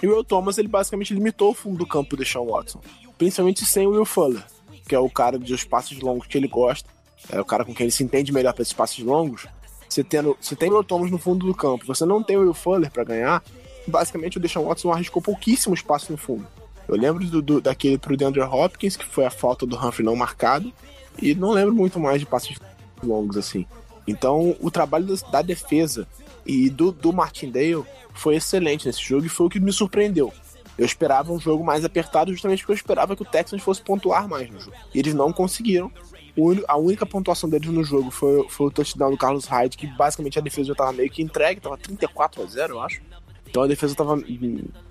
E 0.00 0.06
o 0.06 0.14
Will 0.14 0.24
Thomas, 0.24 0.58
ele 0.58 0.68
basicamente 0.68 1.12
limitou 1.12 1.50
o 1.50 1.54
fundo 1.54 1.78
do 1.78 1.86
campo 1.86 2.16
do 2.16 2.24
Sean 2.24 2.44
Watson, 2.44 2.80
principalmente 3.18 3.64
sem 3.64 3.86
o 3.86 3.90
Will 3.90 4.04
Fuller 4.04 4.44
que 4.92 4.94
é 4.94 4.98
o 4.98 5.08
cara 5.08 5.38
dos 5.38 5.64
passos 5.64 5.98
longos 6.00 6.26
que 6.26 6.36
ele 6.36 6.48
gosta, 6.48 6.88
é 7.30 7.40
o 7.40 7.44
cara 7.44 7.64
com 7.64 7.74
quem 7.74 7.84
ele 7.84 7.90
se 7.90 8.04
entende 8.04 8.32
melhor 8.32 8.52
para 8.52 8.62
esses 8.62 8.74
passos 8.74 8.98
longos. 8.98 9.46
Você, 9.92 10.02
tendo, 10.02 10.34
você 10.40 10.56
tem 10.56 10.72
o 10.72 10.82
Thomas 10.82 11.10
no 11.10 11.18
fundo 11.18 11.44
do 11.44 11.54
campo, 11.54 11.84
você 11.86 12.06
não 12.06 12.22
tem 12.22 12.38
o 12.38 12.40
Will 12.40 12.54
Fuller 12.54 12.90
para 12.90 13.04
ganhar, 13.04 13.44
basicamente 13.86 14.38
o 14.38 14.40
Deshaun 14.40 14.64
Watson 14.64 14.90
arriscou 14.90 15.20
pouquíssimos 15.20 15.82
passos 15.82 16.08
no 16.08 16.16
fundo. 16.16 16.46
Eu 16.88 16.96
lembro 16.96 17.22
do, 17.26 17.42
do, 17.42 17.60
daquele 17.60 17.98
pro 17.98 18.16
DeAndre 18.16 18.40
Hopkins, 18.40 18.96
que 18.96 19.04
foi 19.04 19.26
a 19.26 19.30
falta 19.30 19.66
do 19.66 19.76
Humphrey 19.76 20.06
não 20.06 20.16
marcado, 20.16 20.72
e 21.20 21.34
não 21.34 21.50
lembro 21.50 21.74
muito 21.74 22.00
mais 22.00 22.18
de 22.20 22.24
passos 22.24 22.58
longos 23.02 23.36
assim. 23.36 23.66
Então, 24.06 24.56
o 24.60 24.70
trabalho 24.70 25.14
da 25.30 25.42
defesa 25.42 26.08
e 26.46 26.70
do, 26.70 26.90
do 26.90 27.12
Martindale 27.12 27.84
foi 28.14 28.36
excelente 28.36 28.86
nesse 28.86 29.02
jogo 29.02 29.26
e 29.26 29.28
foi 29.28 29.46
o 29.46 29.50
que 29.50 29.60
me 29.60 29.74
surpreendeu. 29.74 30.32
Eu 30.78 30.86
esperava 30.86 31.30
um 31.34 31.38
jogo 31.38 31.62
mais 31.62 31.84
apertado 31.84 32.32
justamente 32.32 32.60
porque 32.60 32.72
eu 32.72 32.76
esperava 32.76 33.14
que 33.14 33.22
o 33.22 33.26
Texans 33.26 33.62
fosse 33.62 33.82
pontuar 33.82 34.26
mais 34.26 34.50
no 34.50 34.58
jogo. 34.58 34.76
E 34.94 34.98
eles 34.98 35.12
não 35.12 35.34
conseguiram. 35.34 35.92
A 36.66 36.76
única 36.76 37.04
pontuação 37.04 37.48
deles 37.48 37.68
no 37.68 37.84
jogo 37.84 38.10
foi, 38.10 38.48
foi 38.48 38.66
o 38.66 38.70
touchdown 38.70 39.10
do 39.10 39.18
Carlos 39.18 39.46
Hyde, 39.46 39.76
que 39.76 39.86
basicamente 39.86 40.38
a 40.38 40.42
defesa 40.42 40.68
já 40.68 40.74
tava 40.74 40.92
meio 40.92 41.10
que 41.10 41.22
entregue, 41.22 41.60
tava 41.60 41.76
34 41.76 42.42
a 42.42 42.46
0, 42.46 42.74
eu 42.74 42.80
acho. 42.80 43.02
Então 43.48 43.62
a 43.62 43.66
defesa 43.66 43.94
tava 43.94 44.16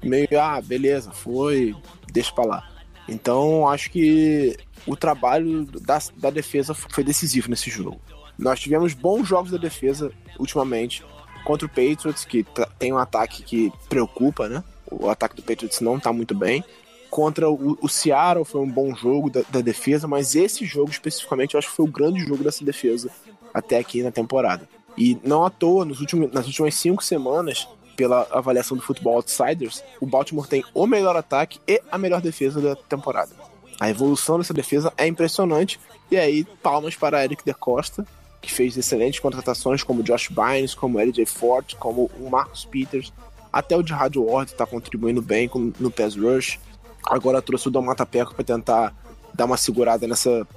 meio, 0.03 0.27
ah, 0.39 0.61
beleza, 0.61 1.11
foi, 1.11 1.75
deixa 2.11 2.31
pra 2.31 2.45
lá. 2.45 2.69
Então 3.07 3.67
acho 3.67 3.89
que 3.89 4.55
o 4.85 4.95
trabalho 4.95 5.65
da, 5.65 5.99
da 6.15 6.29
defesa 6.29 6.73
foi 6.73 7.03
decisivo 7.03 7.49
nesse 7.49 7.71
jogo. 7.71 7.99
Nós 8.37 8.59
tivemos 8.59 8.93
bons 8.93 9.27
jogos 9.27 9.51
da 9.51 9.57
defesa 9.57 10.11
ultimamente 10.39 11.03
contra 11.43 11.65
o 11.65 11.69
Patriots, 11.69 12.23
que 12.23 12.45
tem 12.77 12.93
um 12.93 12.97
ataque 12.97 13.41
que 13.41 13.73
preocupa, 13.89 14.47
né? 14.47 14.63
o 14.91 15.09
ataque 15.09 15.35
do 15.35 15.41
Patriots 15.41 15.79
não 15.79 15.99
tá 15.99 16.11
muito 16.11 16.35
bem. 16.35 16.63
Contra 17.11 17.49
o, 17.49 17.77
o 17.81 17.89
Seattle 17.89 18.45
foi 18.45 18.61
um 18.61 18.71
bom 18.71 18.95
jogo 18.95 19.29
da, 19.29 19.41
da, 19.49 19.59
defesa, 19.59 20.07
mas 20.07 20.33
esse 20.33 20.65
jogo 20.65 20.89
especificamente 20.89 21.53
eu 21.53 21.57
acho 21.59 21.69
que 21.69 21.75
foi 21.75 21.85
o 21.85 21.91
grande 21.91 22.21
jogo 22.21 22.41
dessa 22.41 22.63
defesa 22.63 23.11
até 23.53 23.77
aqui 23.77 24.01
na 24.01 24.11
temporada. 24.11 24.67
E 24.97 25.19
não 25.21 25.45
à 25.45 25.49
toa, 25.49 25.83
nos 25.83 25.99
últimos, 25.99 26.31
nas 26.31 26.47
últimas 26.47 26.73
cinco 26.73 27.03
semanas, 27.03 27.67
pela 27.97 28.25
avaliação 28.31 28.77
do 28.77 28.81
Football 28.81 29.17
Outsiders, 29.17 29.83
o 29.99 30.05
Baltimore 30.05 30.47
tem 30.47 30.63
o 30.73 30.87
melhor 30.87 31.17
ataque 31.17 31.59
e 31.67 31.81
a 31.91 31.97
melhor 31.97 32.21
defesa 32.21 32.61
da 32.61 32.75
temporada. 32.77 33.31
A 33.77 33.89
evolução 33.89 34.37
dessa 34.37 34.53
defesa 34.53 34.93
é 34.97 35.05
impressionante. 35.05 35.79
E 36.09 36.15
aí, 36.15 36.45
palmas 36.63 36.95
para 36.95 37.23
Eric 37.23 37.43
De 37.43 37.53
Costa, 37.53 38.07
que 38.41 38.53
fez 38.53 38.77
excelentes 38.77 39.19
contratações 39.19 39.83
como 39.83 40.01
Josh 40.01 40.29
Bynes, 40.29 40.73
como 40.73 40.97
LJ 40.97 41.25
Ford, 41.25 41.75
como 41.75 42.09
o 42.19 42.29
Marcus 42.29 42.63
Peters, 42.63 43.11
até 43.51 43.75
o 43.75 43.83
de 43.83 43.91
Rádio 43.91 44.23
Ward 44.23 44.51
está 44.51 44.65
contribuindo 44.65 45.21
bem 45.21 45.49
no 45.77 45.91
pass 45.91 46.15
rush. 46.15 46.57
Agora 47.05 47.41
trouxe 47.41 47.67
o 47.67 47.71
Dom 47.71 47.81
Matapeco 47.81 48.33
para 48.33 48.43
tentar 48.43 48.95
dar 49.33 49.45
uma 49.45 49.57
segurada 49.57 50.07
nessa, 50.07 50.47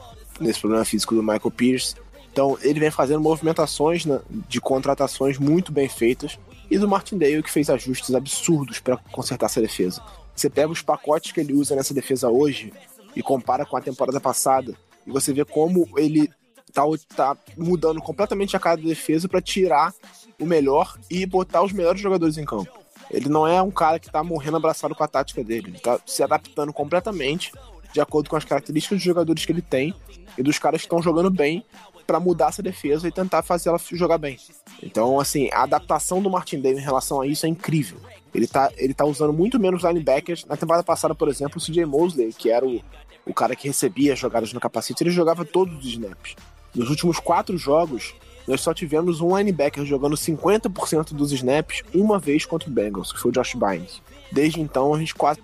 nesse 0.40 0.60
problema 0.60 0.84
físico 0.84 1.14
do 1.14 1.22
Michael 1.22 1.50
Pierce. 1.50 1.94
Então 2.32 2.58
ele 2.62 2.80
vem 2.80 2.90
fazendo 2.90 3.20
movimentações 3.20 4.04
né, 4.04 4.20
de 4.48 4.60
contratações 4.60 5.38
muito 5.38 5.72
bem 5.72 5.88
feitas. 5.88 6.38
E 6.70 6.78
do 6.78 6.88
Martindale 6.88 7.42
que 7.42 7.50
fez 7.50 7.68
ajustes 7.68 8.14
absurdos 8.14 8.80
para 8.80 8.96
consertar 9.12 9.46
essa 9.46 9.60
defesa. 9.60 10.02
Você 10.34 10.50
pega 10.50 10.72
os 10.72 10.82
pacotes 10.82 11.30
que 11.30 11.40
ele 11.40 11.52
usa 11.52 11.76
nessa 11.76 11.94
defesa 11.94 12.28
hoje 12.28 12.72
e 13.14 13.22
compara 13.22 13.64
com 13.64 13.76
a 13.76 13.80
temporada 13.80 14.20
passada, 14.20 14.74
e 15.06 15.10
você 15.10 15.32
vê 15.32 15.44
como 15.44 15.88
ele 15.96 16.28
tá, 16.72 16.82
tá 17.14 17.36
mudando 17.56 18.00
completamente 18.02 18.56
a 18.56 18.60
cara 18.60 18.76
da 18.76 18.88
defesa 18.88 19.28
para 19.28 19.40
tirar 19.40 19.94
o 20.40 20.44
melhor 20.44 20.98
e 21.08 21.24
botar 21.24 21.62
os 21.62 21.72
melhores 21.72 22.00
jogadores 22.00 22.36
em 22.36 22.44
campo. 22.44 22.83
Ele 23.10 23.28
não 23.28 23.46
é 23.46 23.60
um 23.62 23.70
cara 23.70 23.98
que 23.98 24.10
tá 24.10 24.22
morrendo 24.22 24.56
abraçado 24.56 24.94
com 24.94 25.04
a 25.04 25.08
tática 25.08 25.42
dele. 25.44 25.68
Ele 25.68 25.78
tá 25.78 25.98
se 26.06 26.22
adaptando 26.22 26.72
completamente 26.72 27.52
de 27.92 28.00
acordo 28.00 28.28
com 28.28 28.36
as 28.36 28.44
características 28.44 28.98
dos 28.98 29.04
jogadores 29.04 29.44
que 29.44 29.52
ele 29.52 29.62
tem 29.62 29.94
e 30.36 30.42
dos 30.42 30.58
caras 30.58 30.80
que 30.80 30.86
estão 30.86 31.00
jogando 31.00 31.30
bem 31.30 31.64
para 32.06 32.20
mudar 32.20 32.48
essa 32.48 32.62
defesa 32.62 33.08
e 33.08 33.12
tentar 33.12 33.42
fazer 33.42 33.68
ela 33.68 33.78
jogar 33.92 34.18
bem. 34.18 34.38
Então, 34.82 35.18
assim, 35.18 35.48
a 35.52 35.62
adaptação 35.62 36.20
do 36.20 36.30
Martin 36.30 36.60
Day 36.60 36.72
em 36.72 36.80
relação 36.80 37.20
a 37.20 37.26
isso 37.26 37.46
é 37.46 37.48
incrível. 37.48 37.98
Ele 38.34 38.46
tá, 38.46 38.70
ele 38.76 38.92
tá 38.92 39.04
usando 39.04 39.32
muito 39.32 39.58
menos 39.60 39.82
linebackers. 39.82 40.44
Na 40.44 40.56
temporada 40.56 40.82
passada, 40.82 41.14
por 41.14 41.28
exemplo, 41.28 41.58
o 41.58 41.64
CJ 41.64 41.86
Mosley, 41.86 42.32
que 42.32 42.50
era 42.50 42.66
o, 42.66 42.82
o 43.24 43.32
cara 43.32 43.54
que 43.54 43.68
recebia 43.68 44.12
as 44.12 44.18
jogadas 44.18 44.52
no 44.52 44.60
capacete, 44.60 45.02
ele 45.02 45.10
jogava 45.10 45.44
todos 45.44 45.78
os 45.78 45.86
snaps. 45.86 46.34
Nos 46.74 46.90
últimos 46.90 47.20
quatro 47.20 47.56
jogos, 47.56 48.14
nós 48.46 48.60
só 48.60 48.74
tivemos 48.74 49.20
um 49.20 49.36
linebacker 49.36 49.84
jogando 49.84 50.16
50% 50.16 51.12
dos 51.12 51.32
snaps 51.32 51.82
uma 51.94 52.18
vez 52.18 52.44
contra 52.44 52.68
o 52.68 52.72
Bengals, 52.72 53.12
que 53.12 53.18
foi 53.18 53.30
o 53.30 53.34
Josh 53.34 53.54
Bynes. 53.54 54.02
Desde 54.30 54.60
então, 54.60 54.94
a 54.94 54.98
gente 54.98 55.14
quase 55.14 55.40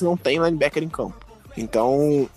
não 0.00 0.16
tem 0.16 0.38
linebacker 0.38 0.82
em 0.82 0.88
campo. 0.88 1.16
Então, 1.56 2.28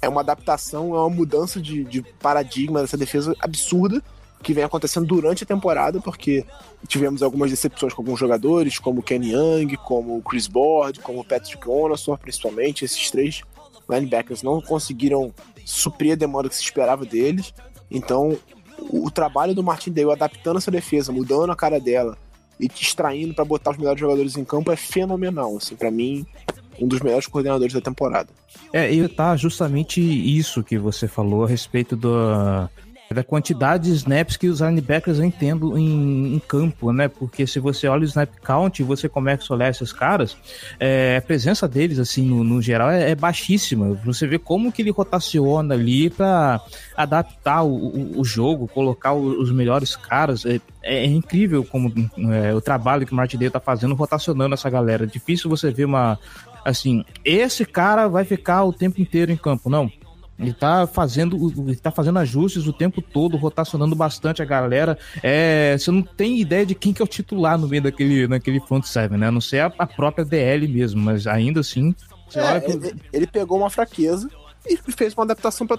é 0.00 0.08
uma 0.08 0.20
adaptação, 0.20 0.94
é 0.94 0.98
uma 0.98 1.10
mudança 1.10 1.60
de, 1.60 1.84
de 1.84 2.02
paradigma 2.20 2.80
dessa 2.80 2.96
defesa 2.96 3.34
absurda 3.40 4.02
que 4.42 4.52
vem 4.52 4.62
acontecendo 4.62 5.06
durante 5.06 5.42
a 5.42 5.46
temporada, 5.46 6.00
porque 6.00 6.44
tivemos 6.86 7.22
algumas 7.22 7.50
decepções 7.50 7.94
com 7.94 8.02
alguns 8.02 8.20
jogadores, 8.20 8.78
como 8.78 9.00
o 9.00 9.02
Kenny 9.02 9.32
Young, 9.32 9.76
como 9.78 10.18
o 10.18 10.22
Chris 10.22 10.46
Board, 10.46 11.00
como 11.00 11.20
o 11.20 11.24
Patrick 11.24 11.66
Onassor, 11.66 12.18
principalmente. 12.18 12.84
Esses 12.84 13.10
três 13.10 13.40
linebackers 13.88 14.42
não 14.42 14.60
conseguiram 14.60 15.32
suprir 15.64 16.12
a 16.12 16.16
demanda 16.16 16.50
que 16.50 16.54
se 16.54 16.62
esperava 16.62 17.06
deles. 17.06 17.54
Então, 17.90 18.36
o, 18.78 19.10
trabalho 19.10 19.54
do 19.54 19.62
Martin 19.62 19.92
Dale 19.92 20.12
adaptando 20.12 20.58
essa 20.58 20.70
defesa, 20.70 21.12
mudando 21.12 21.50
a 21.50 21.56
cara 21.56 21.80
dela 21.80 22.16
e 22.58 22.66
extraindo 22.66 23.34
para 23.34 23.44
botar 23.44 23.72
os 23.72 23.76
melhores 23.76 24.00
jogadores 24.00 24.36
em 24.36 24.44
campo 24.44 24.70
é 24.70 24.76
fenomenal. 24.76 25.56
Assim, 25.56 25.74
para 25.74 25.90
mim, 25.90 26.24
um 26.80 26.86
dos 26.86 27.00
melhores 27.00 27.26
coordenadores 27.26 27.74
da 27.74 27.80
temporada. 27.80 28.28
É, 28.72 28.92
e 28.92 29.08
tá 29.08 29.36
justamente 29.36 30.00
isso 30.00 30.62
que 30.62 30.78
você 30.78 31.08
falou 31.08 31.44
a 31.44 31.48
respeito 31.48 31.96
do, 31.96 32.68
da 33.14 33.24
quantidade 33.24 33.84
de 33.84 33.96
snaps 33.96 34.36
que 34.36 34.48
os 34.48 34.60
linebackers 34.60 35.18
vêm 35.18 35.30
tendo 35.30 35.78
em, 35.78 36.34
em, 36.34 36.38
campo, 36.38 36.92
né? 36.92 37.08
Porque 37.08 37.46
se 37.46 37.58
você 37.58 37.86
olha 37.88 38.02
o 38.02 38.04
snap 38.04 38.28
count 38.42 38.80
e 38.80 38.84
você 38.84 39.08
começa 39.08 39.52
a 39.52 39.56
olhar 39.56 39.70
esses 39.70 39.92
caras, 39.92 40.36
é, 40.78 41.16
a 41.16 41.22
presença 41.22 41.66
deles, 41.66 41.98
assim, 41.98 42.26
no, 42.26 42.44
no 42.44 42.60
geral, 42.60 42.90
é, 42.90 43.10
é, 43.10 43.14
baixíssima. 43.14 43.94
Você 44.04 44.26
vê 44.26 44.38
como 44.38 44.72
que 44.72 44.82
ele 44.82 44.90
rotaciona 44.90 45.74
ali 45.74 46.10
para 46.10 46.60
adaptar 46.96 47.62
o, 47.62 47.74
o, 47.74 48.20
o, 48.20 48.24
jogo, 48.24 48.68
colocar 48.68 49.14
os 49.14 49.50
melhores 49.50 49.96
caras. 49.96 50.44
É, 50.44 50.60
é 50.82 51.04
incrível 51.06 51.64
como 51.64 51.92
é, 52.32 52.52
o 52.52 52.60
trabalho 52.60 53.06
que 53.06 53.12
o 53.12 53.16
Martinelli 53.16 53.50
tá 53.50 53.60
fazendo 53.60 53.94
rotacionando 53.94 54.54
essa 54.54 54.68
galera. 54.68 55.06
Difícil 55.06 55.48
você 55.48 55.70
ver 55.70 55.84
uma 55.84 56.18
assim, 56.64 57.04
esse 57.24 57.64
cara 57.64 58.08
vai 58.08 58.24
ficar 58.24 58.64
o 58.64 58.72
tempo 58.72 59.00
inteiro 59.00 59.30
em 59.30 59.36
campo. 59.36 59.68
Não, 59.68 59.90
ele 60.38 60.52
tá 60.52 60.86
fazendo, 60.86 61.36
ele 61.68 61.76
tá 61.76 61.90
fazendo 61.90 62.18
ajustes 62.18 62.66
o 62.66 62.72
tempo 62.72 63.00
todo, 63.00 63.36
rotacionando 63.36 63.94
bastante 63.94 64.42
a 64.42 64.44
galera. 64.44 64.98
É, 65.22 65.76
você 65.78 65.90
não 65.90 66.02
tem 66.02 66.40
ideia 66.40 66.66
de 66.66 66.74
quem 66.74 66.92
que 66.92 67.00
é 67.00 67.04
o 67.04 67.08
titular 67.08 67.56
no 67.56 67.68
meio 67.68 67.82
daquele, 67.82 68.26
naquele 68.26 68.60
front 68.60 68.84
seven, 68.84 69.18
né? 69.18 69.28
A 69.28 69.32
não 69.32 69.40
ser 69.40 69.60
a, 69.60 69.72
a 69.78 69.86
própria 69.86 70.24
DL 70.24 70.66
mesmo, 70.66 71.00
mas 71.00 71.26
ainda 71.26 71.60
assim. 71.60 71.94
É, 72.34 72.60
pro... 72.60 72.72
ele, 72.72 72.94
ele, 73.12 73.26
pegou 73.26 73.58
uma 73.58 73.70
fraqueza 73.70 74.28
e 74.66 74.76
fez 74.92 75.14
uma 75.14 75.22
adaptação 75.22 75.66
para 75.66 75.78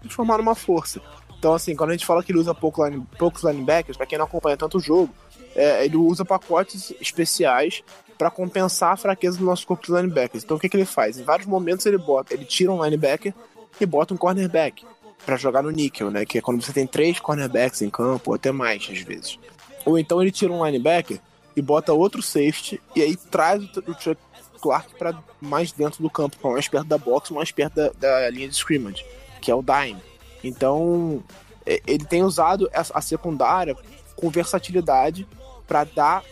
transformar 0.00 0.38
numa 0.38 0.54
força. 0.54 1.00
Então, 1.38 1.52
assim, 1.52 1.74
quando 1.74 1.90
a 1.90 1.92
gente 1.92 2.06
fala 2.06 2.22
que 2.22 2.30
ele 2.30 2.38
usa 2.38 2.54
pouco 2.54 2.86
line, 2.86 3.04
poucos 3.18 3.42
linebackers, 3.42 3.96
para 3.96 4.06
quem 4.06 4.18
não 4.18 4.24
acompanha 4.24 4.56
tanto 4.56 4.78
o 4.78 4.80
jogo, 4.80 5.12
é, 5.54 5.84
ele 5.84 5.96
usa 5.96 6.24
pacotes 6.24 6.94
especiais 7.00 7.82
para 8.16 8.30
compensar 8.30 8.92
a 8.92 8.96
fraqueza 8.96 9.38
do 9.38 9.44
nosso 9.44 9.66
corpo 9.66 9.84
de 9.84 9.92
linebackers. 9.92 10.44
Então, 10.44 10.56
o 10.56 10.60
que, 10.60 10.68
que 10.68 10.76
ele 10.76 10.86
faz? 10.86 11.18
Em 11.18 11.24
vários 11.24 11.46
momentos 11.46 11.84
ele 11.84 11.98
bota, 11.98 12.32
ele 12.32 12.44
tira 12.44 12.72
um 12.72 12.82
linebacker 12.82 13.34
e 13.80 13.86
bota 13.86 14.14
um 14.14 14.16
cornerback 14.16 14.84
para 15.24 15.36
jogar 15.36 15.62
no 15.62 15.70
níquel, 15.70 16.10
né? 16.10 16.24
Que 16.24 16.38
é 16.38 16.40
quando 16.40 16.62
você 16.62 16.72
tem 16.72 16.86
três 16.86 17.18
cornerbacks 17.18 17.82
em 17.82 17.90
campo, 17.90 18.30
ou 18.30 18.34
até 18.34 18.52
mais 18.52 18.88
às 18.90 19.00
vezes. 19.00 19.38
Ou 19.84 19.98
então 19.98 20.20
ele 20.20 20.30
tira 20.30 20.52
um 20.52 20.64
linebacker 20.64 21.20
e 21.54 21.62
bota 21.62 21.92
outro 21.92 22.22
safety 22.22 22.80
e 22.94 23.02
aí 23.02 23.16
traz 23.16 23.62
o, 23.62 23.94
Chuck 23.98 24.20
Clark 24.60 24.94
para 24.96 25.18
mais 25.40 25.72
dentro 25.72 26.02
do 26.02 26.10
campo, 26.10 26.36
para 26.36 26.50
mais 26.50 26.68
perto 26.68 26.86
da 26.86 26.98
box, 26.98 27.32
mais 27.32 27.50
perto 27.50 27.74
da, 27.74 27.90
da, 27.90 28.30
linha 28.30 28.48
de 28.48 28.54
scrimmage, 28.54 29.04
que 29.40 29.50
é 29.50 29.54
o 29.54 29.62
dime. 29.62 30.00
Então 30.42 31.22
ele 31.64 32.04
tem 32.04 32.22
usado 32.22 32.70
a 32.72 33.00
secundária 33.00 33.76
com 34.14 34.30
versatilidade 34.30 35.26
para 35.66 35.84
dar 35.84 36.22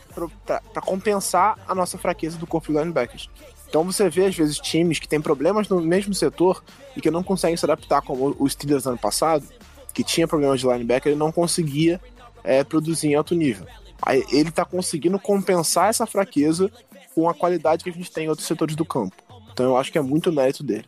para 0.72 0.82
compensar 0.82 1.59
a 1.66 1.74
nossa 1.74 1.99
fraqueza 1.99 2.38
do 2.38 2.47
corpo 2.47 2.72
de 2.72 2.78
linebackers. 2.78 3.28
Então 3.75 3.83
você 3.83 4.09
vê, 4.09 4.27
às 4.27 4.37
vezes, 4.37 4.61
times 4.61 5.01
que 5.01 5.09
têm 5.09 5.20
problemas 5.20 5.68
no 5.68 5.81
mesmo 5.81 6.14
setor 6.14 6.62
e 6.97 7.01
que 7.01 7.11
não 7.11 7.25
conseguem 7.25 7.57
se 7.57 7.66
adaptar, 7.66 8.03
como 8.03 8.37
o 8.39 8.49
Steelers 8.49 8.87
ano 8.87 8.97
passado, 8.97 9.45
que 9.93 10.05
tinha 10.05 10.29
problemas 10.29 10.61
de 10.61 10.66
linebacker 10.68 11.12
e 11.12 11.16
não 11.16 11.33
conseguia 11.33 12.01
é, 12.45 12.62
produzir 12.62 13.09
em 13.09 13.14
alto 13.16 13.35
nível. 13.35 13.66
Aí 14.01 14.25
ele 14.31 14.51
está 14.51 14.64
conseguindo 14.64 15.18
compensar 15.18 15.89
essa 15.89 16.07
fraqueza 16.07 16.70
com 17.16 17.29
a 17.29 17.35
qualidade 17.35 17.83
que 17.83 17.91
a 17.91 17.93
gente 17.93 18.12
tem 18.12 18.27
em 18.27 18.29
outros 18.29 18.47
setores 18.47 18.77
do 18.77 18.85
campo. 18.85 19.16
Então 19.53 19.66
eu 19.66 19.77
acho 19.77 19.91
que 19.91 19.99
é 19.99 20.03
muito 20.03 20.33
mérito 20.33 20.62
dele. 20.62 20.85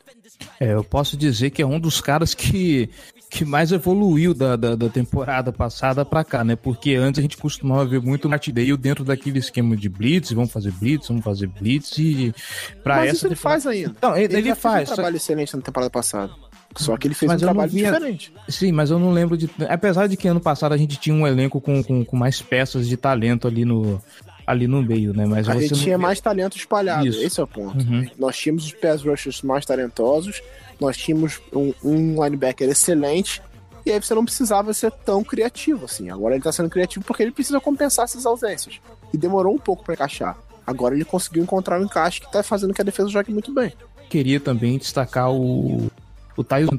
É, 0.61 0.72
eu 0.72 0.84
posso 0.84 1.16
dizer 1.16 1.51
que 1.51 1.62
é 1.62 1.66
um 1.66 1.80
dos 1.80 2.01
caras 2.01 2.34
que 2.34 2.89
que 3.31 3.45
mais 3.45 3.72
evoluiu 3.72 4.33
da, 4.33 4.57
da, 4.57 4.77
da 4.77 4.89
temporada 4.89 5.53
passada 5.53 6.05
para 6.05 6.24
cá, 6.24 6.45
né? 6.45 6.57
Porque 6.57 6.95
antes 6.95 7.18
a 7.18 7.22
gente 7.22 7.37
costumava 7.37 7.85
ver 7.85 8.01
muito 8.01 8.29
Martindale 8.29 8.77
dentro 8.77 9.05
daquele 9.05 9.39
esquema 9.39 9.77
de 9.77 9.89
blitz, 9.89 10.33
vamos 10.33 10.53
fazer 10.53 10.70
blitz, 10.72 11.09
vamos 11.09 11.24
fazer 11.24 11.49
blitz 11.49 11.99
e 11.99 12.35
para 12.83 13.05
essa 13.05 13.14
isso 13.14 13.27
ele 13.27 13.35
faz 13.35 13.66
ainda. 13.66 13.95
Então, 13.97 14.16
ele, 14.16 14.37
ele 14.37 14.55
faz 14.55 14.91
um 14.91 14.95
trabalho 14.95 15.16
excelente 15.16 15.57
na 15.57 15.62
temporada 15.62 15.91
passada. 15.91 16.33
Só 16.77 16.97
que 16.97 17.07
ele 17.07 17.14
fez 17.14 17.31
mas 17.31 17.43
um 17.43 17.45
trabalho 17.47 17.70
via... 17.70 17.93
diferente. 17.93 18.33
Sim, 18.49 18.72
mas 18.72 18.91
eu 18.91 18.99
não 18.99 19.11
lembro 19.11 19.37
de. 19.37 19.49
Apesar 19.68 20.07
de 20.07 20.16
que 20.16 20.29
ano 20.29 20.41
passado 20.41 20.72
a 20.72 20.77
gente 20.77 20.97
tinha 20.97 21.14
um 21.14 21.27
elenco 21.27 21.61
com, 21.61 21.83
com, 21.83 22.05
com 22.05 22.16
mais 22.16 22.43
peças 22.43 22.87
de 22.87 22.97
talento 22.97 23.49
ali 23.49 23.64
no, 23.64 24.01
ali 24.47 24.66
no 24.66 24.82
meio, 24.82 25.12
né? 25.12 25.26
Mas 25.26 25.49
a 25.49 25.55
gente 25.59 25.74
tinha 25.74 25.99
mais 25.99 26.20
talento 26.20 26.57
espalhado, 26.57 27.07
Isso. 27.07 27.20
esse 27.20 27.40
é 27.40 27.42
o 27.42 27.47
ponto. 27.47 27.78
Uhum. 27.84 28.07
Nós 28.18 28.36
tínhamos 28.36 28.64
os 28.64 28.72
pass 28.72 29.03
rushers 29.03 29.42
mais 29.42 29.66
talentosos 29.66 30.40
nós 30.80 30.97
tínhamos 30.97 31.40
um, 31.53 31.72
um 31.82 32.24
linebacker 32.24 32.68
excelente 32.68 33.42
e 33.84 33.92
aí 33.92 34.01
você 34.01 34.14
não 34.14 34.24
precisava 34.24 34.74
ser 34.74 34.90
tão 34.90 35.22
criativo 35.22 35.84
assim. 35.84 36.11
Agora 36.11 36.34
ele 36.34 36.42
tá 36.42 36.53
sendo 36.53 36.68
criativo 36.68 37.05
porque 37.05 37.22
ele 37.22 37.32
precisa 37.32 37.61
compensar 37.61 38.05
essas 38.05 38.26
ausências. 38.26 38.80
E 39.12 39.16
demorou 39.16 39.55
um 39.55 39.59
pouco 39.59 39.84
para 39.84 39.94
encaixar. 39.94 40.36
Agora 40.66 40.94
ele 40.94 41.05
conseguiu 41.05 41.42
encontrar 41.42 41.80
um 41.80 41.84
encaixe 41.84 42.20
que 42.20 42.30
tá 42.30 42.42
fazendo 42.42 42.74
que 42.74 42.80
a 42.80 42.84
defesa 42.84 43.09
jogue 43.09 43.32
muito 43.32 43.55
bem. 43.55 43.72
Queria 44.11 44.40
também 44.40 44.76
destacar 44.78 45.32
o 45.32 45.88
o 46.37 46.45
Tyson. 46.45 46.76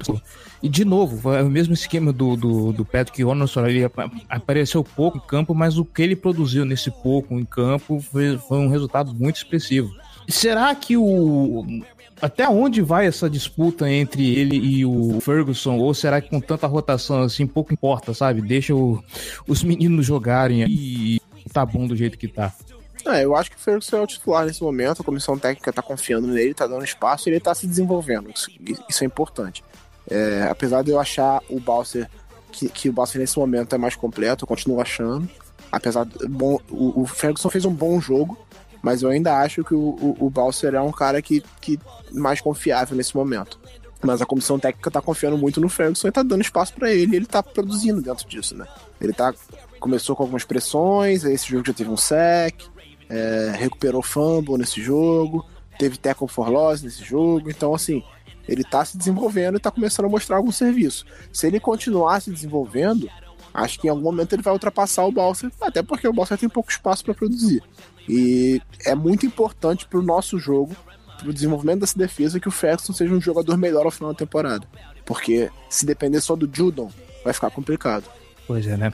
E 0.62 0.70
de 0.70 0.84
novo, 0.84 1.34
é 1.34 1.43
o 1.43 1.49
mesmo 1.49 1.74
esquema 1.74 2.12
do, 2.12 2.36
do, 2.36 2.74
do 2.74 2.86
Patrick 2.86 3.24
Onoson, 3.24 3.66
ele 3.68 3.89
apareceu 4.30 4.84
pouco 4.84 5.18
em 5.18 5.22
campo, 5.22 5.53
mas 5.53 5.78
o 5.78 5.86
que 5.86 6.01
ele 6.01 6.16
produziu 6.16 6.66
nesse 6.66 6.89
pouco 6.89 7.36
em 7.36 7.45
campo 7.45 7.99
foi, 7.99 8.38
foi 8.38 8.58
um 8.58 8.68
resultado 8.68 9.14
muito 9.14 9.38
expressivo. 9.38 9.89
Será 10.28 10.74
que 10.76 10.97
o 10.97 11.66
até 12.20 12.49
onde 12.49 12.82
vai 12.82 13.05
essa 13.05 13.30
disputa 13.30 13.89
entre 13.89 14.34
ele 14.34 14.58
e 14.58 14.86
o 14.86 15.20
Ferguson? 15.22 15.78
Ou 15.78 15.93
será 15.93 16.20
que 16.20 16.30
com 16.30 16.39
tanta 16.39 16.66
rotação 16.66 17.22
assim, 17.22 17.45
pouco 17.45 17.72
importa, 17.72 18.14
sabe? 18.14 18.41
Deixa 18.41 18.76
o, 18.76 19.03
os 19.47 19.64
meninos 19.64 20.05
jogarem 20.05 20.66
e 20.68 21.22
tá 21.53 21.66
bom 21.66 21.88
do 21.88 21.95
jeito 21.95 22.18
que 22.18 22.28
tá. 22.28 22.53
Eu 23.16 23.36
acho 23.36 23.49
que 23.51 23.58
o 23.58 23.60
Ferguson 23.60 23.97
é 23.97 24.01
o 24.01 24.08
titular 24.08 24.45
nesse 24.45 24.62
momento, 24.62 25.01
a 25.01 25.05
comissão 25.05 25.38
técnica 25.38 25.72
tá 25.72 25.82
confiando 25.82 26.28
nele, 26.28 26.53
tá 26.53 26.68
dando 26.68 26.84
espaço 26.84 27.28
e 27.28 27.32
ele 27.32 27.39
tá 27.39 27.53
se 27.53 27.68
desenvolvendo. 27.68 28.30
Isso, 28.30 28.49
isso 28.89 29.03
é 29.03 29.08
importante. 29.08 29.64
É, 30.10 30.47
apesar 30.49 30.84
de 30.84 30.91
eu 30.91 30.99
achar 30.99 31.41
o 31.49 31.60
Balser 31.60 32.10
que, 32.51 32.70
que, 32.70 32.89
o 32.89 32.93
Balser 32.93 33.20
nesse 33.20 33.38
momento 33.38 33.76
é 33.76 33.78
mais 33.78 33.95
completo, 33.95 34.43
eu 34.43 34.47
continuo 34.47 34.82
achando. 34.82 35.30
Apesar 35.72 36.05
de, 36.05 36.28
bom, 36.28 36.60
o, 36.70 37.01
o 37.01 37.05
Ferguson 37.05 37.49
fez 37.49 37.66
um 37.66 37.74
bom 37.74 37.99
jogo, 37.99 38.38
mas 38.82 39.03
eu 39.03 39.10
ainda 39.10 39.38
acho 39.38 39.64
que 39.64 39.74
o, 39.74 39.80
o, 39.80 40.18
o 40.20 40.30
Balser 40.30 40.74
é 40.74 40.82
um 40.82 40.91
cara 40.91 41.22
que, 41.22 41.43
que 41.62 41.80
mais 42.12 42.41
confiável 42.41 42.95
nesse 42.95 43.16
momento. 43.16 43.60
Mas 44.01 44.22
a 44.22 44.26
comissão 44.26 44.60
técnica 44.60 44.91
tá 44.91 45.01
confiando 45.01 45.38
muito 45.38 45.60
no 45.60 45.70
Ferguson 45.70 46.08
e 46.08 46.12
tá 46.12 46.24
dando 46.24 46.41
espaço 46.41 46.74
para 46.74 46.91
ele, 46.91 47.14
e 47.14 47.16
ele 47.18 47.26
tá 47.26 47.41
produzindo 47.41 48.01
dentro 48.01 48.28
disso, 48.28 48.55
né? 48.55 48.66
Ele 49.01 49.14
tá 49.14 49.34
começou 49.80 50.16
com 50.16 50.24
algumas 50.24 50.43
pressões, 50.43 51.24
esse 51.24 51.49
jogo 51.49 51.66
já 51.66 51.74
teve 51.74 51.89
um 51.89 51.97
sec, 51.97 52.55
é, 53.10 53.53
recuperou 53.55 54.01
fumble 54.01 54.58
nesse 54.58 54.82
jogo, 54.82 55.45
teve 55.78 55.97
tackle 55.97 56.28
for 56.28 56.49
loss 56.49 56.82
nesse 56.82 57.03
jogo, 57.03 57.49
então 57.49 57.74
assim, 57.74 58.03
ele 58.47 58.64
tá 58.64 58.84
se 58.84 58.97
desenvolvendo 58.97 59.58
e 59.58 59.60
tá 59.60 59.70
começando 59.70 60.05
a 60.05 60.10
mostrar 60.10 60.38
algum 60.38 60.51
serviço. 60.51 61.05
Se 61.32 61.47
ele 61.47 61.60
continuar 61.60 62.22
se 62.22 62.32
desenvolvendo, 62.32 63.10
acho 63.53 63.80
que 63.80 63.88
em 63.88 63.89
algum 63.89 64.03
momento 64.03 64.34
ele 64.34 64.41
vai 64.41 64.53
ultrapassar 64.53 65.05
o 65.05 65.12
Balser, 65.12 65.51
até 65.62 65.84
porque 65.84 66.08
o 66.08 66.14
Balser 66.14 66.38
tem 66.38 66.49
pouco 66.49 66.72
espaço 66.72 67.03
para 67.03 67.14
produzir. 67.14 67.62
E 68.08 68.62
é 68.86 68.95
muito 68.95 69.26
importante 69.26 69.86
para 69.86 69.99
o 69.99 70.03
nosso 70.03 70.39
jogo, 70.39 70.76
para 71.18 71.30
o 71.30 71.34
desenvolvimento 71.34 71.82
dessa 71.82 71.97
defesa, 71.97 72.39
que 72.39 72.47
o 72.47 72.51
Ferguson 72.51 72.93
seja 72.93 73.14
um 73.14 73.20
jogador 73.20 73.58
melhor 73.58 73.86
ao 73.86 73.91
final 73.91 74.14
da 74.14 74.20
temporada. 74.20 74.66
Porque 75.05 75.49
se 75.70 75.86
depender 75.86 76.22
só 76.22 76.36
do 76.36 76.49
Judon, 76.51 76.91
vai 77.24 77.34
ficar 77.34 77.49
complicado. 77.49 78.05
Pois 78.48 78.66
é, 78.66 78.78
né? 78.78 78.93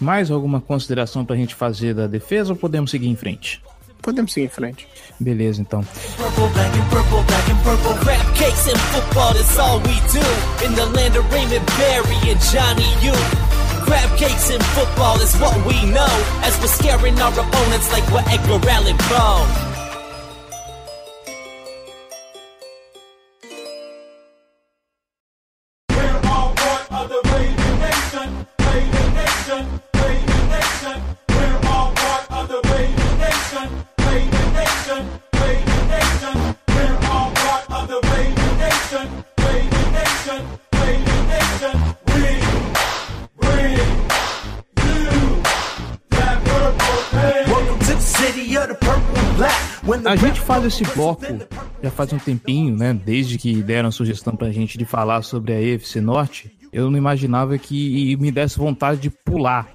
Mais 0.00 0.30
alguma 0.30 0.60
consideração 0.60 1.24
para 1.24 1.36
a 1.36 1.38
gente 1.38 1.54
fazer 1.54 1.94
da 1.94 2.06
defesa 2.06 2.52
ou 2.52 2.56
podemos 2.56 2.90
seguir 2.90 3.08
em 3.08 3.16
frente? 3.16 3.62
Podemos 4.02 4.32
seguir 4.32 4.46
em 4.46 4.50
frente. 4.50 4.88
Beleza, 5.20 5.60
então. 5.60 5.84
Crab 13.88 14.18
cakes 14.18 14.50
in 14.50 14.60
football 14.60 15.18
is 15.22 15.34
what 15.40 15.56
we 15.64 15.86
know 15.86 16.06
as 16.42 16.58
we're 16.60 16.68
scaring 16.68 17.18
our 17.20 17.32
opponents 17.32 17.90
like 17.90 18.06
we're 18.12 18.20
Edgar 18.28 18.60
Allan 18.68 18.98
Poe. 18.98 19.67
Esse 50.68 50.84
bloco 50.94 51.24
já 51.82 51.90
faz 51.90 52.12
um 52.12 52.18
tempinho, 52.18 52.76
né? 52.76 52.92
Desde 52.92 53.38
que 53.38 53.62
deram 53.62 53.88
a 53.88 53.92
sugestão 53.92 54.36
pra 54.36 54.50
gente 54.50 54.78
de 54.78 54.84
falar 54.84 55.22
sobre 55.22 55.52
a 55.52 55.60
EFC 55.60 56.00
Norte, 56.00 56.52
eu 56.72 56.90
não 56.90 56.98
imaginava 56.98 57.56
que 57.58 58.16
me 58.16 58.30
desse 58.30 58.58
vontade 58.58 59.00
de 59.00 59.10
pular 59.10 59.68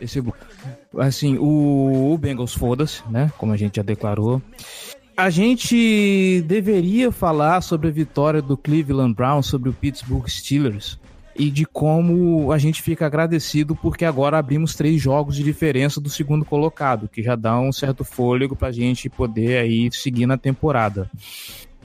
esse 0.00 0.20
bloco. 0.20 0.38
Assim, 0.98 1.36
o, 1.38 2.16
Bengals 2.20 2.54
foda-se, 2.54 3.02
né? 3.10 3.32
Como 3.38 3.52
a 3.52 3.56
gente 3.56 3.76
já 3.76 3.82
declarou. 3.82 4.40
A 5.16 5.30
gente 5.30 6.42
deveria 6.46 7.10
falar 7.10 7.60
sobre 7.60 7.88
a 7.88 7.90
vitória 7.92 8.42
do 8.42 8.56
Cleveland 8.56 9.14
Browns 9.14 9.46
sobre 9.46 9.70
o 9.70 9.72
Pittsburgh 9.72 10.28
Steelers 10.28 10.98
e 11.36 11.50
de 11.50 11.64
como 11.64 12.52
a 12.52 12.58
gente 12.58 12.80
fica 12.80 13.06
agradecido 13.06 13.74
porque 13.74 14.04
agora 14.04 14.38
abrimos 14.38 14.74
três 14.74 15.00
jogos 15.00 15.36
de 15.36 15.42
diferença 15.42 16.00
do 16.00 16.08
segundo 16.08 16.44
colocado, 16.44 17.08
que 17.08 17.22
já 17.22 17.34
dá 17.34 17.58
um 17.58 17.72
certo 17.72 18.04
fôlego 18.04 18.54
pra 18.54 18.70
gente 18.70 19.08
poder 19.08 19.58
aí 19.58 19.90
seguir 19.92 20.26
na 20.26 20.38
temporada. 20.38 21.10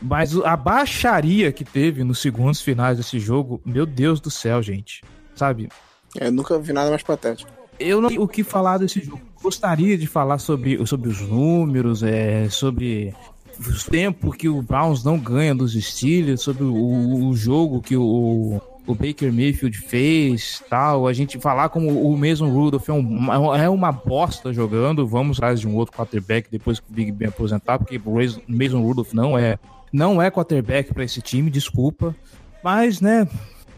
Mas 0.02 0.36
a 0.38 0.56
baixaria 0.56 1.52
que 1.52 1.66
teve 1.66 2.04
nos 2.04 2.20
segundos 2.20 2.62
finais 2.62 2.98
desse 2.98 3.20
jogo, 3.20 3.62
meu 3.66 3.86
Deus 3.86 4.22
do 4.22 4.32
céu, 4.32 4.62
gente. 4.62 5.04
Sabe? 5.36 5.70
Eu 6.16 6.32
nunca 6.32 6.58
vi 6.60 6.72
nada 6.72 6.90
mais 6.90 7.04
patético. 7.04 7.52
Eu 7.80 8.02
não 8.02 8.10
tenho 8.10 8.22
o 8.22 8.28
que 8.28 8.44
falar 8.44 8.78
desse 8.78 9.02
jogo. 9.02 9.22
Gostaria 9.42 9.98
de 9.98 10.06
falar 10.06 10.38
sobre, 10.38 10.86
sobre 10.86 11.10
os 11.10 11.22
números, 11.22 12.04
é, 12.04 12.50
sobre 12.50 13.14
o 13.58 13.90
tempo 13.90 14.32
que 14.32 14.50
o 14.50 14.62
Browns 14.62 15.04
não 15.04 15.18
ganha 15.18 15.56
dos 15.56 15.74
Steelers, 15.74 16.42
sobre 16.42 16.64
o, 16.64 17.28
o 17.28 17.36
jogo 17.36 17.82
que 17.82 17.96
o, 17.96 18.62
o 18.92 18.96
Baker 18.96 19.32
Mayfield 19.32 19.78
fez, 19.78 20.64
tal, 20.68 21.08
a 21.08 21.14
gente 21.14 21.38
falar 21.40 21.70
como 21.70 22.10
o 22.12 22.18
mesmo 22.18 22.50
Rudolph 22.50 22.90
é, 22.90 22.92
um, 22.92 23.56
é 23.56 23.70
uma 23.70 23.92
bosta 23.92 24.52
jogando, 24.52 25.06
vamos 25.06 25.38
atrás 25.38 25.60
de 25.60 25.68
um 25.68 25.76
outro 25.76 25.96
quarterback 25.96 26.50
depois 26.50 26.80
que 26.80 26.90
o 26.90 26.94
Big 26.94 27.12
Ben 27.12 27.28
aposentar, 27.28 27.78
porque 27.78 28.02
o 28.04 28.14
Mason 28.48 28.82
Rudolph 28.82 29.14
não 29.14 29.38
é 29.38 29.60
não 29.94 30.20
é 30.20 30.32
quarterback 30.32 30.92
para 30.92 31.04
esse 31.04 31.22
time, 31.22 31.52
desculpa, 31.52 32.16
mas 32.64 33.00
né, 33.00 33.28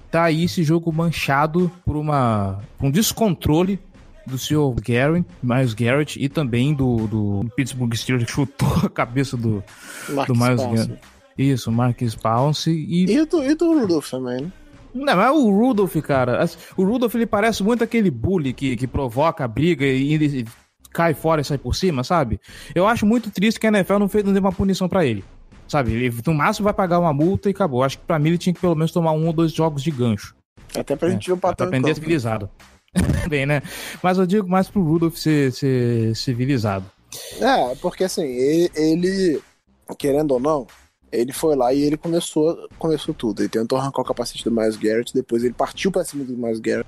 tá 0.10 0.24
aí 0.24 0.46
esse 0.46 0.64
jogo 0.64 0.94
manchado 0.94 1.70
por 1.86 1.98
uma 1.98 2.60
um 2.82 2.90
descontrole 2.90 3.82
do 4.26 4.38
senhor 4.38 4.74
Gary, 4.80 5.26
Miles 5.44 5.74
Garrett 5.74 6.24
e 6.24 6.30
também 6.30 6.74
do, 6.74 7.06
do 7.08 7.52
Pittsburgh 7.54 7.94
Steelers 7.96 8.26
que 8.26 8.32
chutou 8.32 8.70
a 8.86 8.90
cabeça 8.90 9.36
do, 9.36 9.62
do 10.26 10.34
Miles 10.34 10.62
Garrett. 10.62 11.00
Isso, 11.38 11.70
Marcus 11.70 12.16
Pounce 12.16 12.72
e... 12.72 13.12
E 13.12 13.26
do, 13.26 13.44
e 13.44 13.56
do 13.56 13.78
Rudolph 13.78 14.10
também, 14.10 14.44
né? 14.44 14.52
Não, 14.94 15.16
mas 15.16 15.32
o 15.32 15.50
Rudolph, 15.50 15.96
cara, 15.98 16.44
o 16.76 16.84
Rudolph 16.84 17.16
ele 17.16 17.26
parece 17.26 17.64
muito 17.64 17.84
aquele 17.84 18.12
bully 18.12 18.54
que, 18.54 18.76
que 18.76 18.88
provoca 18.88 19.46
a 19.46 19.48
briga 19.48 19.86
e, 19.86 20.16
e 20.16 20.46
cai 20.92 21.14
fora 21.14 21.42
e 21.42 21.46
sai 21.46 21.58
por 21.58 21.76
cima, 21.76 22.04
sabe? 22.04 22.40
Eu 22.76 22.88
acho 22.88 23.06
muito 23.06 23.32
triste 23.32 23.60
que 23.60 23.68
a 23.68 23.70
NFL 23.70 23.98
não 23.98 24.10
fez 24.10 24.24
não 24.24 24.34
deu 24.34 24.42
uma 24.42 24.52
punição 24.52 24.90
para 24.90 25.06
ele. 25.06 25.24
Sabe? 25.68 25.94
Ele 25.94 26.14
no 26.26 26.34
máximo 26.34 26.66
vai 26.66 26.74
pagar 26.74 27.00
uma 27.00 27.14
multa 27.14 27.50
e 27.50 27.52
acabou. 27.52 27.82
Acho 27.82 27.98
que 27.98 28.06
pra 28.06 28.20
mim 28.20 28.30
ele 28.30 28.38
tinha 28.38 28.54
que 28.54 28.60
pelo 28.60 28.76
menos 28.76 28.92
tomar 28.92 29.14
um 29.14 29.26
ou 29.26 29.32
dois 29.32 29.54
jogos 29.54 29.82
de 29.82 29.90
gancho. 29.90 30.36
Até 30.76 30.98
pra 30.98 31.08
é, 31.08 31.12
gente 31.12 31.28
ver 31.28 31.34
o 31.34 31.38
patrão. 31.38 31.56
Pra 31.70 31.78
aprender 31.78 31.96
civilizado. 31.96 32.50
Bem, 33.30 33.46
né? 33.46 33.62
Mas 34.04 34.18
eu 34.18 34.26
digo 34.26 34.50
mais 34.50 34.70
pro 34.70 34.84
Rudolph 34.84 35.16
ser, 35.16 35.52
ser 35.54 36.14
civilizado. 36.16 36.86
É, 37.40 37.76
porque 37.76 38.04
assim, 38.04 38.24
ele, 38.24 38.72
ele, 38.76 39.42
querendo 39.98 40.32
ou 40.32 40.40
não, 40.40 40.68
ele 41.12 41.34
foi 41.34 41.56
lá 41.56 41.74
e 41.74 41.82
ele 41.82 41.98
começou, 41.98 42.70
começou 42.80 43.14
tudo. 43.14 43.42
Ele 43.42 43.50
tentou 43.50 43.78
arrancar 43.78 44.02
o 44.02 44.06
capacete 44.06 44.44
do 44.44 44.52
Miles 44.52 44.78
Garrett, 44.78 45.14
depois 45.14 45.44
ele 45.44 45.54
partiu 45.54 45.92
para 45.92 46.04
cima 46.04 46.24
do 46.24 46.38
Miles 46.38 46.60
Garrett 46.60 46.88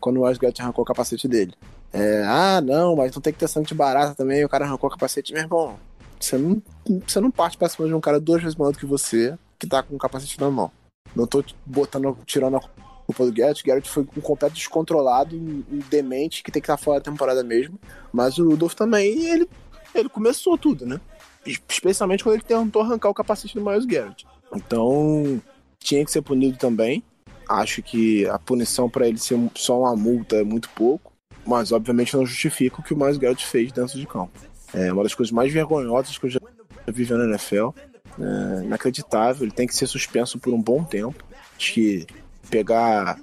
quando 0.00 0.18
o 0.18 0.22
Miles 0.22 0.38
Garrett 0.38 0.62
arrancou 0.62 0.82
o 0.82 0.86
capacete 0.86 1.28
dele. 1.28 1.54
É, 1.92 2.22
ah, 2.26 2.60
não, 2.60 2.96
mas 2.96 3.14
não 3.14 3.22
tem 3.22 3.32
que 3.32 3.38
ter 3.38 3.48
sangue 3.48 3.74
barata 3.74 4.14
também. 4.14 4.44
O 4.44 4.48
cara 4.48 4.64
arrancou 4.64 4.88
o 4.88 4.92
capacete, 4.92 5.32
meu 5.32 5.42
irmão. 5.42 5.78
Você 6.18 6.36
não, 6.36 6.62
você 7.06 7.20
não 7.20 7.30
parte 7.30 7.56
pra 7.56 7.68
cima 7.68 7.86
de 7.86 7.94
um 7.94 8.00
cara 8.00 8.20
duas 8.20 8.42
vezes 8.42 8.56
maior 8.56 8.72
do 8.72 8.78
que 8.78 8.86
você, 8.86 9.38
que 9.58 9.66
tá 9.66 9.82
com 9.82 9.94
o 9.94 9.98
capacete 9.98 10.40
na 10.40 10.50
mão. 10.50 10.70
Não 11.14 11.26
tô 11.26 11.42
botando, 11.64 12.16
tirando 12.26 12.56
a 12.56 12.60
culpa 13.06 13.24
do 13.24 13.32
Garrett. 13.32 13.64
Garrett 13.64 13.88
foi 13.88 14.02
um 14.16 14.20
completo 14.20 14.54
descontrolado, 14.54 15.36
um 15.36 15.80
demente, 15.88 16.42
que 16.42 16.50
tem 16.50 16.60
que 16.60 16.66
estar 16.66 16.76
fora 16.76 17.00
da 17.00 17.10
temporada 17.10 17.42
mesmo. 17.42 17.78
Mas 18.12 18.38
o 18.38 18.48
Rudolph 18.48 18.74
também, 18.74 19.24
ele, 19.24 19.48
ele 19.94 20.08
começou 20.08 20.58
tudo, 20.58 20.84
né? 20.84 21.00
Especialmente 21.68 22.22
quando 22.22 22.34
ele 22.36 22.44
tentou 22.44 22.82
arrancar 22.82 23.08
o 23.08 23.14
capacete 23.14 23.54
do 23.54 23.64
Miles 23.64 23.84
Garrett. 23.84 24.26
Então, 24.54 25.40
tinha 25.78 26.04
que 26.04 26.10
ser 26.10 26.22
punido 26.22 26.58
também. 26.58 27.02
Acho 27.48 27.82
que 27.82 28.26
a 28.26 28.38
punição 28.38 28.90
para 28.90 29.08
ele 29.08 29.18
ser 29.18 29.38
só 29.54 29.80
uma 29.80 29.96
multa 29.96 30.36
é 30.36 30.44
muito 30.44 30.68
pouco. 30.70 31.12
Mas, 31.46 31.72
obviamente, 31.72 32.14
não 32.14 32.26
justifica 32.26 32.80
o 32.80 32.82
que 32.82 32.92
o 32.92 32.96
Miles 32.96 33.16
Garrett 33.16 33.46
fez 33.46 33.72
dentro 33.72 33.98
de 33.98 34.06
campo. 34.06 34.32
É 34.74 34.92
uma 34.92 35.02
das 35.02 35.14
coisas 35.14 35.32
mais 35.32 35.52
vergonhosas 35.52 36.18
que 36.18 36.26
eu 36.26 36.30
já 36.30 36.40
vi 36.86 37.10
na 37.10 37.24
NFL. 37.24 37.70
É 38.20 38.64
inacreditável. 38.64 39.44
Ele 39.44 39.52
tem 39.52 39.66
que 39.66 39.74
ser 39.74 39.86
suspenso 39.86 40.38
por 40.38 40.52
um 40.52 40.60
bom 40.60 40.84
tempo. 40.84 41.24
Acho 41.56 41.72
que 41.72 42.06
pegar 42.50 43.18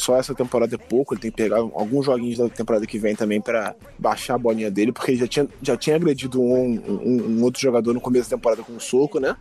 só 0.00 0.16
essa 0.16 0.34
temporada 0.34 0.74
é 0.74 0.78
pouco, 0.78 1.14
ele 1.14 1.20
tem 1.20 1.30
que 1.30 1.36
pegar 1.36 1.58
alguns 1.58 2.06
joguinhos 2.06 2.38
da 2.38 2.48
temporada 2.48 2.86
que 2.86 2.98
vem 2.98 3.14
também 3.14 3.40
para 3.40 3.74
baixar 3.98 4.34
a 4.34 4.38
bolinha 4.38 4.70
dele, 4.70 4.92
porque 4.92 5.12
ele 5.12 5.18
já 5.18 5.26
tinha, 5.26 5.48
já 5.62 5.76
tinha 5.76 5.96
agredido 5.96 6.40
um, 6.40 6.74
um, 6.74 7.38
um, 7.38 7.44
outro 7.44 7.60
jogador 7.60 7.92
no 7.92 8.00
começo 8.00 8.30
da 8.30 8.36
temporada 8.36 8.62
com 8.62 8.72
um 8.72 8.80
soco, 8.80 9.20
né? 9.20 9.36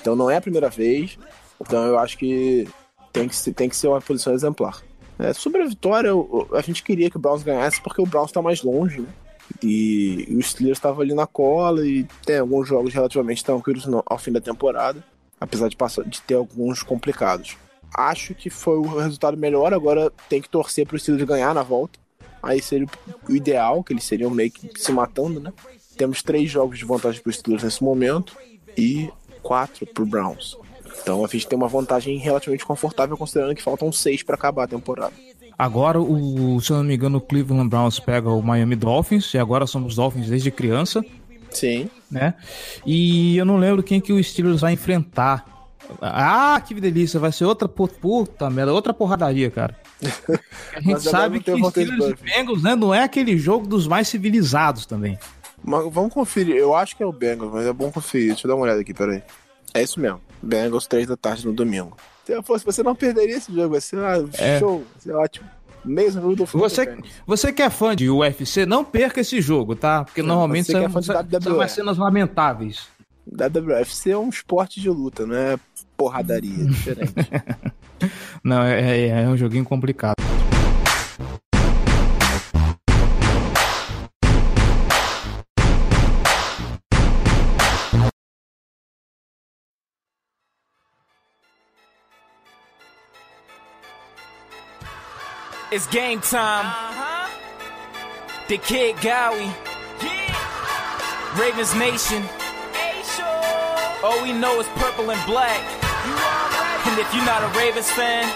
Então 0.00 0.16
não 0.16 0.30
é 0.30 0.36
a 0.36 0.40
primeira 0.40 0.68
vez. 0.68 1.18
Então 1.60 1.84
eu 1.84 1.98
acho 1.98 2.16
que 2.16 2.66
tem 3.12 3.28
que, 3.28 3.36
ser, 3.36 3.52
tem 3.52 3.68
que 3.68 3.76
ser 3.76 3.88
uma 3.88 4.00
posição 4.00 4.32
exemplar. 4.32 4.82
É, 5.18 5.32
sobre 5.32 5.62
a 5.62 5.66
vitória, 5.66 6.10
a 6.52 6.60
gente 6.60 6.82
queria 6.82 7.10
que 7.10 7.16
o 7.16 7.20
Browns 7.20 7.42
ganhasse 7.42 7.80
porque 7.82 8.00
o 8.00 8.06
Browns 8.06 8.30
está 8.30 8.40
mais 8.40 8.62
longe, 8.62 9.00
né? 9.00 9.08
E, 9.62 10.26
e 10.28 10.36
o 10.36 10.42
Steelers 10.42 10.78
estava 10.78 11.02
ali 11.02 11.14
na 11.14 11.26
cola 11.26 11.86
e 11.86 12.06
tem 12.24 12.38
alguns 12.38 12.68
jogos 12.68 12.92
relativamente 12.92 13.44
tranquilos 13.44 13.86
ao 14.06 14.18
fim 14.18 14.30
da 14.30 14.40
temporada, 14.40 15.02
apesar 15.40 15.68
de, 15.68 15.76
passar, 15.76 16.04
de 16.04 16.20
ter 16.22 16.34
alguns 16.34 16.82
complicados. 16.82 17.56
Acho 17.94 18.34
que 18.34 18.50
foi 18.50 18.76
o 18.76 18.98
resultado 18.98 19.36
melhor, 19.36 19.72
agora 19.72 20.12
tem 20.28 20.40
que 20.40 20.48
torcer 20.48 20.86
para 20.86 20.96
o 20.96 20.98
Steelers 20.98 21.26
ganhar 21.26 21.54
na 21.54 21.62
volta. 21.62 21.98
Aí 22.42 22.62
seria 22.62 22.86
o 23.28 23.34
ideal, 23.34 23.82
que 23.82 23.92
eles 23.92 24.04
seriam 24.04 24.30
meio 24.30 24.50
que 24.50 24.70
se 24.76 24.92
matando, 24.92 25.40
né? 25.40 25.52
Temos 25.96 26.22
três 26.22 26.50
jogos 26.50 26.78
de 26.78 26.84
vantagem 26.84 27.20
para 27.20 27.30
os 27.30 27.36
Steelers 27.36 27.64
nesse 27.64 27.82
momento 27.82 28.36
e 28.76 29.10
quatro 29.42 29.84
para 29.86 30.02
o 30.02 30.06
Browns. 30.06 30.56
Então 31.02 31.24
a 31.24 31.28
gente 31.28 31.46
tem 31.46 31.56
uma 31.56 31.68
vantagem 31.68 32.16
relativamente 32.18 32.64
confortável, 32.64 33.16
considerando 33.16 33.54
que 33.54 33.62
faltam 33.62 33.90
seis 33.90 34.22
para 34.22 34.36
acabar 34.36 34.64
a 34.64 34.68
temporada. 34.68 35.12
Agora, 35.58 36.00
o, 36.00 36.60
se 36.60 36.70
eu 36.70 36.76
não 36.76 36.84
me 36.84 36.94
engano, 36.94 37.18
o 37.18 37.20
Cleveland 37.20 37.68
Browns 37.68 37.98
pega 37.98 38.30
o 38.30 38.40
Miami 38.40 38.76
Dolphins, 38.76 39.34
e 39.34 39.38
agora 39.38 39.66
somos 39.66 39.96
Dolphins 39.96 40.28
desde 40.28 40.52
criança. 40.52 41.04
Sim. 41.50 41.90
Né? 42.08 42.34
E 42.86 43.36
eu 43.36 43.44
não 43.44 43.56
lembro 43.56 43.82
quem 43.82 44.00
que 44.00 44.12
o 44.12 44.22
Steelers 44.22 44.60
vai 44.60 44.74
enfrentar. 44.74 45.57
Ah, 46.00 46.60
que 46.64 46.74
delícia, 46.74 47.18
vai 47.18 47.32
ser 47.32 47.44
outra 47.44 47.68
puta 47.68 48.50
merda, 48.50 48.72
outra 48.72 48.92
porradaria, 48.92 49.50
cara. 49.50 49.76
A 50.74 50.80
gente 50.80 51.02
sabe 51.02 51.40
que 51.40 51.50
o 51.50 51.70
Steelers 51.70 52.10
e 52.10 52.24
Bengals 52.24 52.62
né, 52.62 52.76
não 52.76 52.94
é 52.94 53.02
aquele 53.02 53.36
jogo 53.36 53.66
dos 53.66 53.86
mais 53.86 54.08
civilizados 54.08 54.86
também. 54.86 55.18
Mas 55.62 55.92
vamos 55.92 56.12
conferir, 56.12 56.56
eu 56.56 56.74
acho 56.74 56.96
que 56.96 57.02
é 57.02 57.06
o 57.06 57.12
Bengals, 57.12 57.52
mas 57.52 57.66
é 57.66 57.72
bom 57.72 57.90
conferir. 57.90 58.28
Deixa 58.28 58.46
eu 58.46 58.48
dar 58.50 58.54
uma 58.54 58.64
olhada 58.64 58.80
aqui, 58.80 58.94
peraí. 58.94 59.22
É 59.74 59.82
isso 59.82 59.98
mesmo, 60.00 60.20
Bengals 60.42 60.86
3 60.86 61.06
da 61.06 61.16
tarde 61.16 61.46
no 61.46 61.52
domingo. 61.52 61.96
Se 62.24 62.42
fosse, 62.42 62.64
você 62.64 62.82
não 62.82 62.94
perderia 62.94 63.36
esse 63.36 63.52
jogo, 63.52 63.70
vai 63.70 63.80
ser 63.80 63.98
ah, 63.98 64.24
é. 64.38 64.58
show, 64.58 64.78
vai 64.78 65.00
ser 65.00 65.12
ótimo. 65.12 65.48
Mesmo 65.84 66.20
Rudolph 66.20 66.52
você, 66.52 66.98
você 67.26 67.52
que 67.52 67.62
é 67.62 67.70
fã 67.70 67.96
de 67.96 68.10
UFC, 68.10 68.66
não 68.66 68.84
perca 68.84 69.20
esse 69.20 69.40
jogo, 69.40 69.74
tá? 69.74 70.04
Porque 70.04 70.22
normalmente 70.22 70.70
são, 70.70 70.82
é 70.82 70.88
são 71.40 71.54
umas 71.54 71.72
cenas 71.72 71.96
lamentáveis. 71.96 72.88
WWFC 73.30 74.10
é 74.10 74.18
um 74.18 74.28
esporte 74.28 74.80
de 74.80 74.88
luta, 74.88 75.26
não 75.26 75.34
é 75.36 75.58
porradaria, 75.96 76.64
é 76.64 76.66
diferente. 76.66 77.14
não, 78.42 78.62
é, 78.62 78.80
é, 78.80 79.08
é 79.08 79.28
um 79.28 79.36
joguinho 79.36 79.64
complicado. 79.64 80.14
It's 95.70 95.86
game 95.88 96.18
time. 96.22 96.64
Uh-huh. 96.64 97.28
The 98.48 98.56
Kid 98.56 98.96
Gowie. 99.02 99.52
Yeah. 100.02 100.28
Ravens 101.36 101.74
Nation. 101.74 102.37
All 104.00 104.22
we 104.22 104.32
know 104.32 104.60
is 104.60 104.68
purple 104.76 105.10
and 105.10 105.20
black. 105.26 105.60
And 106.86 106.98
if 107.00 107.12
you're 107.12 107.24
not 107.24 107.42
a 107.42 107.48
Ravens 107.58 107.90
fan, 107.90 108.32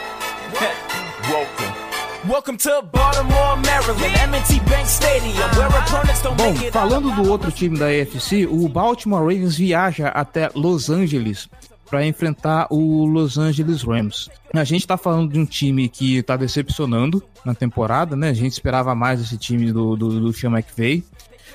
welcome. 1.30 2.28
Welcome 2.28 2.56
to 2.58 2.82
Baltimore, 2.90 3.56
Maryland, 3.58 4.16
M&T 4.34 4.58
Bank 4.68 4.88
Stadium, 4.88 5.48
where 5.54 5.68
opponents 5.68 6.20
don't 6.20 6.36
Bom, 6.36 6.52
falando 6.72 7.12
do 7.14 7.30
outro 7.30 7.52
time 7.52 7.78
da 7.78 7.86
AFC, 7.86 8.44
o 8.44 8.68
Baltimore 8.68 9.20
Ravens 9.20 9.56
viaja 9.56 10.08
até 10.08 10.50
Los 10.52 10.90
Angeles 10.90 11.48
para 11.88 12.04
enfrentar 12.04 12.66
o 12.68 13.06
Los 13.06 13.38
Angeles 13.38 13.84
Rams. 13.84 14.28
A 14.52 14.64
gente 14.64 14.80
está 14.80 14.96
falando 14.96 15.32
de 15.32 15.38
um 15.38 15.46
time 15.46 15.88
que 15.88 16.16
está 16.16 16.36
decepcionando 16.36 17.22
na 17.44 17.54
temporada, 17.54 18.16
né? 18.16 18.30
A 18.30 18.34
gente 18.34 18.52
esperava 18.52 18.96
mais 18.96 19.20
esse 19.20 19.38
time 19.38 19.70
do, 19.70 19.94
do, 19.94 20.18
do 20.18 20.32
Sean 20.32 20.50
McVay. 20.50 21.04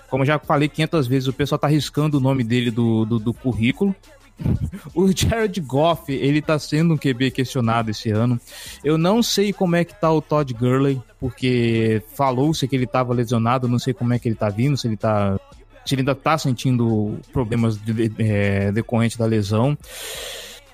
Como 0.10 0.26
já 0.26 0.40
falei 0.40 0.68
500 0.68 1.08
vezes, 1.08 1.28
o 1.28 1.34
pessoal 1.34 1.60
tá 1.60 1.68
arriscando 1.68 2.18
o 2.18 2.22
nome 2.22 2.44
dele 2.44 2.72
do, 2.72 3.06
do, 3.06 3.20
do 3.20 3.34
currículo. 3.34 3.96
O 4.94 5.12
Jared 5.12 5.60
Goff, 5.62 6.12
ele 6.14 6.42
tá 6.42 6.60
sendo 6.60 6.94
um 6.94 6.98
QB 6.98 7.32
questionado 7.32 7.90
esse 7.90 8.12
ano. 8.12 8.40
Eu 8.84 8.98
não 8.98 9.24
sei 9.24 9.52
como 9.52 9.76
é 9.76 9.84
que 9.84 10.00
tá 10.00 10.12
o 10.12 10.22
Todd 10.22 10.54
Gurley, 10.54 11.02
porque 11.20 12.04
falou-se 12.16 12.68
que 12.68 12.76
ele 12.76 12.86
tava 12.86 13.14
lesionado, 13.14 13.68
não 13.68 13.80
sei 13.80 13.94
como 13.94 14.14
é 14.14 14.20
que 14.20 14.28
ele 14.28 14.36
tá 14.36 14.50
vindo, 14.50 14.78
se 14.78 14.88
ele 14.88 14.98
tá 14.98 15.40
se 15.86 15.96
ele 15.96 16.02
ainda 16.02 16.16
tá 16.16 16.38
sentindo 16.38 17.18
problemas 17.32 17.78
de, 17.78 18.12
é, 18.20 18.72
decorrentes 18.74 19.18
da 19.18 19.26
lesão. 19.26 19.78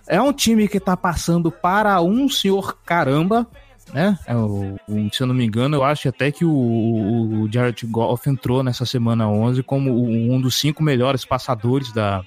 É 0.07 0.19
um 0.19 0.33
time 0.33 0.67
que 0.67 0.79
tá 0.79 0.97
passando 0.97 1.51
para 1.51 2.01
um 2.01 2.27
senhor 2.27 2.75
caramba, 2.83 3.47
né? 3.93 4.17
É 4.25 4.35
o, 4.35 4.75
o, 4.87 5.09
se 5.13 5.21
eu 5.21 5.27
não 5.27 5.35
me 5.35 5.45
engano, 5.45 5.77
eu 5.77 5.83
acho 5.83 6.09
até 6.09 6.31
que 6.31 6.43
o, 6.43 6.51
o 6.51 7.49
Jared 7.51 7.85
Goff 7.85 8.27
entrou 8.29 8.63
nessa 8.63 8.85
semana 8.85 9.29
11 9.29 9.61
como 9.63 9.91
um 9.93 10.41
dos 10.41 10.55
cinco 10.55 10.81
melhores 10.81 11.23
passadores 11.23 11.93
da, 11.93 12.23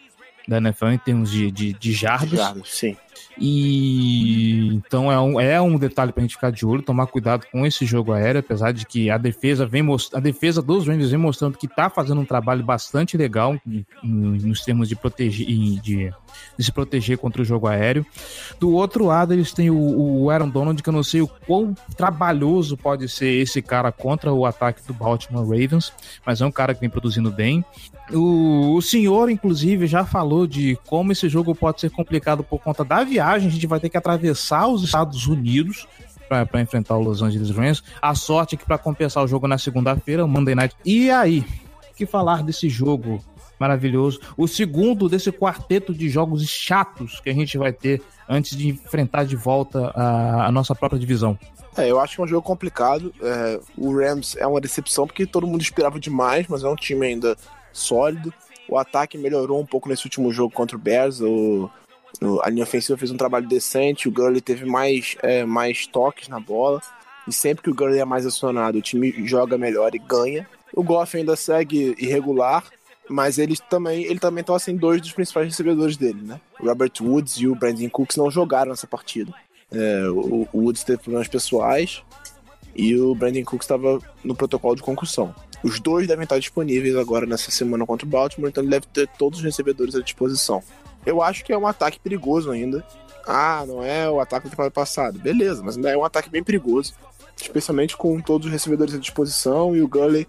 da 0.46 0.58
NFL 0.58 0.86
em 0.88 0.98
termos 0.98 1.30
de, 1.30 1.50
de, 1.50 1.72
de 1.72 1.92
jardas. 1.92 2.38
Jardas, 2.38 2.68
sim. 2.68 2.96
E 3.38 4.68
então 4.74 5.10
é 5.10 5.20
um, 5.20 5.40
é 5.40 5.60
um 5.60 5.78
detalhe 5.78 6.12
pra 6.12 6.22
gente 6.22 6.34
ficar 6.34 6.50
de 6.50 6.64
olho, 6.64 6.82
tomar 6.82 7.06
cuidado 7.06 7.46
com 7.50 7.66
esse 7.66 7.84
jogo 7.84 8.12
aéreo, 8.12 8.40
apesar 8.40 8.72
de 8.72 8.86
que 8.86 9.10
a 9.10 9.18
defesa 9.18 9.66
vem 9.66 9.86
a 10.12 10.20
defesa 10.20 10.62
dos 10.62 10.86
Rangers 10.86 11.10
vem 11.10 11.18
mostrando 11.18 11.58
que 11.58 11.68
tá 11.68 11.88
fazendo 11.88 12.20
um 12.20 12.24
trabalho 12.24 12.64
bastante 12.64 13.16
legal 13.16 13.56
nos 14.02 14.62
termos 14.62 14.88
de 14.88 14.96
proteger 14.96 15.46
de, 15.46 16.12
de, 16.58 16.64
se 16.64 16.72
proteger 16.72 17.18
contra 17.18 17.42
o 17.42 17.44
jogo 17.44 17.66
aéreo. 17.66 18.04
Do 18.58 18.72
outro 18.72 19.06
lado, 19.06 19.32
eles 19.32 19.52
têm 19.52 19.70
o, 19.70 20.22
o 20.22 20.30
Aaron 20.30 20.48
Donald, 20.48 20.82
que 20.82 20.88
eu 20.88 20.92
não 20.92 21.02
sei 21.02 21.20
o 21.20 21.28
quão 21.28 21.74
trabalhoso 21.96 22.76
pode 22.76 23.08
ser 23.08 23.30
esse 23.40 23.62
cara 23.62 23.92
contra 23.92 24.32
o 24.32 24.44
ataque 24.46 24.86
do 24.86 24.94
Baltimore 24.94 25.44
Ravens, 25.44 25.92
mas 26.24 26.40
é 26.40 26.46
um 26.46 26.50
cara 26.50 26.74
que 26.74 26.80
vem 26.80 26.90
produzindo 26.90 27.30
bem. 27.30 27.64
O, 28.12 28.74
o 28.74 28.82
senhor, 28.82 29.28
inclusive, 29.30 29.86
já 29.86 30.04
falou 30.04 30.46
de 30.46 30.78
como 30.86 31.10
esse 31.10 31.28
jogo 31.28 31.54
pode 31.54 31.80
ser 31.80 31.90
complicado 31.90 32.44
por 32.44 32.60
conta 32.60 32.84
da 32.84 33.02
viagem. 33.06 33.48
A 33.48 33.50
gente 33.50 33.66
vai 33.66 33.80
ter 33.80 33.88
que 33.88 33.96
atravessar 33.96 34.68
os 34.68 34.82
Estados 34.82 35.26
Unidos 35.26 35.86
para 36.28 36.60
enfrentar 36.60 36.96
o 36.96 37.02
Los 37.02 37.22
Angeles 37.22 37.50
Rams. 37.50 37.82
A 38.02 38.14
sorte 38.14 38.54
é 38.54 38.58
que 38.58 38.66
para 38.66 38.78
compensar 38.78 39.24
o 39.24 39.28
jogo 39.28 39.46
na 39.46 39.58
segunda-feira, 39.58 40.24
o 40.24 40.28
Monday 40.28 40.54
Night. 40.54 40.76
E 40.84 41.10
aí? 41.10 41.44
Que 41.96 42.04
falar 42.04 42.42
desse 42.42 42.68
jogo 42.68 43.24
maravilhoso? 43.58 44.20
O 44.36 44.46
segundo 44.46 45.08
desse 45.08 45.32
quarteto 45.32 45.94
de 45.94 46.10
jogos 46.10 46.46
chatos 46.46 47.20
que 47.20 47.30
a 47.30 47.34
gente 47.34 47.56
vai 47.56 47.72
ter 47.72 48.02
antes 48.28 48.56
de 48.56 48.68
enfrentar 48.68 49.24
de 49.24 49.36
volta 49.36 49.92
a, 49.94 50.46
a 50.46 50.52
nossa 50.52 50.74
própria 50.74 50.98
divisão. 50.98 51.38
É, 51.76 51.90
eu 51.90 52.00
acho 52.00 52.16
que 52.16 52.20
é 52.20 52.24
um 52.24 52.28
jogo 52.28 52.42
complicado. 52.42 53.14
É, 53.22 53.60
o 53.76 53.96
Rams 53.96 54.36
é 54.36 54.46
uma 54.46 54.60
decepção 54.60 55.06
porque 55.06 55.26
todo 55.26 55.46
mundo 55.46 55.62
esperava 55.62 56.00
demais, 56.00 56.46
mas 56.48 56.64
é 56.64 56.68
um 56.68 56.76
time 56.76 57.06
ainda 57.06 57.36
sólido. 57.72 58.32
O 58.68 58.78
ataque 58.78 59.16
melhorou 59.16 59.60
um 59.60 59.66
pouco 59.66 59.88
nesse 59.88 60.04
último 60.04 60.32
jogo 60.32 60.52
contra 60.52 60.76
o 60.76 60.80
Bears. 60.80 61.20
O 61.20 61.70
a 62.42 62.50
linha 62.50 62.64
ofensiva 62.64 62.98
fez 62.98 63.10
um 63.10 63.16
trabalho 63.16 63.48
decente. 63.48 64.08
O 64.08 64.12
Gurley 64.12 64.40
teve 64.40 64.64
mais, 64.64 65.16
é, 65.22 65.44
mais 65.44 65.86
toques 65.86 66.28
na 66.28 66.40
bola. 66.40 66.80
E 67.26 67.32
sempre 67.32 67.64
que 67.64 67.70
o 67.70 67.74
Gurley 67.74 68.00
é 68.00 68.04
mais 68.04 68.24
acionado, 68.24 68.78
o 68.78 68.82
time 68.82 69.12
joga 69.26 69.58
melhor 69.58 69.94
e 69.94 69.98
ganha. 69.98 70.48
O 70.72 70.82
Goff 70.82 71.16
ainda 71.16 71.34
segue 71.34 71.94
irregular, 71.98 72.64
mas 73.08 73.38
eles 73.38 73.60
também 73.60 74.04
ele 74.04 74.20
também 74.20 74.42
estão 74.42 74.54
assim 74.54 74.76
dois 74.76 75.00
dos 75.00 75.12
principais 75.12 75.48
recebedores 75.48 75.96
dele, 75.96 76.22
né? 76.22 76.40
O 76.60 76.66
Robert 76.66 76.92
Woods 77.00 77.34
e 77.34 77.48
o 77.48 77.54
Brandon 77.54 77.88
Cooks 77.88 78.16
não 78.16 78.30
jogaram 78.30 78.70
nessa 78.70 78.86
partida. 78.86 79.32
É, 79.72 80.08
o, 80.08 80.48
o 80.52 80.60
Woods 80.60 80.84
teve 80.84 81.02
problemas 81.02 81.26
pessoais 81.26 82.02
e 82.74 82.96
o 82.96 83.14
Brandon 83.14 83.44
Cooks 83.44 83.64
estava 83.64 83.98
no 84.22 84.34
protocolo 84.34 84.76
de 84.76 84.82
concussão. 84.82 85.34
Os 85.64 85.80
dois 85.80 86.06
devem 86.06 86.24
estar 86.24 86.38
disponíveis 86.38 86.94
agora 86.94 87.26
nessa 87.26 87.50
semana 87.50 87.86
contra 87.86 88.06
o 88.06 88.10
Baltimore, 88.10 88.50
então 88.50 88.62
ele 88.62 88.70
deve 88.70 88.86
ter 88.86 89.08
todos 89.18 89.38
os 89.40 89.44
recebedores 89.44 89.94
à 89.94 90.00
disposição. 90.00 90.62
Eu 91.06 91.22
acho 91.22 91.44
que 91.44 91.52
é 91.52 91.58
um 91.58 91.66
ataque 91.66 91.98
perigoso 91.98 92.50
ainda. 92.50 92.84
Ah, 93.26 93.64
não 93.66 93.82
é 93.82 94.10
o 94.10 94.20
ataque 94.20 94.44
da 94.44 94.50
temporada 94.50 94.72
passada. 94.72 95.18
Beleza, 95.18 95.62
mas 95.62 95.76
ainda 95.76 95.90
é 95.90 95.96
um 95.96 96.04
ataque 96.04 96.28
bem 96.28 96.42
perigoso. 96.42 96.92
Especialmente 97.40 97.96
com 97.96 98.20
todos 98.20 98.46
os 98.46 98.52
recebedores 98.52 98.94
à 98.94 98.98
disposição 98.98 99.74
e 99.76 99.80
o 99.80 99.88
Gully 99.88 100.26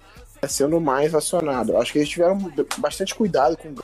sendo 0.48 0.80
mais 0.80 1.16
acionado. 1.16 1.74
Eu 1.74 1.82
acho 1.82 1.92
que 1.92 2.00
eles 2.00 2.10
tiveram 2.10 2.38
bastante 2.78 3.16
cuidado 3.16 3.58
com 3.58 3.70
o 3.70 3.76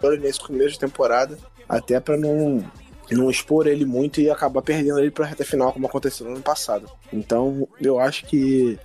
Gully 0.00 0.18
nesse 0.18 0.40
começo 0.40 0.70
de 0.70 0.78
temporada, 0.78 1.38
até 1.68 2.00
para 2.00 2.16
não, 2.16 2.64
não 3.10 3.30
expor 3.30 3.66
ele 3.66 3.84
muito 3.84 4.20
e 4.20 4.30
acabar 4.30 4.62
perdendo 4.62 4.98
ele 4.98 5.10
para 5.10 5.26
reta 5.26 5.44
final, 5.44 5.72
como 5.72 5.86
aconteceu 5.86 6.26
no 6.26 6.32
ano 6.32 6.42
passado. 6.42 6.90
Então, 7.12 7.68
eu 7.80 7.98
acho 8.00 8.26
que 8.26 8.78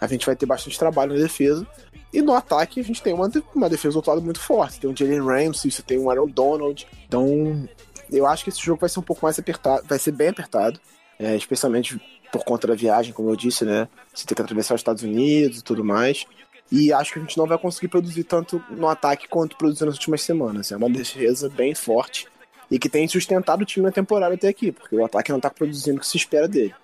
a 0.00 0.06
gente 0.06 0.26
vai 0.26 0.36
ter 0.36 0.46
bastante 0.46 0.78
trabalho 0.78 1.14
na 1.14 1.20
defesa. 1.20 1.66
E 2.12 2.22
no 2.22 2.34
ataque 2.34 2.80
a 2.80 2.84
gente 2.84 3.02
tem 3.02 3.12
uma, 3.12 3.30
uma 3.54 3.68
defesa 3.68 3.92
do 3.92 3.96
outro 3.96 4.10
lado 4.12 4.22
muito 4.22 4.40
forte. 4.40 4.80
Tem 4.80 4.90
o 4.90 4.96
Jalen 4.96 5.24
Ramsey, 5.24 5.70
você 5.70 5.82
tem 5.82 5.98
o 5.98 6.10
Aaron 6.10 6.28
Donald. 6.28 6.86
Então, 7.06 7.68
eu 8.10 8.26
acho 8.26 8.44
que 8.44 8.50
esse 8.50 8.60
jogo 8.60 8.80
vai 8.80 8.88
ser 8.88 9.00
um 9.00 9.02
pouco 9.02 9.24
mais 9.24 9.38
apertado, 9.38 9.84
vai 9.86 9.98
ser 9.98 10.12
bem 10.12 10.28
apertado. 10.28 10.80
É, 11.18 11.34
especialmente 11.34 11.98
por 12.30 12.44
conta 12.44 12.66
da 12.66 12.74
viagem, 12.74 13.12
como 13.12 13.30
eu 13.30 13.36
disse, 13.36 13.64
né? 13.64 13.88
Você 14.12 14.26
tem 14.26 14.36
que 14.36 14.42
atravessar 14.42 14.74
os 14.74 14.80
Estados 14.80 15.02
Unidos 15.02 15.60
e 15.60 15.64
tudo 15.64 15.82
mais. 15.82 16.26
E 16.70 16.92
acho 16.92 17.12
que 17.12 17.18
a 17.18 17.22
gente 17.22 17.38
não 17.38 17.46
vai 17.46 17.56
conseguir 17.56 17.88
produzir 17.88 18.24
tanto 18.24 18.62
no 18.70 18.88
ataque 18.88 19.28
quanto 19.28 19.56
produziu 19.56 19.86
nas 19.86 19.94
últimas 19.94 20.22
semanas. 20.22 20.72
É 20.72 20.76
uma 20.76 20.90
defesa 20.90 21.48
bem 21.48 21.74
forte 21.74 22.28
e 22.70 22.78
que 22.78 22.88
tem 22.88 23.06
sustentado 23.06 23.62
o 23.62 23.64
time 23.64 23.86
na 23.86 23.92
temporada 23.92 24.34
até 24.34 24.48
aqui, 24.48 24.72
porque 24.72 24.96
o 24.96 25.04
ataque 25.04 25.30
não 25.30 25.38
está 25.38 25.48
produzindo 25.48 25.98
o 25.98 26.00
que 26.00 26.06
se 26.06 26.16
espera 26.16 26.48
dele. 26.48 26.74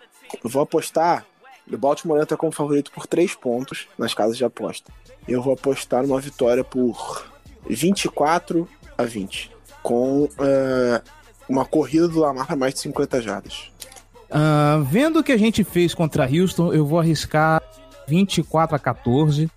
Eu 0.42 0.48
vou 0.48 0.62
apostar 0.62 1.26
o 1.70 1.78
Baltimore 1.78 2.20
entra 2.20 2.36
como 2.36 2.52
favorito 2.52 2.90
por 2.92 3.06
3 3.06 3.34
pontos 3.34 3.88
nas 3.98 4.14
casas 4.14 4.36
de 4.36 4.44
aposta. 4.44 4.92
Eu 5.26 5.42
vou 5.42 5.54
apostar 5.54 6.06
numa 6.06 6.20
vitória 6.20 6.64
por 6.64 7.26
24 7.68 8.68
a 8.96 9.04
20, 9.04 9.50
com 9.82 10.24
uh, 10.24 11.02
uma 11.48 11.64
corrida 11.64 12.08
do 12.08 12.20
Lamar 12.20 12.46
para 12.46 12.56
mais 12.56 12.74
de 12.74 12.80
50 12.80 13.22
jardas. 13.22 13.70
Uh, 14.30 14.82
vendo 14.84 15.20
o 15.20 15.22
que 15.22 15.32
a 15.32 15.36
gente 15.36 15.62
fez 15.62 15.94
contra 15.94 16.26
Houston, 16.26 16.72
eu 16.72 16.86
vou 16.86 16.98
arriscar 16.98 17.62
24 18.08 18.74
a 18.74 18.78
14 18.78 19.50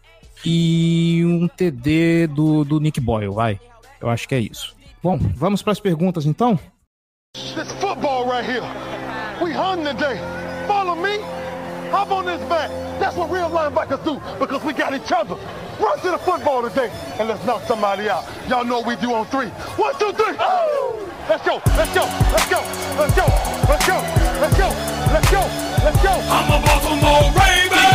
e 0.45 1.23
um 1.25 1.47
TD 1.47 2.27
do, 2.27 2.63
do 2.63 2.79
Nick 2.79 2.99
Boyle, 2.99 3.33
vai. 3.33 3.59
Eu 3.99 4.09
acho 4.09 4.27
que 4.27 4.35
é 4.35 4.39
isso. 4.39 4.75
Bom, 5.01 5.17
vamos 5.17 5.61
para 5.61 5.71
as 5.71 5.79
perguntas 5.79 6.25
então? 6.25 6.59
This 7.33 7.71
football 7.79 8.29
right 8.29 8.45
here. 8.45 8.63
We 9.41 9.53
hung 9.53 9.83
today. 9.83 10.44
Hop 11.91 12.11
on 12.11 12.25
this 12.25 12.41
back. 12.49 12.69
That's 12.99 13.15
what 13.15 13.29
real 13.29 13.49
linebackers 13.49 14.03
do 14.03 14.21
because 14.39 14.63
we 14.63 14.73
got 14.73 14.93
each 14.93 15.11
other. 15.11 15.35
Run 15.79 15.99
to 15.99 16.11
the 16.11 16.17
football 16.17 16.61
today 16.63 16.89
and 17.19 17.27
let's 17.27 17.43
knock 17.45 17.63
somebody 17.63 18.09
out. 18.09 18.23
Y'all 18.47 18.63
know 18.63 18.81
we 18.81 18.95
do 18.95 19.13
on 19.13 19.25
three. 19.27 19.49
One, 19.77 19.93
two, 19.99 20.11
three. 20.13 20.35
Oh! 20.39 21.11
Let's 21.27 21.43
go. 21.43 21.61
Let's 21.75 21.93
go. 21.93 22.05
Let's 22.31 22.47
go. 22.47 22.61
Let's 22.97 23.15
go. 23.15 23.25
Let's 23.67 23.87
go. 23.87 23.97
Let's 24.39 24.57
go. 24.57 24.69
Let's 25.11 25.31
go. 25.31 25.41
Let's 25.83 26.01
go. 26.01 26.11
I'm 26.11 26.51
a 26.51 26.59
Baltimore 26.65 27.31
Raven. 27.33 27.85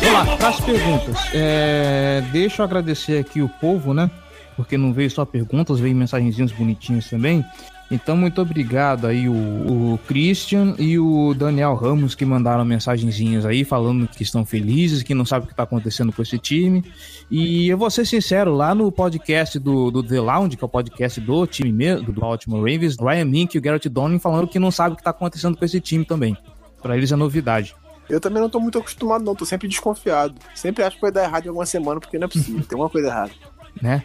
Vamos 0.00 0.28
lá, 0.30 0.36
para 0.36 0.48
as 0.48 0.60
perguntas. 0.60 1.18
É, 1.34 2.22
deixa 2.32 2.62
eu 2.62 2.64
agradecer 2.64 3.18
aqui 3.18 3.42
o 3.42 3.48
povo, 3.48 3.92
né? 3.92 4.10
Porque 4.56 4.78
não 4.78 4.92
veio 4.92 5.10
só 5.10 5.24
perguntas, 5.24 5.78
veio 5.78 5.94
mensagenzinhas 5.94 6.50
bonitinhas 6.52 7.08
também. 7.08 7.44
Então, 7.90 8.16
muito 8.16 8.42
obrigado 8.42 9.06
aí 9.06 9.28
o, 9.28 9.32
o, 9.32 10.00
Christian 10.06 10.74
e 10.78 10.98
o 10.98 11.32
Daniel 11.32 11.74
Ramos 11.74 12.14
que 12.14 12.24
mandaram 12.24 12.62
mensagenzinhas 12.62 13.46
aí 13.46 13.64
falando 13.64 14.06
que 14.06 14.22
estão 14.22 14.44
felizes, 14.44 15.02
que 15.02 15.14
não 15.14 15.24
sabem 15.24 15.44
o 15.44 15.46
que 15.46 15.54
está 15.54 15.62
acontecendo 15.62 16.12
com 16.12 16.20
esse 16.20 16.38
time. 16.38 16.84
E 17.30 17.66
eu 17.68 17.78
vou 17.78 17.90
ser 17.90 18.06
sincero, 18.06 18.54
lá 18.54 18.74
no 18.74 18.92
podcast 18.92 19.58
do, 19.58 19.90
do 19.90 20.02
The 20.02 20.20
Lounge, 20.20 20.56
que 20.56 20.62
é 20.62 20.66
o 20.66 20.68
podcast 20.68 21.18
do 21.18 21.46
time 21.46 21.72
mesmo, 21.72 22.04
do 22.04 22.12
Baltimore 22.12 22.60
Ravens, 22.60 22.96
Ryan 23.00 23.24
Mink 23.24 23.54
e 23.54 23.58
o 23.58 23.62
Garrett 23.62 23.88
Donning 23.88 24.18
falando 24.18 24.48
que 24.48 24.58
não 24.58 24.70
sabe 24.70 24.92
o 24.92 24.96
que 24.96 25.00
está 25.00 25.10
acontecendo 25.10 25.56
com 25.56 25.64
esse 25.64 25.80
time 25.80 26.04
também. 26.04 26.36
Para 26.82 26.94
eles 26.94 27.10
é 27.10 27.16
novidade. 27.16 27.74
Eu 28.08 28.20
também 28.20 28.40
não 28.40 28.50
tô 28.50 28.60
muito 28.60 28.78
acostumado, 28.78 29.24
não. 29.24 29.34
Tô 29.34 29.46
sempre 29.46 29.66
desconfiado. 29.66 30.34
Sempre 30.54 30.84
acho 30.84 30.96
que 30.96 31.02
vai 31.02 31.12
dar 31.12 31.24
errado 31.24 31.46
em 31.46 31.48
alguma 31.48 31.66
semana, 31.66 32.00
porque 32.00 32.18
não 32.18 32.26
é 32.26 32.28
possível. 32.28 32.64
Tem 32.64 32.78
uma 32.78 32.90
coisa 32.90 33.08
errada. 33.08 33.32
Né? 33.80 34.02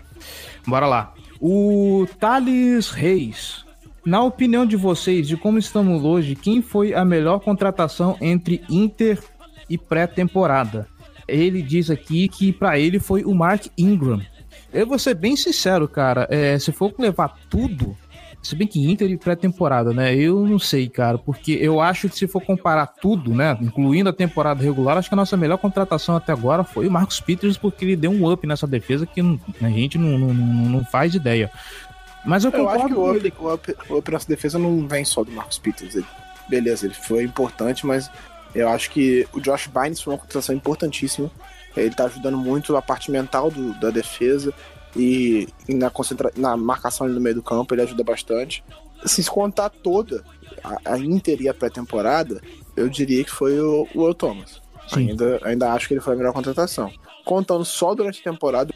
Bora 0.68 0.86
lá. 0.86 1.16
O 1.42 2.06
Thales 2.20 2.92
Reis 2.92 3.66
na 4.06 4.22
opinião 4.22 4.66
de 4.66 4.76
vocês, 4.76 5.28
de 5.28 5.38
como 5.38 5.58
estamos 5.58 6.04
hoje, 6.04 6.36
quem 6.36 6.62
foi 6.62 6.94
a 6.94 7.06
melhor 7.06 7.40
contratação 7.40 8.18
entre 8.20 8.64
Inter 8.70 9.20
e 9.70 9.78
pré-temporada? 9.78 10.88
Ele 11.28 11.62
diz 11.62 11.90
aqui 11.90 12.28
que 12.28 12.52
para 12.52 12.78
ele 12.78 13.00
foi 13.00 13.24
o 13.24 13.34
Mark 13.34 13.68
Ingram. 13.78 14.22
Eu 14.74 14.86
vou 14.88 15.00
ser 15.00 15.14
bem 15.14 15.36
sincero, 15.36 15.88
cara. 15.88 16.28
É, 16.30 16.60
se 16.60 16.72
for 16.72 16.94
levar 16.98 17.38
tudo, 17.50 17.96
se 18.42 18.56
bem 18.56 18.68
que 18.68 18.86
Inter 18.92 19.10
e 19.10 19.18
pré-temporada, 19.18 19.94
né? 19.94 20.14
Eu 20.14 20.46
não 20.46 20.60
sei, 20.60 20.90
cara, 20.90 21.18
porque 21.18 21.54
eu 21.54 21.80
acho 21.80 22.10
que 22.10 22.18
se 22.18 22.28
for 22.28 22.42
comparar 22.42 22.88
tudo, 22.88 23.34
né? 23.34 23.58
Incluindo 23.62 24.10
a 24.10 24.14
temporada 24.14 24.62
regular, 24.62 24.98
acho 24.98 25.08
que 25.08 25.16
a 25.16 25.18
nossa 25.18 25.38
melhor 25.38 25.58
contratação 25.58 26.18
até 26.18 26.34
agora 26.34 26.66
foi 26.66 26.88
o 26.88 26.92
Marcos 26.92 27.22
Peters, 27.22 27.58
porque 27.58 27.86
ele 27.86 27.96
deu 27.96 28.12
um 28.12 28.30
up 28.30 28.46
nessa 28.46 28.68
defesa 28.68 29.06
que 29.06 29.22
a 29.22 29.70
gente 29.70 29.98
não, 29.98 30.20
não, 30.20 30.34
não 30.34 30.86
faz 30.86 31.16
ideia. 31.16 31.50
Mas 32.26 32.44
eu, 32.44 32.52
eu 32.52 32.70
acho 32.70 32.88
que 32.88 32.94
o 32.94 33.12
up, 33.12 33.34
o, 33.40 33.54
up, 33.54 33.76
o 33.90 33.98
up 33.98 34.12
nossa 34.12 34.28
defesa 34.28 34.58
não 34.58 34.88
vem 34.88 35.04
só 35.04 35.24
do 35.24 35.32
Marcos 35.32 35.58
Peters. 35.58 35.96
Ele, 35.96 36.06
beleza, 36.48 36.86
ele 36.86 36.94
foi 36.94 37.24
importante, 37.24 37.86
mas 37.86 38.10
eu 38.56 38.70
acho 38.70 38.90
que 38.92 39.28
o 39.34 39.42
Josh 39.42 39.68
Bynes 39.68 40.02
foi 40.02 40.14
uma 40.14 40.20
contratação 40.20 40.56
importantíssima. 40.56 41.30
Ele 41.76 41.94
tá 41.94 42.06
ajudando 42.06 42.38
muito 42.38 42.76
a 42.78 42.82
parte 42.82 43.12
mental 43.12 43.50
do, 43.50 43.74
da 43.80 43.90
defesa 43.90 44.54
e, 44.96 45.48
e 45.68 45.74
na, 45.74 45.90
concentra 45.90 46.32
na 46.36 46.56
marcação 46.56 47.06
ali 47.06 47.16
no 47.16 47.22
meio 47.22 47.36
do 47.36 47.44
campo 47.44 47.74
ele 47.74 47.82
ajuda 47.82 48.04
bastante. 48.04 48.64
Se 49.06 49.24
contar 49.26 49.70
toda 49.70 50.24
a, 50.64 50.94
a 50.94 51.00
Inter 51.00 51.42
e 51.42 51.50
a 51.50 51.54
pré-temporada, 51.54 52.42
eu 52.76 52.88
diria 52.88 53.24
que 53.24 53.32
foi 53.32 53.60
o, 53.60 53.88
o 53.94 54.04
Will 54.04 54.14
Thomas. 54.14 54.62
Ainda, 54.92 55.40
ainda 55.44 55.74
acho 55.74 55.88
que 55.88 55.94
ele 55.94 56.02
foi 56.02 56.14
a 56.14 56.18
melhor 56.18 56.34
contratação. 56.34 56.92
Contando 57.26 57.66
só 57.66 57.96
durante 57.96 58.20
a 58.20 58.32
temporada, 58.32 58.74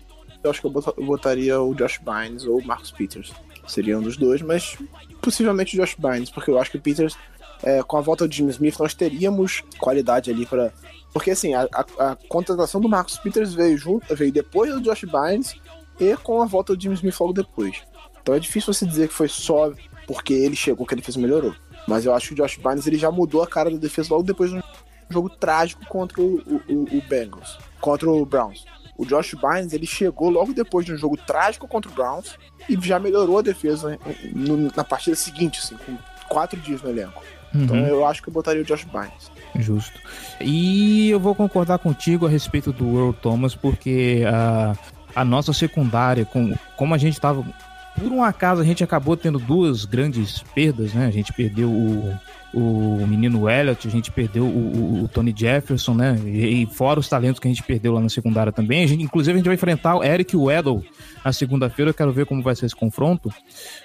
eu 0.47 0.51
acho 0.51 0.61
que 0.61 0.67
eu 0.67 1.05
botaria 1.05 1.61
o 1.61 1.75
Josh 1.75 1.99
Bynes 1.99 2.45
ou 2.45 2.59
o 2.59 2.65
Marcus 2.65 2.91
Peters. 2.91 3.31
Seria 3.67 3.97
um 3.97 4.01
dos 4.01 4.17
dois, 4.17 4.41
mas 4.41 4.77
possivelmente 5.21 5.77
o 5.77 5.81
Josh 5.81 5.95
Bynes, 5.97 6.29
porque 6.29 6.49
eu 6.49 6.59
acho 6.59 6.71
que 6.71 6.77
o 6.77 6.81
Peters, 6.81 7.15
é, 7.63 7.83
com 7.83 7.97
a 7.97 8.01
volta 8.01 8.27
de 8.27 8.37
Jim 8.37 8.47
Smith, 8.47 8.79
nós 8.79 8.93
teríamos 8.93 9.63
qualidade 9.77 10.31
ali 10.31 10.45
para 10.45 10.71
Porque 11.11 11.31
assim, 11.31 11.53
a, 11.53 11.67
a, 11.73 12.11
a, 12.11 12.17
contratação 12.29 12.79
do 12.79 12.87
Marcus 12.87 13.17
Peters 13.17 13.53
veio, 13.53 13.77
junto, 13.77 14.15
veio 14.15 14.31
depois 14.31 14.73
do 14.73 14.81
Josh 14.81 15.03
Bynes 15.03 15.55
e 15.99 16.15
com 16.17 16.41
a 16.41 16.45
volta 16.45 16.75
do 16.75 16.81
Jim 16.81 16.93
Smith 16.93 17.19
logo 17.19 17.33
depois. 17.33 17.81
Então 18.21 18.35
é 18.35 18.39
difícil 18.39 18.73
você 18.73 18.85
dizer 18.85 19.07
que 19.09 19.13
foi 19.13 19.27
só 19.27 19.71
porque 20.05 20.33
ele 20.33 20.55
chegou 20.55 20.85
que 20.85 20.93
a 20.93 20.97
defesa 20.97 21.19
melhorou. 21.19 21.53
Mas 21.87 22.05
eu 22.05 22.13
acho 22.13 22.29
que 22.29 22.33
o 22.33 22.37
Josh 22.37 22.57
Bynes 22.57 22.87
ele 22.87 22.97
já 22.97 23.11
mudou 23.11 23.41
a 23.41 23.47
cara 23.47 23.69
da 23.69 23.77
defesa 23.77 24.13
logo 24.13 24.23
depois 24.23 24.51
de 24.51 24.57
um 24.57 24.63
jogo 25.09 25.29
trágico 25.29 25.85
contra 25.87 26.21
o, 26.21 26.37
o, 26.67 26.97
o 26.97 27.01
Bengals, 27.07 27.57
contra 27.79 28.09
o 28.09 28.25
Browns. 28.25 28.65
O 28.97 29.05
Josh 29.05 29.35
Bynes 29.35 29.73
ele 29.73 29.85
chegou 29.85 30.29
logo 30.29 30.53
depois 30.53 30.85
de 30.85 30.93
um 30.93 30.97
jogo 30.97 31.15
trágico 31.17 31.67
contra 31.67 31.91
o 31.91 31.93
Browns 31.93 32.37
e 32.67 32.75
já 32.81 32.99
melhorou 32.99 33.39
a 33.39 33.41
defesa 33.41 33.99
na 34.75 34.83
partida 34.83 35.15
seguinte, 35.15 35.59
assim, 35.59 35.75
com 35.85 35.97
quatro 36.27 36.59
dias 36.59 36.81
no 36.81 36.89
elenco. 36.89 37.21
Uhum. 37.53 37.63
Então 37.63 37.77
eu 37.77 38.05
acho 38.05 38.21
que 38.21 38.29
eu 38.29 38.33
botaria 38.33 38.61
o 38.61 38.65
Josh 38.65 38.85
Bynes. 38.85 39.31
Justo. 39.55 39.99
E 40.41 41.09
eu 41.09 41.19
vou 41.19 41.35
concordar 41.35 41.79
contigo 41.79 42.25
a 42.25 42.29
respeito 42.29 42.71
do 42.71 42.97
Earl 42.97 43.13
Thomas, 43.13 43.55
porque 43.55 44.23
a, 44.27 44.75
a 45.15 45.23
nossa 45.23 45.53
secundária, 45.53 46.25
com, 46.25 46.53
como 46.75 46.93
a 46.93 46.97
gente 46.97 47.13
estava 47.13 47.45
por 47.99 48.11
um 48.11 48.23
acaso 48.23 48.61
a 48.61 48.65
gente 48.65 48.83
acabou 48.83 49.17
tendo 49.17 49.39
duas 49.39 49.85
grandes 49.85 50.43
perdas, 50.53 50.93
né? 50.93 51.07
A 51.07 51.11
gente 51.11 51.33
perdeu 51.33 51.69
o, 51.69 52.17
o 52.53 53.07
menino 53.07 53.49
Elliott, 53.49 53.87
a 53.87 53.91
gente 53.91 54.11
perdeu 54.11 54.45
o, 54.45 54.47
o, 54.47 55.03
o 55.03 55.07
Tony 55.07 55.33
Jefferson, 55.35 55.93
né? 55.93 56.17
E, 56.25 56.63
e, 56.63 56.65
fora 56.67 56.99
os 56.99 57.09
talentos 57.09 57.39
que 57.39 57.47
a 57.47 57.51
gente 57.51 57.63
perdeu 57.63 57.93
lá 57.93 58.01
na 58.01 58.09
secundária 58.09 58.51
também. 58.51 58.83
A 58.83 58.87
gente, 58.87 59.03
inclusive, 59.03 59.33
a 59.33 59.37
gente 59.37 59.45
vai 59.45 59.55
enfrentar 59.55 59.95
o 59.95 60.03
Eric 60.03 60.35
Weddle 60.35 60.83
na 61.23 61.33
segunda-feira. 61.33 61.89
Eu 61.89 61.95
quero 61.95 62.11
ver 62.11 62.25
como 62.25 62.41
vai 62.41 62.55
ser 62.55 62.67
esse 62.67 62.75
confronto. 62.75 63.31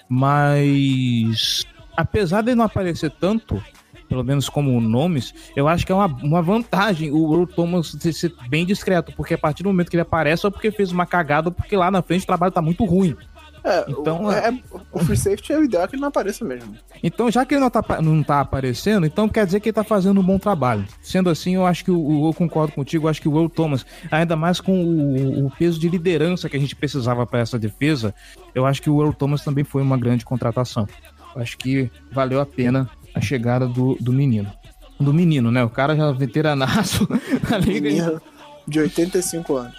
Mas, 0.08 1.66
apesar 1.96 2.42
de 2.42 2.54
não 2.54 2.64
aparecer 2.64 3.10
tanto, 3.10 3.62
pelo 4.08 4.22
menos 4.22 4.48
como 4.48 4.78
nomes, 4.78 5.34
eu 5.56 5.66
acho 5.66 5.86
que 5.86 5.92
é 5.92 5.94
uma, 5.94 6.06
uma 6.06 6.42
vantagem 6.42 7.10
o 7.10 7.32
Earl 7.32 7.46
Thomas 7.46 7.96
ser 7.98 8.34
bem 8.48 8.66
discreto, 8.66 9.12
porque 9.16 9.34
a 9.34 9.38
partir 9.38 9.62
do 9.62 9.70
momento 9.70 9.90
que 9.90 9.96
ele 9.96 10.02
aparece, 10.02 10.42
só 10.42 10.50
porque 10.50 10.70
fez 10.70 10.92
uma 10.92 11.06
cagada, 11.06 11.50
porque 11.50 11.74
lá 11.74 11.90
na 11.90 12.02
frente 12.02 12.24
o 12.24 12.26
trabalho 12.26 12.52
tá 12.52 12.60
muito 12.60 12.84
ruim. 12.84 13.16
É, 13.64 13.84
então, 13.88 14.24
o, 14.24 14.32
é, 14.32 14.48
é, 14.48 14.58
o 14.90 14.98
free 15.00 15.16
safety 15.16 15.52
é 15.52 15.58
o 15.58 15.64
ideal 15.64 15.86
que 15.86 15.94
ele 15.94 16.00
não 16.00 16.08
apareça 16.08 16.44
mesmo. 16.44 16.74
Então, 17.02 17.30
já 17.30 17.44
que 17.44 17.54
ele 17.54 17.60
não 17.60 17.70
tá, 17.70 18.02
não 18.02 18.22
tá 18.22 18.40
aparecendo, 18.40 19.06
então 19.06 19.28
quer 19.28 19.46
dizer 19.46 19.60
que 19.60 19.68
ele 19.68 19.74
tá 19.74 19.84
fazendo 19.84 20.20
um 20.20 20.24
bom 20.24 20.38
trabalho. 20.38 20.84
Sendo 21.00 21.30
assim, 21.30 21.54
eu 21.54 21.64
acho 21.64 21.84
que 21.84 21.90
o, 21.90 22.28
eu 22.28 22.34
concordo 22.34 22.72
contigo, 22.72 23.06
eu 23.06 23.10
acho 23.10 23.20
que 23.20 23.28
o 23.28 23.32
Will 23.32 23.48
Thomas, 23.48 23.86
ainda 24.10 24.34
mais 24.34 24.60
com 24.60 24.84
o, 24.84 25.46
o 25.46 25.50
peso 25.50 25.78
de 25.78 25.88
liderança 25.88 26.48
que 26.48 26.56
a 26.56 26.60
gente 26.60 26.74
precisava 26.74 27.24
para 27.26 27.40
essa 27.40 27.58
defesa, 27.58 28.14
eu 28.54 28.66
acho 28.66 28.82
que 28.82 28.90
o 28.90 28.96
Will 28.96 29.12
Thomas 29.12 29.42
também 29.44 29.64
foi 29.64 29.82
uma 29.82 29.96
grande 29.96 30.24
contratação. 30.24 30.88
Eu 31.34 31.42
acho 31.42 31.56
que 31.56 31.90
valeu 32.10 32.40
a 32.40 32.46
pena 32.46 32.90
a 33.14 33.20
chegada 33.20 33.66
do, 33.66 33.96
do 34.00 34.12
menino. 34.12 34.52
Do 34.98 35.12
menino, 35.14 35.50
né? 35.50 35.64
O 35.64 35.70
cara 35.70 35.96
já 35.96 36.10
veteranaço 36.12 37.08
na 37.48 37.58
liga. 37.58 37.88
Menino 37.88 38.20
de 38.66 38.80
85 38.80 39.56
anos. 39.56 39.74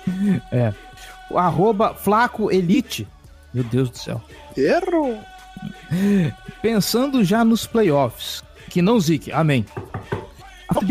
É. 0.51 0.73
O 1.29 1.37
arroba 1.37 1.93
Flaco 1.93 2.51
Elite 2.51 3.07
meu 3.53 3.63
Deus 3.63 3.89
do 3.89 3.97
céu. 3.97 4.21
Erro! 4.57 5.17
Pensando 6.61 7.23
já 7.23 7.43
nos 7.45 7.65
playoffs, 7.65 8.43
que 8.69 8.81
não 8.81 8.99
zique, 8.99 9.31
amém. 9.31 9.65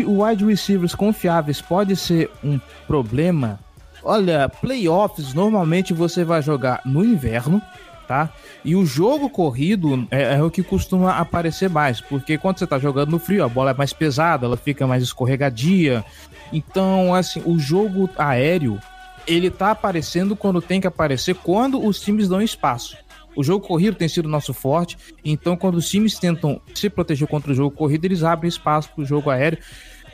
O 0.05 0.23
wide 0.23 0.45
receivers 0.45 0.95
confiáveis 0.95 1.61
pode 1.61 1.95
ser 1.95 2.29
um 2.43 2.59
problema. 2.87 3.59
Olha, 4.03 4.49
playoffs 4.49 5.33
normalmente 5.33 5.93
você 5.93 6.23
vai 6.23 6.41
jogar 6.41 6.81
no 6.85 7.03
inverno, 7.03 7.61
tá? 8.07 8.29
E 8.63 8.75
o 8.75 8.85
jogo 8.85 9.29
corrido 9.29 10.07
é, 10.09 10.35
é, 10.35 10.43
o 10.43 10.49
que 10.49 10.63
costuma 10.63 11.17
aparecer 11.17 11.69
mais, 11.69 11.99
porque 11.99 12.37
quando 12.37 12.59
você 12.59 12.67
tá 12.67 12.79
jogando 12.79 13.11
no 13.11 13.19
frio, 13.19 13.43
a 13.43 13.49
bola 13.49 13.71
é 13.71 13.73
mais 13.73 13.93
pesada, 13.93 14.45
ela 14.45 14.57
fica 14.57 14.87
mais 14.87 15.03
escorregadia. 15.03 16.03
Então, 16.51 17.13
assim, 17.13 17.41
o 17.45 17.57
jogo 17.59 18.09
aéreo 18.17 18.79
ele 19.27 19.49
tá 19.49 19.71
aparecendo 19.71 20.35
quando 20.35 20.61
tem 20.61 20.81
que 20.81 20.87
aparecer, 20.87 21.35
quando 21.35 21.83
os 21.83 21.99
times 21.99 22.27
dão 22.27 22.41
espaço. 22.41 22.97
O 23.35 23.43
jogo 23.43 23.65
corrido 23.65 23.97
tem 23.97 24.07
sido 24.07 24.29
nosso 24.29 24.53
forte, 24.53 24.97
então 25.25 25.57
quando 25.57 25.75
os 25.75 25.89
times 25.89 26.19
tentam 26.19 26.61
se 26.75 26.89
proteger 26.89 27.27
contra 27.27 27.51
o 27.51 27.55
jogo 27.55 27.75
corrido, 27.75 28.05
eles 28.05 28.23
abrem 28.23 28.47
espaço 28.47 28.91
para 28.93 29.01
o 29.01 29.05
jogo 29.05 29.29
aéreo. 29.29 29.57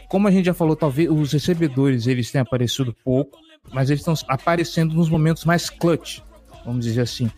Como 0.07 0.27
a 0.27 0.31
gente 0.31 0.45
já 0.45 0.53
falou, 0.53 0.75
talvez 0.75 1.09
os 1.09 1.33
recebedores 1.33 2.07
eles 2.07 2.31
tenham 2.31 2.43
aparecido 2.43 2.95
pouco, 3.03 3.37
mas 3.71 3.89
eles 3.89 4.01
estão 4.01 4.15
aparecendo 4.27 4.95
nos 4.95 5.09
momentos 5.09 5.43
mais 5.43 5.69
clutch, 5.69 6.19
vamos 6.65 6.85
dizer 6.85 7.01
assim. 7.01 7.29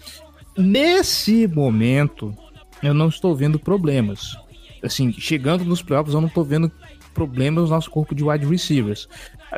Nesse 0.55 1.47
momento, 1.47 2.35
eu 2.83 2.93
não 2.93 3.07
estou 3.07 3.35
vendo 3.35 3.59
problemas. 3.59 4.37
Assim, 4.83 5.11
chegando 5.13 5.65
nos 5.65 5.81
playoffs, 5.81 6.13
eu 6.13 6.21
não 6.21 6.27
estou 6.27 6.43
vendo 6.43 6.71
problemas 7.13 7.65
no 7.65 7.69
nosso 7.69 7.89
corpo 7.89 8.13
de 8.15 8.23
wide 8.23 8.45
receivers. 8.45 9.07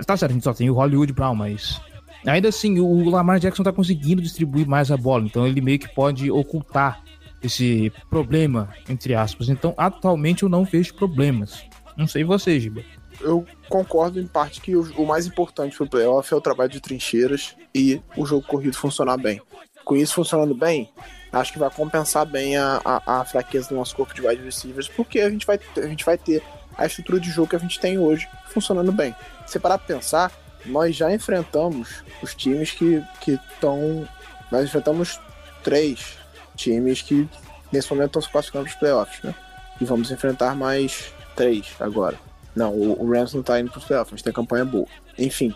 Tá 0.05 0.17
certo, 0.17 0.31
a 0.31 0.33
gente 0.33 0.43
só 0.43 0.53
tem 0.53 0.69
o 0.69 0.73
Hollywood 0.73 1.13
Brown, 1.13 1.35
mas 1.35 1.79
Ainda 2.25 2.49
assim, 2.49 2.79
o 2.79 3.09
Lamar 3.09 3.39
Jackson 3.39 3.63
tá 3.63 3.71
conseguindo 3.71 4.21
distribuir 4.21 4.67
mais 4.67 4.91
a 4.91 4.97
bola, 4.97 5.25
então 5.25 5.45
ele 5.45 5.59
meio 5.59 5.79
que 5.79 5.93
pode 5.93 6.31
ocultar 6.31 7.03
esse 7.43 7.91
problema, 8.09 8.69
entre 8.87 9.13
aspas. 9.13 9.49
Então, 9.49 9.73
atualmente 9.77 10.43
eu 10.43 10.49
não 10.49 10.63
vejo 10.63 10.93
problemas. 10.93 11.63
Não 11.97 12.07
sei 12.07 12.23
você, 12.23 12.59
Giba. 12.59 12.81
Eu 13.21 13.45
concordo 13.69 14.19
em 14.19 14.25
parte 14.25 14.61
que 14.61 14.75
o, 14.75 14.81
o 14.95 15.05
mais 15.05 15.27
importante 15.27 15.75
pro 15.75 15.87
playoff 15.87 16.33
é 16.33 16.37
o 16.37 16.41
trabalho 16.41 16.69
de 16.69 16.79
trincheiras 16.79 17.55
e 17.75 18.01
o 18.17 18.25
jogo 18.25 18.47
corrido 18.47 18.75
funcionar 18.75 19.17
bem. 19.17 19.41
Com 19.85 19.95
isso 19.95 20.15
funcionando 20.15 20.55
bem, 20.55 20.89
acho 21.31 21.51
que 21.51 21.59
vai 21.59 21.69
compensar 21.69 22.25
bem 22.25 22.57
a, 22.57 22.81
a, 22.83 23.19
a, 23.19 23.25
fraqueza 23.25 23.69
do 23.69 23.75
nosso 23.75 23.95
corpo 23.95 24.13
de 24.13 24.25
wide 24.25 24.41
receivers, 24.41 24.87
porque 24.87 25.19
a 25.19 25.29
gente, 25.29 25.45
vai, 25.45 25.59
a 25.77 25.87
gente 25.87 26.05
vai 26.05 26.17
ter 26.17 26.41
a 26.77 26.85
estrutura 26.85 27.19
de 27.19 27.29
jogo 27.29 27.49
que 27.49 27.55
a 27.55 27.59
gente 27.59 27.79
tem 27.79 27.97
hoje 27.97 28.27
funcionando 28.47 28.91
bem. 28.91 29.13
Se 29.45 29.59
parar 29.59 29.77
pra 29.77 29.87
pensar, 29.95 30.31
nós 30.65 30.95
já 30.95 31.13
enfrentamos 31.13 32.03
os 32.21 32.33
times 32.33 32.71
que 32.71 33.03
estão. 33.27 34.07
Nós 34.51 34.65
enfrentamos 34.65 35.19
três 35.63 36.17
times 36.55 37.01
que 37.01 37.27
nesse 37.71 37.89
momento 37.91 38.09
estão 38.09 38.21
se 38.21 38.29
classificando 38.29 38.65
para 38.65 38.73
os 38.73 38.79
playoffs, 38.79 39.23
né? 39.23 39.35
E 39.81 39.85
vamos 39.85 40.11
enfrentar 40.11 40.55
mais 40.55 41.11
três 41.35 41.73
agora. 41.79 42.17
Não, 42.55 42.73
o, 42.73 43.03
o 43.03 43.11
Rams 43.11 43.33
não 43.33 43.41
está 43.41 43.59
indo 43.59 43.71
para 43.71 43.79
os 43.79 43.85
playoffs, 43.85 44.11
mas 44.11 44.21
tem 44.21 44.31
campanha 44.31 44.63
boa. 44.63 44.87
Enfim, 45.17 45.53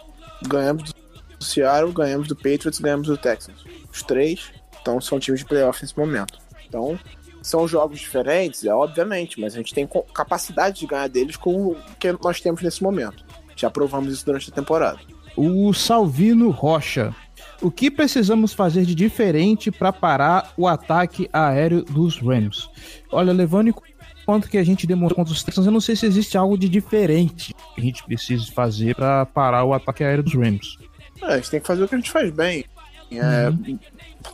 ganhamos 0.48 0.92
do 0.92 1.44
Seattle, 1.44 1.94
ganhamos 1.94 2.28
do 2.28 2.36
Patriots, 2.36 2.80
ganhamos 2.80 3.08
do 3.08 3.18
Texans. 3.18 3.64
Os 3.92 4.02
três 4.02 4.52
então, 4.82 5.02
são 5.02 5.20
times 5.20 5.42
de 5.42 5.46
playoffs 5.46 5.82
nesse 5.82 5.98
momento. 5.98 6.40
Então, 6.68 6.98
são 7.42 7.68
jogos 7.68 8.00
diferentes, 8.00 8.64
é 8.66 8.74
obviamente, 8.74 9.40
mas 9.40 9.54
a 9.54 9.58
gente 9.58 9.74
tem 9.74 9.88
capacidade 10.14 10.80
de 10.80 10.88
ganhar 10.88 11.08
deles 11.08 11.36
com 11.36 11.72
o 11.72 11.78
que 12.00 12.12
nós 12.24 12.42
temos 12.42 12.62
nesse 12.62 12.82
momento. 12.82 13.26
Já 13.58 13.70
provamos 13.70 14.14
isso 14.14 14.26
durante 14.26 14.50
a 14.50 14.54
temporada. 14.54 15.00
O 15.36 15.74
Salvino 15.74 16.50
Rocha. 16.50 17.14
O 17.62 17.72
que 17.72 17.90
precisamos 17.90 18.54
fazer 18.54 18.86
de 18.86 18.94
diferente 18.94 19.72
para 19.72 19.92
parar 19.92 20.54
o 20.56 20.68
ataque 20.68 21.28
aéreo 21.34 21.84
dos 21.84 22.20
Rams? 22.20 22.70
Olha, 23.12 23.34
levando 23.34 23.70
em 23.70 23.74
conta 24.26 24.48
que 24.48 24.58
a 24.58 24.64
gente 24.64 24.86
demonstrou 24.86 25.18
contra 25.18 25.34
os 25.34 25.44
Texans, 25.44 25.66
eu 25.66 25.72
não 25.72 25.82
sei 25.82 25.96
se 25.96 26.06
existe 26.06 26.38
algo 26.38 26.58
de 26.58 26.70
diferente 26.70 27.54
que 27.74 27.82
a 27.82 27.84
gente 27.84 28.04
precisa 28.04 28.46
fazer 28.52 28.96
para 28.96 29.26
parar 29.26 29.64
o 29.64 29.74
ataque 29.74 30.04
aéreo 30.04 30.24
dos 30.24 30.34
Rams. 30.34 30.78
É, 31.22 31.34
a 31.34 31.36
gente 31.38 31.50
tem 31.50 31.60
que 31.60 31.68
fazer 31.68 31.84
o 31.84 31.88
que 31.88 31.96
a 31.96 31.98
gente 31.98 32.12
faz 32.12 32.32
bem. 32.32 32.66
É, 33.12 33.50
uhum. 33.50 33.80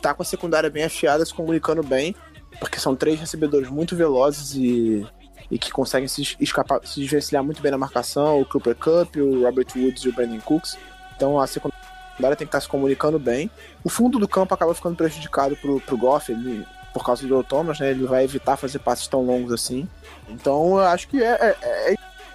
Tá 0.02 0.12
com 0.12 0.22
a 0.22 0.26
secundária 0.26 0.68
bem 0.68 0.84
afiada, 0.84 1.24
se 1.24 1.32
comunicando 1.32 1.82
bem, 1.82 2.14
porque 2.58 2.78
são 2.78 2.96
três 2.96 3.20
recebedores 3.20 3.70
muito 3.70 3.96
velozes 3.96 4.54
e 4.54 5.06
e 5.54 5.58
que 5.58 5.70
conseguem 5.70 6.08
se 6.08 6.36
escapar, 6.40 6.80
se 6.84 6.98
desvencilhar 6.98 7.44
muito 7.44 7.62
bem 7.62 7.70
na 7.70 7.78
marcação, 7.78 8.40
o 8.40 8.44
Cooper 8.44 8.74
Cup, 8.74 9.14
o 9.14 9.44
Robert 9.44 9.68
Woods 9.76 10.02
e 10.02 10.08
o 10.08 10.12
Brandon 10.12 10.40
Cooks. 10.40 10.76
Então 11.14 11.38
a 11.38 11.46
secundária 11.46 12.34
tem 12.36 12.38
que 12.38 12.44
estar 12.46 12.60
se 12.60 12.66
comunicando 12.66 13.20
bem. 13.20 13.48
O 13.84 13.88
fundo 13.88 14.18
do 14.18 14.26
campo 14.26 14.52
acaba 14.52 14.74
ficando 14.74 14.96
prejudicado 14.96 15.56
pro, 15.58 15.80
pro 15.80 15.96
Goff, 15.96 16.34
por 16.92 17.04
causa 17.04 17.24
do 17.24 17.44
Thomas, 17.44 17.78
né? 17.78 17.92
Ele 17.92 18.04
vai 18.04 18.24
evitar 18.24 18.56
fazer 18.56 18.80
passes 18.80 19.06
tão 19.06 19.24
longos 19.24 19.52
assim. 19.52 19.88
Então 20.28 20.78
eu 20.78 20.86
acho 20.86 21.06
que 21.06 21.22
é, 21.22 21.56
é, 21.62 21.92
é 21.92 21.94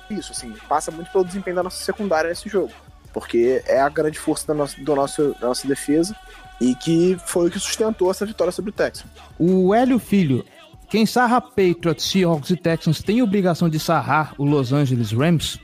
isso, 0.10 0.32
assim, 0.32 0.54
passa 0.70 0.90
muito 0.90 1.12
pelo 1.12 1.26
desempenho 1.26 1.58
da 1.58 1.64
nossa 1.64 1.84
secundária 1.84 2.30
nesse 2.30 2.48
jogo. 2.48 2.72
Porque 3.12 3.62
é 3.66 3.82
a 3.82 3.90
grande 3.90 4.18
força 4.18 4.48
da 4.48 4.54
nossa, 4.54 4.80
do 4.80 4.96
nosso, 4.96 5.36
da 5.42 5.48
nossa 5.50 5.68
defesa 5.68 6.16
e 6.62 6.74
que 6.74 7.18
foi 7.26 7.50
o 7.50 7.52
que 7.52 7.60
sustentou 7.60 8.10
essa 8.10 8.26
vitória 8.26 8.54
sobre 8.54 8.70
o 8.70 8.74
Texas. 8.74 9.06
O 9.38 9.74
Hélio 9.74 10.00
Filho, 10.00 10.46
quem 10.90 11.06
sarra 11.06 11.40
Patriots, 11.40 12.06
Seahawks 12.06 12.50
e 12.50 12.56
Texans 12.56 13.02
tem 13.02 13.22
obrigação 13.22 13.70
de 13.70 13.80
sarrar 13.80 14.34
o 14.38 14.44
Los 14.44 14.74
Angeles 14.74 15.12
Rams? 15.12 15.60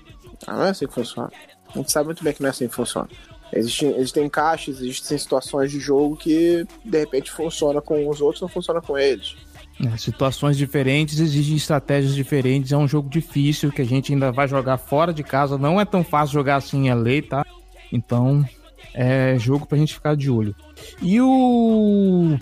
Ah, 0.46 0.54
não 0.54 0.64
é 0.64 0.70
assim 0.70 0.88
que 0.88 0.94
funciona. 0.94 1.32
A 1.74 1.78
gente 1.78 1.92
sabe 1.92 2.06
muito 2.06 2.24
bem 2.24 2.34
que 2.34 2.42
não 2.42 2.48
é 2.48 2.52
assim 2.52 2.68
que 2.68 2.76
funciona. 2.76 3.10
Existem, 3.52 3.96
existem 3.98 4.26
encaixes, 4.26 4.80
existem 4.80 5.18
situações 5.18 5.72
de 5.72 5.80
jogo 5.80 6.16
que 6.16 6.66
de 6.84 7.00
repente 7.00 7.32
funciona 7.32 7.82
com 7.82 8.08
os 8.10 8.22
outros, 8.22 8.42
não 8.42 8.50
funciona 8.50 8.82
com 8.82 8.98
eles. 8.98 9.36
É, 9.84 9.98
situações 9.98 10.58
diferentes 10.58 11.20
exigem 11.20 11.58
estratégias 11.58 12.16
diferentes. 12.16 12.72
É 12.72 12.78
um 12.78 12.88
jogo 12.88 13.10
difícil 13.10 13.72
que 13.72 13.82
a 13.82 13.86
gente 13.86 14.14
ainda 14.14 14.32
vai 14.32 14.48
jogar 14.48 14.78
fora 14.78 15.14
de 15.14 15.24
casa. 15.24 15.58
Não 15.58 15.80
é 15.82 15.86
tão 15.86 16.04
fácil 16.04 16.34
jogar 16.34 16.58
assim 16.58 16.88
em 16.88 16.94
LA, 16.94 17.22
tá? 17.28 17.46
Então, 17.92 18.46
é 18.94 19.36
jogo 19.38 19.66
pra 19.66 19.78
gente 19.78 19.94
ficar 19.94 20.16
de 20.16 20.30
olho. 20.30 20.56
E 21.02 21.20
o 21.20 22.38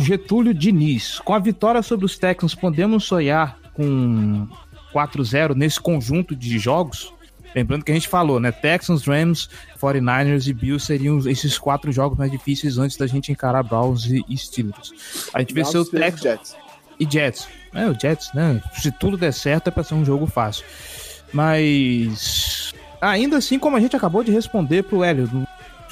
Getúlio 0.00 0.52
Diniz, 0.54 1.18
com 1.20 1.34
a 1.34 1.38
vitória 1.38 1.82
sobre 1.82 2.06
os 2.06 2.18
Texans, 2.18 2.54
podemos 2.54 3.04
sonhar 3.04 3.58
com 3.74 4.46
4-0 4.92 5.54
nesse 5.54 5.80
conjunto 5.80 6.34
de 6.34 6.58
jogos? 6.58 7.12
Lembrando 7.54 7.84
que 7.84 7.90
a 7.90 7.94
gente 7.94 8.08
falou, 8.08 8.38
né? 8.38 8.52
Texans, 8.52 9.04
Rams, 9.04 9.48
49ers 9.80 10.46
e 10.48 10.52
Bills 10.52 10.84
seriam 10.84 11.18
esses 11.28 11.56
quatro 11.56 11.90
jogos 11.90 12.18
mais 12.18 12.30
difíceis 12.30 12.78
antes 12.78 12.96
da 12.96 13.06
gente 13.06 13.32
encarar 13.32 13.62
Browns 13.62 14.06
e 14.06 14.36
Steelers. 14.36 14.92
A 15.32 15.40
gente 15.40 15.54
venceu 15.54 15.82
o 15.82 15.84
Texans 15.84 16.20
Jets. 16.20 16.56
e 17.00 17.10
Jets. 17.10 17.48
É, 17.74 17.86
o 17.86 17.98
Jets, 17.98 18.32
né? 18.34 18.62
Se 18.74 18.92
tudo 18.92 19.16
der 19.16 19.32
certo, 19.32 19.68
é 19.68 19.70
pra 19.70 19.82
ser 19.82 19.94
um 19.94 20.04
jogo 20.04 20.26
fácil. 20.26 20.64
Mas. 21.32 22.74
Ainda 23.00 23.36
assim, 23.36 23.58
como 23.58 23.76
a 23.76 23.80
gente 23.80 23.96
acabou 23.96 24.24
de 24.24 24.32
responder 24.32 24.82
pro 24.82 25.04
Hélio, 25.04 25.46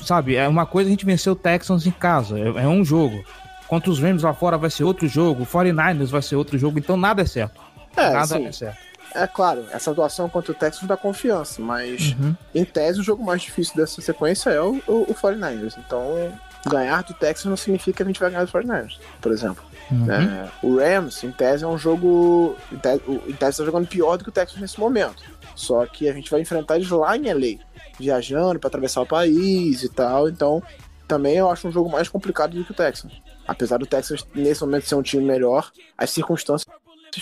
sabe? 0.05 0.35
É 0.35 0.47
uma 0.49 0.67
coisa 0.67 0.89
a 0.89 0.91
gente 0.91 1.07
vencer 1.07 1.33
o 1.33 1.37
Texans 1.37 1.87
em 1.87 1.91
casa, 1.93 2.39
é, 2.39 2.65
é 2.65 2.69
um 2.69 2.85
jogo. 2.85 3.25
Contra 3.69 3.91
os 3.91 3.99
Rams 3.99 4.23
lá 4.23 4.33
fora 4.33 4.57
vai 4.57 4.71
ser 4.71 4.85
outro 4.85 5.09
jogo, 5.09 5.43
o 5.43 5.47
49ers 5.47 6.09
vai 6.09 6.23
ser 6.23 6.37
outro 6.37 6.59
jogo, 6.59 6.79
então 6.79 6.97
nada 6.97 7.23
é 7.23 7.27
certo. 7.27 7.61
É, 7.97 8.11
nada 8.11 8.27
sim. 8.27 8.47
é 8.47 8.53
certo. 8.53 8.79
É 9.15 9.27
claro, 9.27 9.65
essa 9.73 9.91
atuação 9.91 10.29
contra 10.29 10.53
o 10.53 10.55
Texans 10.55 10.87
dá 10.87 10.97
confiança, 10.97 11.63
mas 11.63 12.15
uhum. 12.21 12.35
em 12.55 12.65
tese 12.65 13.01
o 13.01 13.03
jogo 13.03 13.25
mais 13.25 13.41
difícil 13.41 13.75
dessa 13.75 14.01
sequência 14.03 14.51
é 14.51 14.61
o, 14.61 14.83
o, 14.87 15.07
o 15.09 15.15
49ers. 15.15 15.75
Então, 15.79 16.33
ganhar 16.67 17.03
do 17.03 17.15
Texans 17.15 17.47
não 17.47 17.57
significa 17.57 17.97
que 17.97 18.03
a 18.03 18.07
gente 18.07 18.21
vai 18.21 18.31
ganhar 18.31 18.45
do 18.45 18.53
49ers, 18.53 18.99
por 19.21 19.33
exemplo. 19.33 19.65
Uhum. 19.91 20.11
É, 20.11 20.51
o 20.63 20.77
Rams, 20.77 21.25
em 21.25 21.31
tese, 21.31 21.65
é 21.65 21.67
um 21.67 21.79
jogo. 21.79 22.57
Em 22.73 22.77
tese, 22.77 23.03
em 23.09 23.33
tese 23.33 23.59
tá 23.59 23.65
jogando 23.65 23.87
pior 23.87 24.17
do 24.17 24.25
que 24.25 24.31
o 24.31 24.33
Texas 24.33 24.61
nesse 24.61 24.79
momento. 24.79 25.23
Só 25.55 25.87
que 25.87 26.09
a 26.09 26.13
gente 26.13 26.31
vai 26.31 26.41
enfrentar 26.41 26.77
eles 26.77 26.91
lá 26.91 27.17
em 27.17 27.33
LA, 27.33 27.63
viajando 27.99 28.59
para 28.59 28.69
atravessar 28.69 29.01
o 29.01 29.07
país 29.07 29.83
e 29.83 29.89
tal. 29.89 30.29
Então, 30.29 30.63
também 31.09 31.37
eu 31.37 31.49
acho 31.49 31.69
um 31.69 31.73
jogo 31.73 31.91
mais 31.91 32.09
complicado 32.09 32.55
do 32.55 32.65
que 32.65 32.73
o 32.73 32.75
Texas. 32.75 33.13
Apesar 33.47 33.79
do 33.79 33.87
Texas, 33.87 34.27
nesse 34.35 34.61
momento, 34.63 34.87
ser 34.87 34.95
um 34.95 35.03
time 35.03 35.25
melhor, 35.25 35.71
as 35.97 36.11
circunstâncias 36.11 36.67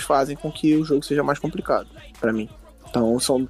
fazem 0.00 0.36
com 0.36 0.50
que 0.50 0.74
o 0.76 0.84
jogo 0.84 1.04
seja 1.04 1.22
mais 1.22 1.38
complicado 1.38 1.88
para 2.20 2.32
mim. 2.32 2.48
Então, 2.88 3.18
são 3.20 3.48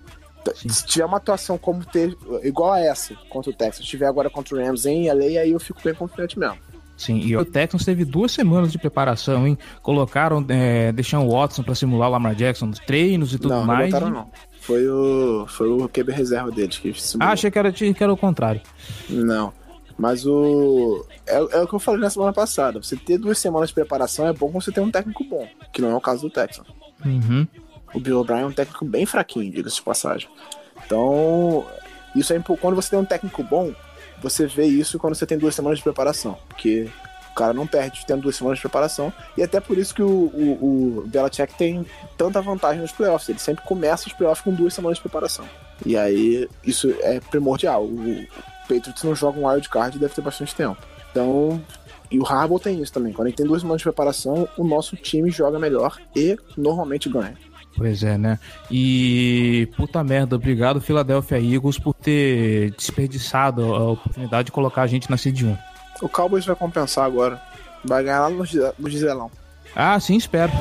se 0.54 0.84
tiver 0.84 1.06
uma 1.06 1.16
atuação 1.16 1.56
como 1.56 1.84
ter, 1.84 2.16
igual 2.42 2.72
a 2.72 2.80
essa 2.80 3.14
contra 3.30 3.50
o 3.50 3.54
Texas, 3.54 3.86
tiver 3.86 4.06
agora 4.06 4.28
contra 4.28 4.54
o 4.54 4.58
Rams 4.62 4.84
em 4.84 5.10
LA, 5.10 5.40
aí 5.40 5.52
eu 5.52 5.60
fico 5.60 5.80
bem 5.82 5.94
confiante 5.94 6.38
mesmo. 6.38 6.58
Sim, 6.96 7.18
e 7.18 7.36
o 7.36 7.44
Texans 7.44 7.84
teve 7.84 8.04
duas 8.04 8.30
semanas 8.30 8.70
de 8.70 8.78
preparação, 8.78 9.46
hein? 9.46 9.58
Colocaram, 9.82 10.44
é, 10.48 10.92
deixaram 10.92 11.26
o 11.26 11.32
Watson 11.32 11.62
para 11.64 11.74
simular 11.74 12.08
o 12.08 12.12
Lamar 12.12 12.36
Jackson 12.36 12.66
nos 12.66 12.78
treinos 12.78 13.32
e 13.32 13.38
tudo 13.38 13.54
não, 13.54 13.64
mais. 13.64 13.92
Não, 13.92 14.00
botaram, 14.00 14.14
não. 14.14 14.30
Foi 14.60 14.88
o, 14.88 15.44
foi 15.48 15.68
o 15.68 15.88
QB 15.88 16.12
reserva 16.12 16.52
deles 16.52 16.78
que 16.78 16.94
simulou. 16.94 17.28
Ah, 17.28 17.32
achei 17.32 17.50
que 17.50 17.58
era, 17.58 17.72
que 17.72 17.96
era 18.00 18.12
o 18.12 18.16
contrário. 18.16 18.60
Não. 19.10 19.52
Mas 19.96 20.26
o. 20.26 21.06
É, 21.26 21.36
é, 21.36 21.62
o 21.62 21.66
que 21.66 21.74
eu 21.74 21.78
falei 21.78 22.00
na 22.00 22.10
semana 22.10 22.32
passada. 22.32 22.82
Você 22.82 22.96
ter 22.96 23.18
duas 23.18 23.38
semanas 23.38 23.68
de 23.68 23.74
preparação 23.74 24.26
é 24.26 24.32
bom 24.32 24.50
quando 24.50 24.64
você 24.64 24.72
tem 24.72 24.82
um 24.82 24.90
técnico 24.90 25.24
bom, 25.24 25.46
que 25.72 25.80
não 25.80 25.90
é 25.90 25.94
o 25.94 26.00
caso 26.00 26.22
do 26.22 26.30
Texan. 26.30 26.64
Uhum. 27.04 27.46
O 27.94 28.00
Bill 28.00 28.20
O'Brien 28.20 28.42
é 28.42 28.46
um 28.46 28.52
técnico 28.52 28.84
bem 28.84 29.06
fraquinho, 29.06 29.52
diga-se 29.52 29.76
de 29.76 29.82
passagem. 29.82 30.28
Então, 30.84 31.64
isso 32.14 32.32
é 32.32 32.40
quando 32.60 32.74
você 32.74 32.90
tem 32.90 32.98
um 32.98 33.04
técnico 33.04 33.42
bom, 33.44 33.72
você 34.20 34.46
vê 34.46 34.64
isso 34.64 34.98
quando 34.98 35.14
você 35.14 35.26
tem 35.26 35.38
duas 35.38 35.54
semanas 35.54 35.78
de 35.78 35.84
preparação. 35.84 36.36
Porque 36.48 36.88
o 37.30 37.34
cara 37.34 37.52
não 37.52 37.66
perde 37.66 38.04
tendo 38.06 38.22
duas 38.22 38.36
semanas 38.36 38.58
de 38.58 38.62
preparação. 38.62 39.12
E 39.36 39.42
até 39.42 39.60
por 39.60 39.76
isso 39.78 39.94
que 39.94 40.02
o, 40.02 40.08
o, 40.08 40.98
o 41.02 41.06
Belichick 41.06 41.54
tem 41.54 41.84
tanta 42.16 42.40
vantagem 42.40 42.80
nos 42.80 42.92
playoffs. 42.92 43.28
Ele 43.28 43.38
sempre 43.38 43.64
começa 43.64 44.08
os 44.08 44.12
playoffs 44.12 44.44
com 44.44 44.52
duas 44.52 44.74
semanas 44.74 44.98
de 44.98 45.02
preparação. 45.02 45.44
E 45.84 45.96
aí, 45.96 46.48
isso 46.64 46.94
é 47.00 47.20
primordial. 47.20 47.84
O, 47.84 48.24
Patriots 48.68 49.02
não 49.02 49.14
joga 49.14 49.38
um 49.38 49.46
wild 49.48 49.68
card 49.68 49.98
deve 49.98 50.14
ter 50.14 50.22
bastante 50.22 50.54
tempo. 50.54 50.78
Então, 51.10 51.62
e 52.10 52.18
o 52.18 52.26
Harbaugh 52.26 52.60
tem 52.60 52.80
isso 52.80 52.92
também. 52.92 53.12
Quando 53.12 53.28
ele 53.28 53.36
tem 53.36 53.46
duas 53.46 53.62
semanas 53.62 53.80
de 53.80 53.84
preparação, 53.84 54.48
o 54.56 54.64
nosso 54.64 54.96
time 54.96 55.30
joga 55.30 55.58
melhor 55.58 55.98
e 56.14 56.36
normalmente 56.56 57.08
ganha. 57.08 57.36
Pois 57.76 58.04
é, 58.04 58.16
né? 58.16 58.38
E 58.70 59.68
puta 59.76 60.02
merda, 60.04 60.36
obrigado 60.36 60.80
Philadelphia 60.80 61.38
Eagles 61.38 61.78
por 61.78 61.92
ter 61.92 62.70
desperdiçado 62.72 63.74
a 63.74 63.90
oportunidade 63.92 64.46
de 64.46 64.52
colocar 64.52 64.82
a 64.82 64.86
gente 64.86 65.10
na 65.10 65.16
Seed 65.16 65.42
1. 65.42 65.56
O 66.02 66.08
Cowboys 66.08 66.46
vai 66.46 66.54
compensar 66.54 67.04
agora. 67.04 67.40
Vai 67.84 68.04
ganhar 68.04 68.20
lá 68.20 68.30
no, 68.30 68.44
no 68.78 68.90
Giselão. 68.90 69.30
Ah, 69.74 69.98
sim, 69.98 70.16
espero. 70.16 70.52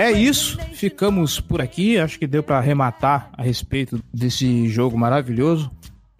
É 0.00 0.12
isso. 0.12 0.58
Ficamos 0.72 1.40
por 1.40 1.60
aqui. 1.60 1.98
Acho 1.98 2.18
que 2.18 2.26
deu 2.26 2.42
para 2.42 2.58
arrematar 2.58 3.30
a 3.32 3.42
respeito 3.42 4.02
desse 4.12 4.68
jogo 4.68 4.96
maravilhoso. 4.96 5.70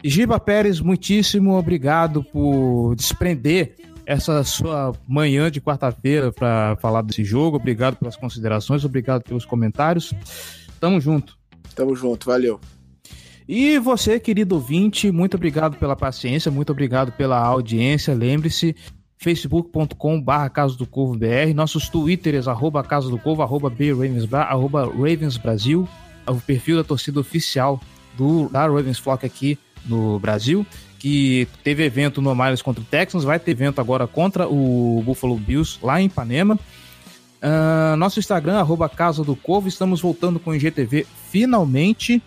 Giba 0.03 0.39
Pérez, 0.39 0.79
muitíssimo 0.79 1.57
obrigado 1.57 2.23
por 2.23 2.95
desprender 2.95 3.75
essa 4.05 4.43
sua 4.43 4.93
manhã 5.07 5.49
de 5.49 5.61
quarta-feira 5.61 6.31
para 6.31 6.75
falar 6.77 7.01
desse 7.01 7.23
jogo. 7.23 7.57
Obrigado 7.57 7.95
pelas 7.95 8.15
considerações, 8.15 8.83
obrigado 8.83 9.23
pelos 9.23 9.45
comentários. 9.45 10.13
Tamo 10.79 10.99
junto. 10.99 11.37
Tamo 11.75 11.95
junto, 11.95 12.25
valeu. 12.25 12.59
E 13.47 13.77
você, 13.79 14.19
querido 14.19 14.55
ouvinte, 14.55 15.11
muito 15.11 15.35
obrigado 15.35 15.75
pela 15.77 15.95
paciência, 15.95 16.51
muito 16.51 16.71
obrigado 16.71 17.11
pela 17.11 17.37
audiência. 17.37 18.13
Lembre-se, 18.13 18.75
facebook.com 19.21 20.19
barra 20.19 20.49
Casa 20.49 20.75
do 20.75 20.85
Corvo 20.87 21.15
BR, 21.15 21.53
nossos 21.53 21.87
twitters, 21.87 22.47
arroba 22.47 22.83
Casa 22.83 23.07
do 23.07 23.19
Corvo, 23.19 23.43
arroba 23.43 23.69
BRavens, 23.69 24.31
arroba 24.33 24.85
Ravens 24.85 25.37
Brasil, 25.37 25.87
o 26.27 26.35
perfil 26.35 26.77
da 26.77 26.83
torcida 26.83 27.19
oficial 27.19 27.79
do, 28.17 28.49
da 28.49 28.65
Ravens 28.65 28.97
Flock 28.97 29.23
aqui 29.23 29.59
no 29.85 30.17
Brasil, 30.17 30.65
que 30.97 31.47
teve 31.63 31.85
evento 31.85 32.19
no 32.19 32.33
Miles 32.33 32.63
contra 32.63 32.81
o 32.81 32.85
Texans, 32.85 33.23
vai 33.23 33.39
ter 33.39 33.51
evento 33.51 33.79
agora 33.79 34.07
contra 34.07 34.47
o 34.47 35.03
Buffalo 35.05 35.37
Bills 35.37 35.77
lá 35.83 36.01
em 36.01 36.05
Ipanema. 36.07 36.59
Uh, 37.43 37.95
nosso 37.97 38.19
Instagram, 38.19 38.57
arroba 38.57 38.89
Casa 38.89 39.23
do 39.23 39.35
Corvo, 39.35 39.67
estamos 39.67 40.01
voltando 40.01 40.39
com 40.39 40.49
o 40.49 40.55
IGTV 40.55 41.05
finalmente. 41.29 42.21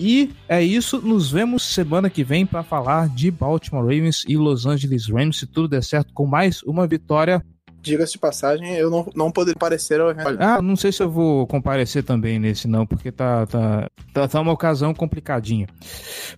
E 0.00 0.30
é 0.48 0.62
isso, 0.62 0.98
nos 1.02 1.30
vemos 1.30 1.62
semana 1.62 2.08
que 2.08 2.24
vem 2.24 2.46
para 2.46 2.62
falar 2.62 3.06
de 3.10 3.30
Baltimore 3.30 3.82
Ravens 3.82 4.24
e 4.26 4.34
Los 4.34 4.64
Angeles 4.64 5.10
Rams, 5.10 5.40
se 5.40 5.46
tudo 5.46 5.68
der 5.68 5.84
certo, 5.84 6.14
com 6.14 6.24
mais 6.24 6.62
uma 6.62 6.86
vitória. 6.86 7.44
Diga-se 7.82 8.12
de 8.12 8.18
passagem, 8.18 8.76
eu 8.76 8.88
não, 8.88 9.06
não 9.14 9.30
poderia 9.30 9.56
aparecer 9.56 10.00
ao 10.00 10.08
evento. 10.08 10.38
Ah, 10.40 10.62
não 10.62 10.74
sei 10.74 10.90
se 10.90 11.02
eu 11.02 11.10
vou 11.10 11.46
comparecer 11.46 12.02
também 12.02 12.38
nesse 12.38 12.66
não, 12.66 12.86
porque 12.86 13.12
tá, 13.12 13.46
tá, 13.46 13.90
tá, 14.14 14.26
tá 14.26 14.40
uma 14.40 14.52
ocasião 14.52 14.94
complicadinha. 14.94 15.66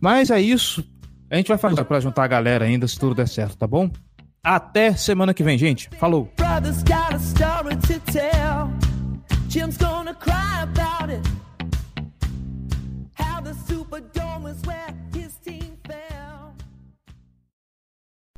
Mas 0.00 0.30
é 0.32 0.40
isso, 0.40 0.84
a 1.30 1.36
gente 1.36 1.46
vai 1.46 1.58
fazer 1.58 1.84
para 1.84 2.00
juntar 2.00 2.24
a 2.24 2.28
galera 2.28 2.64
ainda, 2.64 2.88
se 2.88 2.98
tudo 2.98 3.14
der 3.14 3.28
certo, 3.28 3.56
tá 3.56 3.66
bom? 3.68 3.88
Até 4.42 4.92
semana 4.96 5.32
que 5.32 5.44
vem, 5.44 5.56
gente. 5.56 5.88
Falou! 6.00 6.28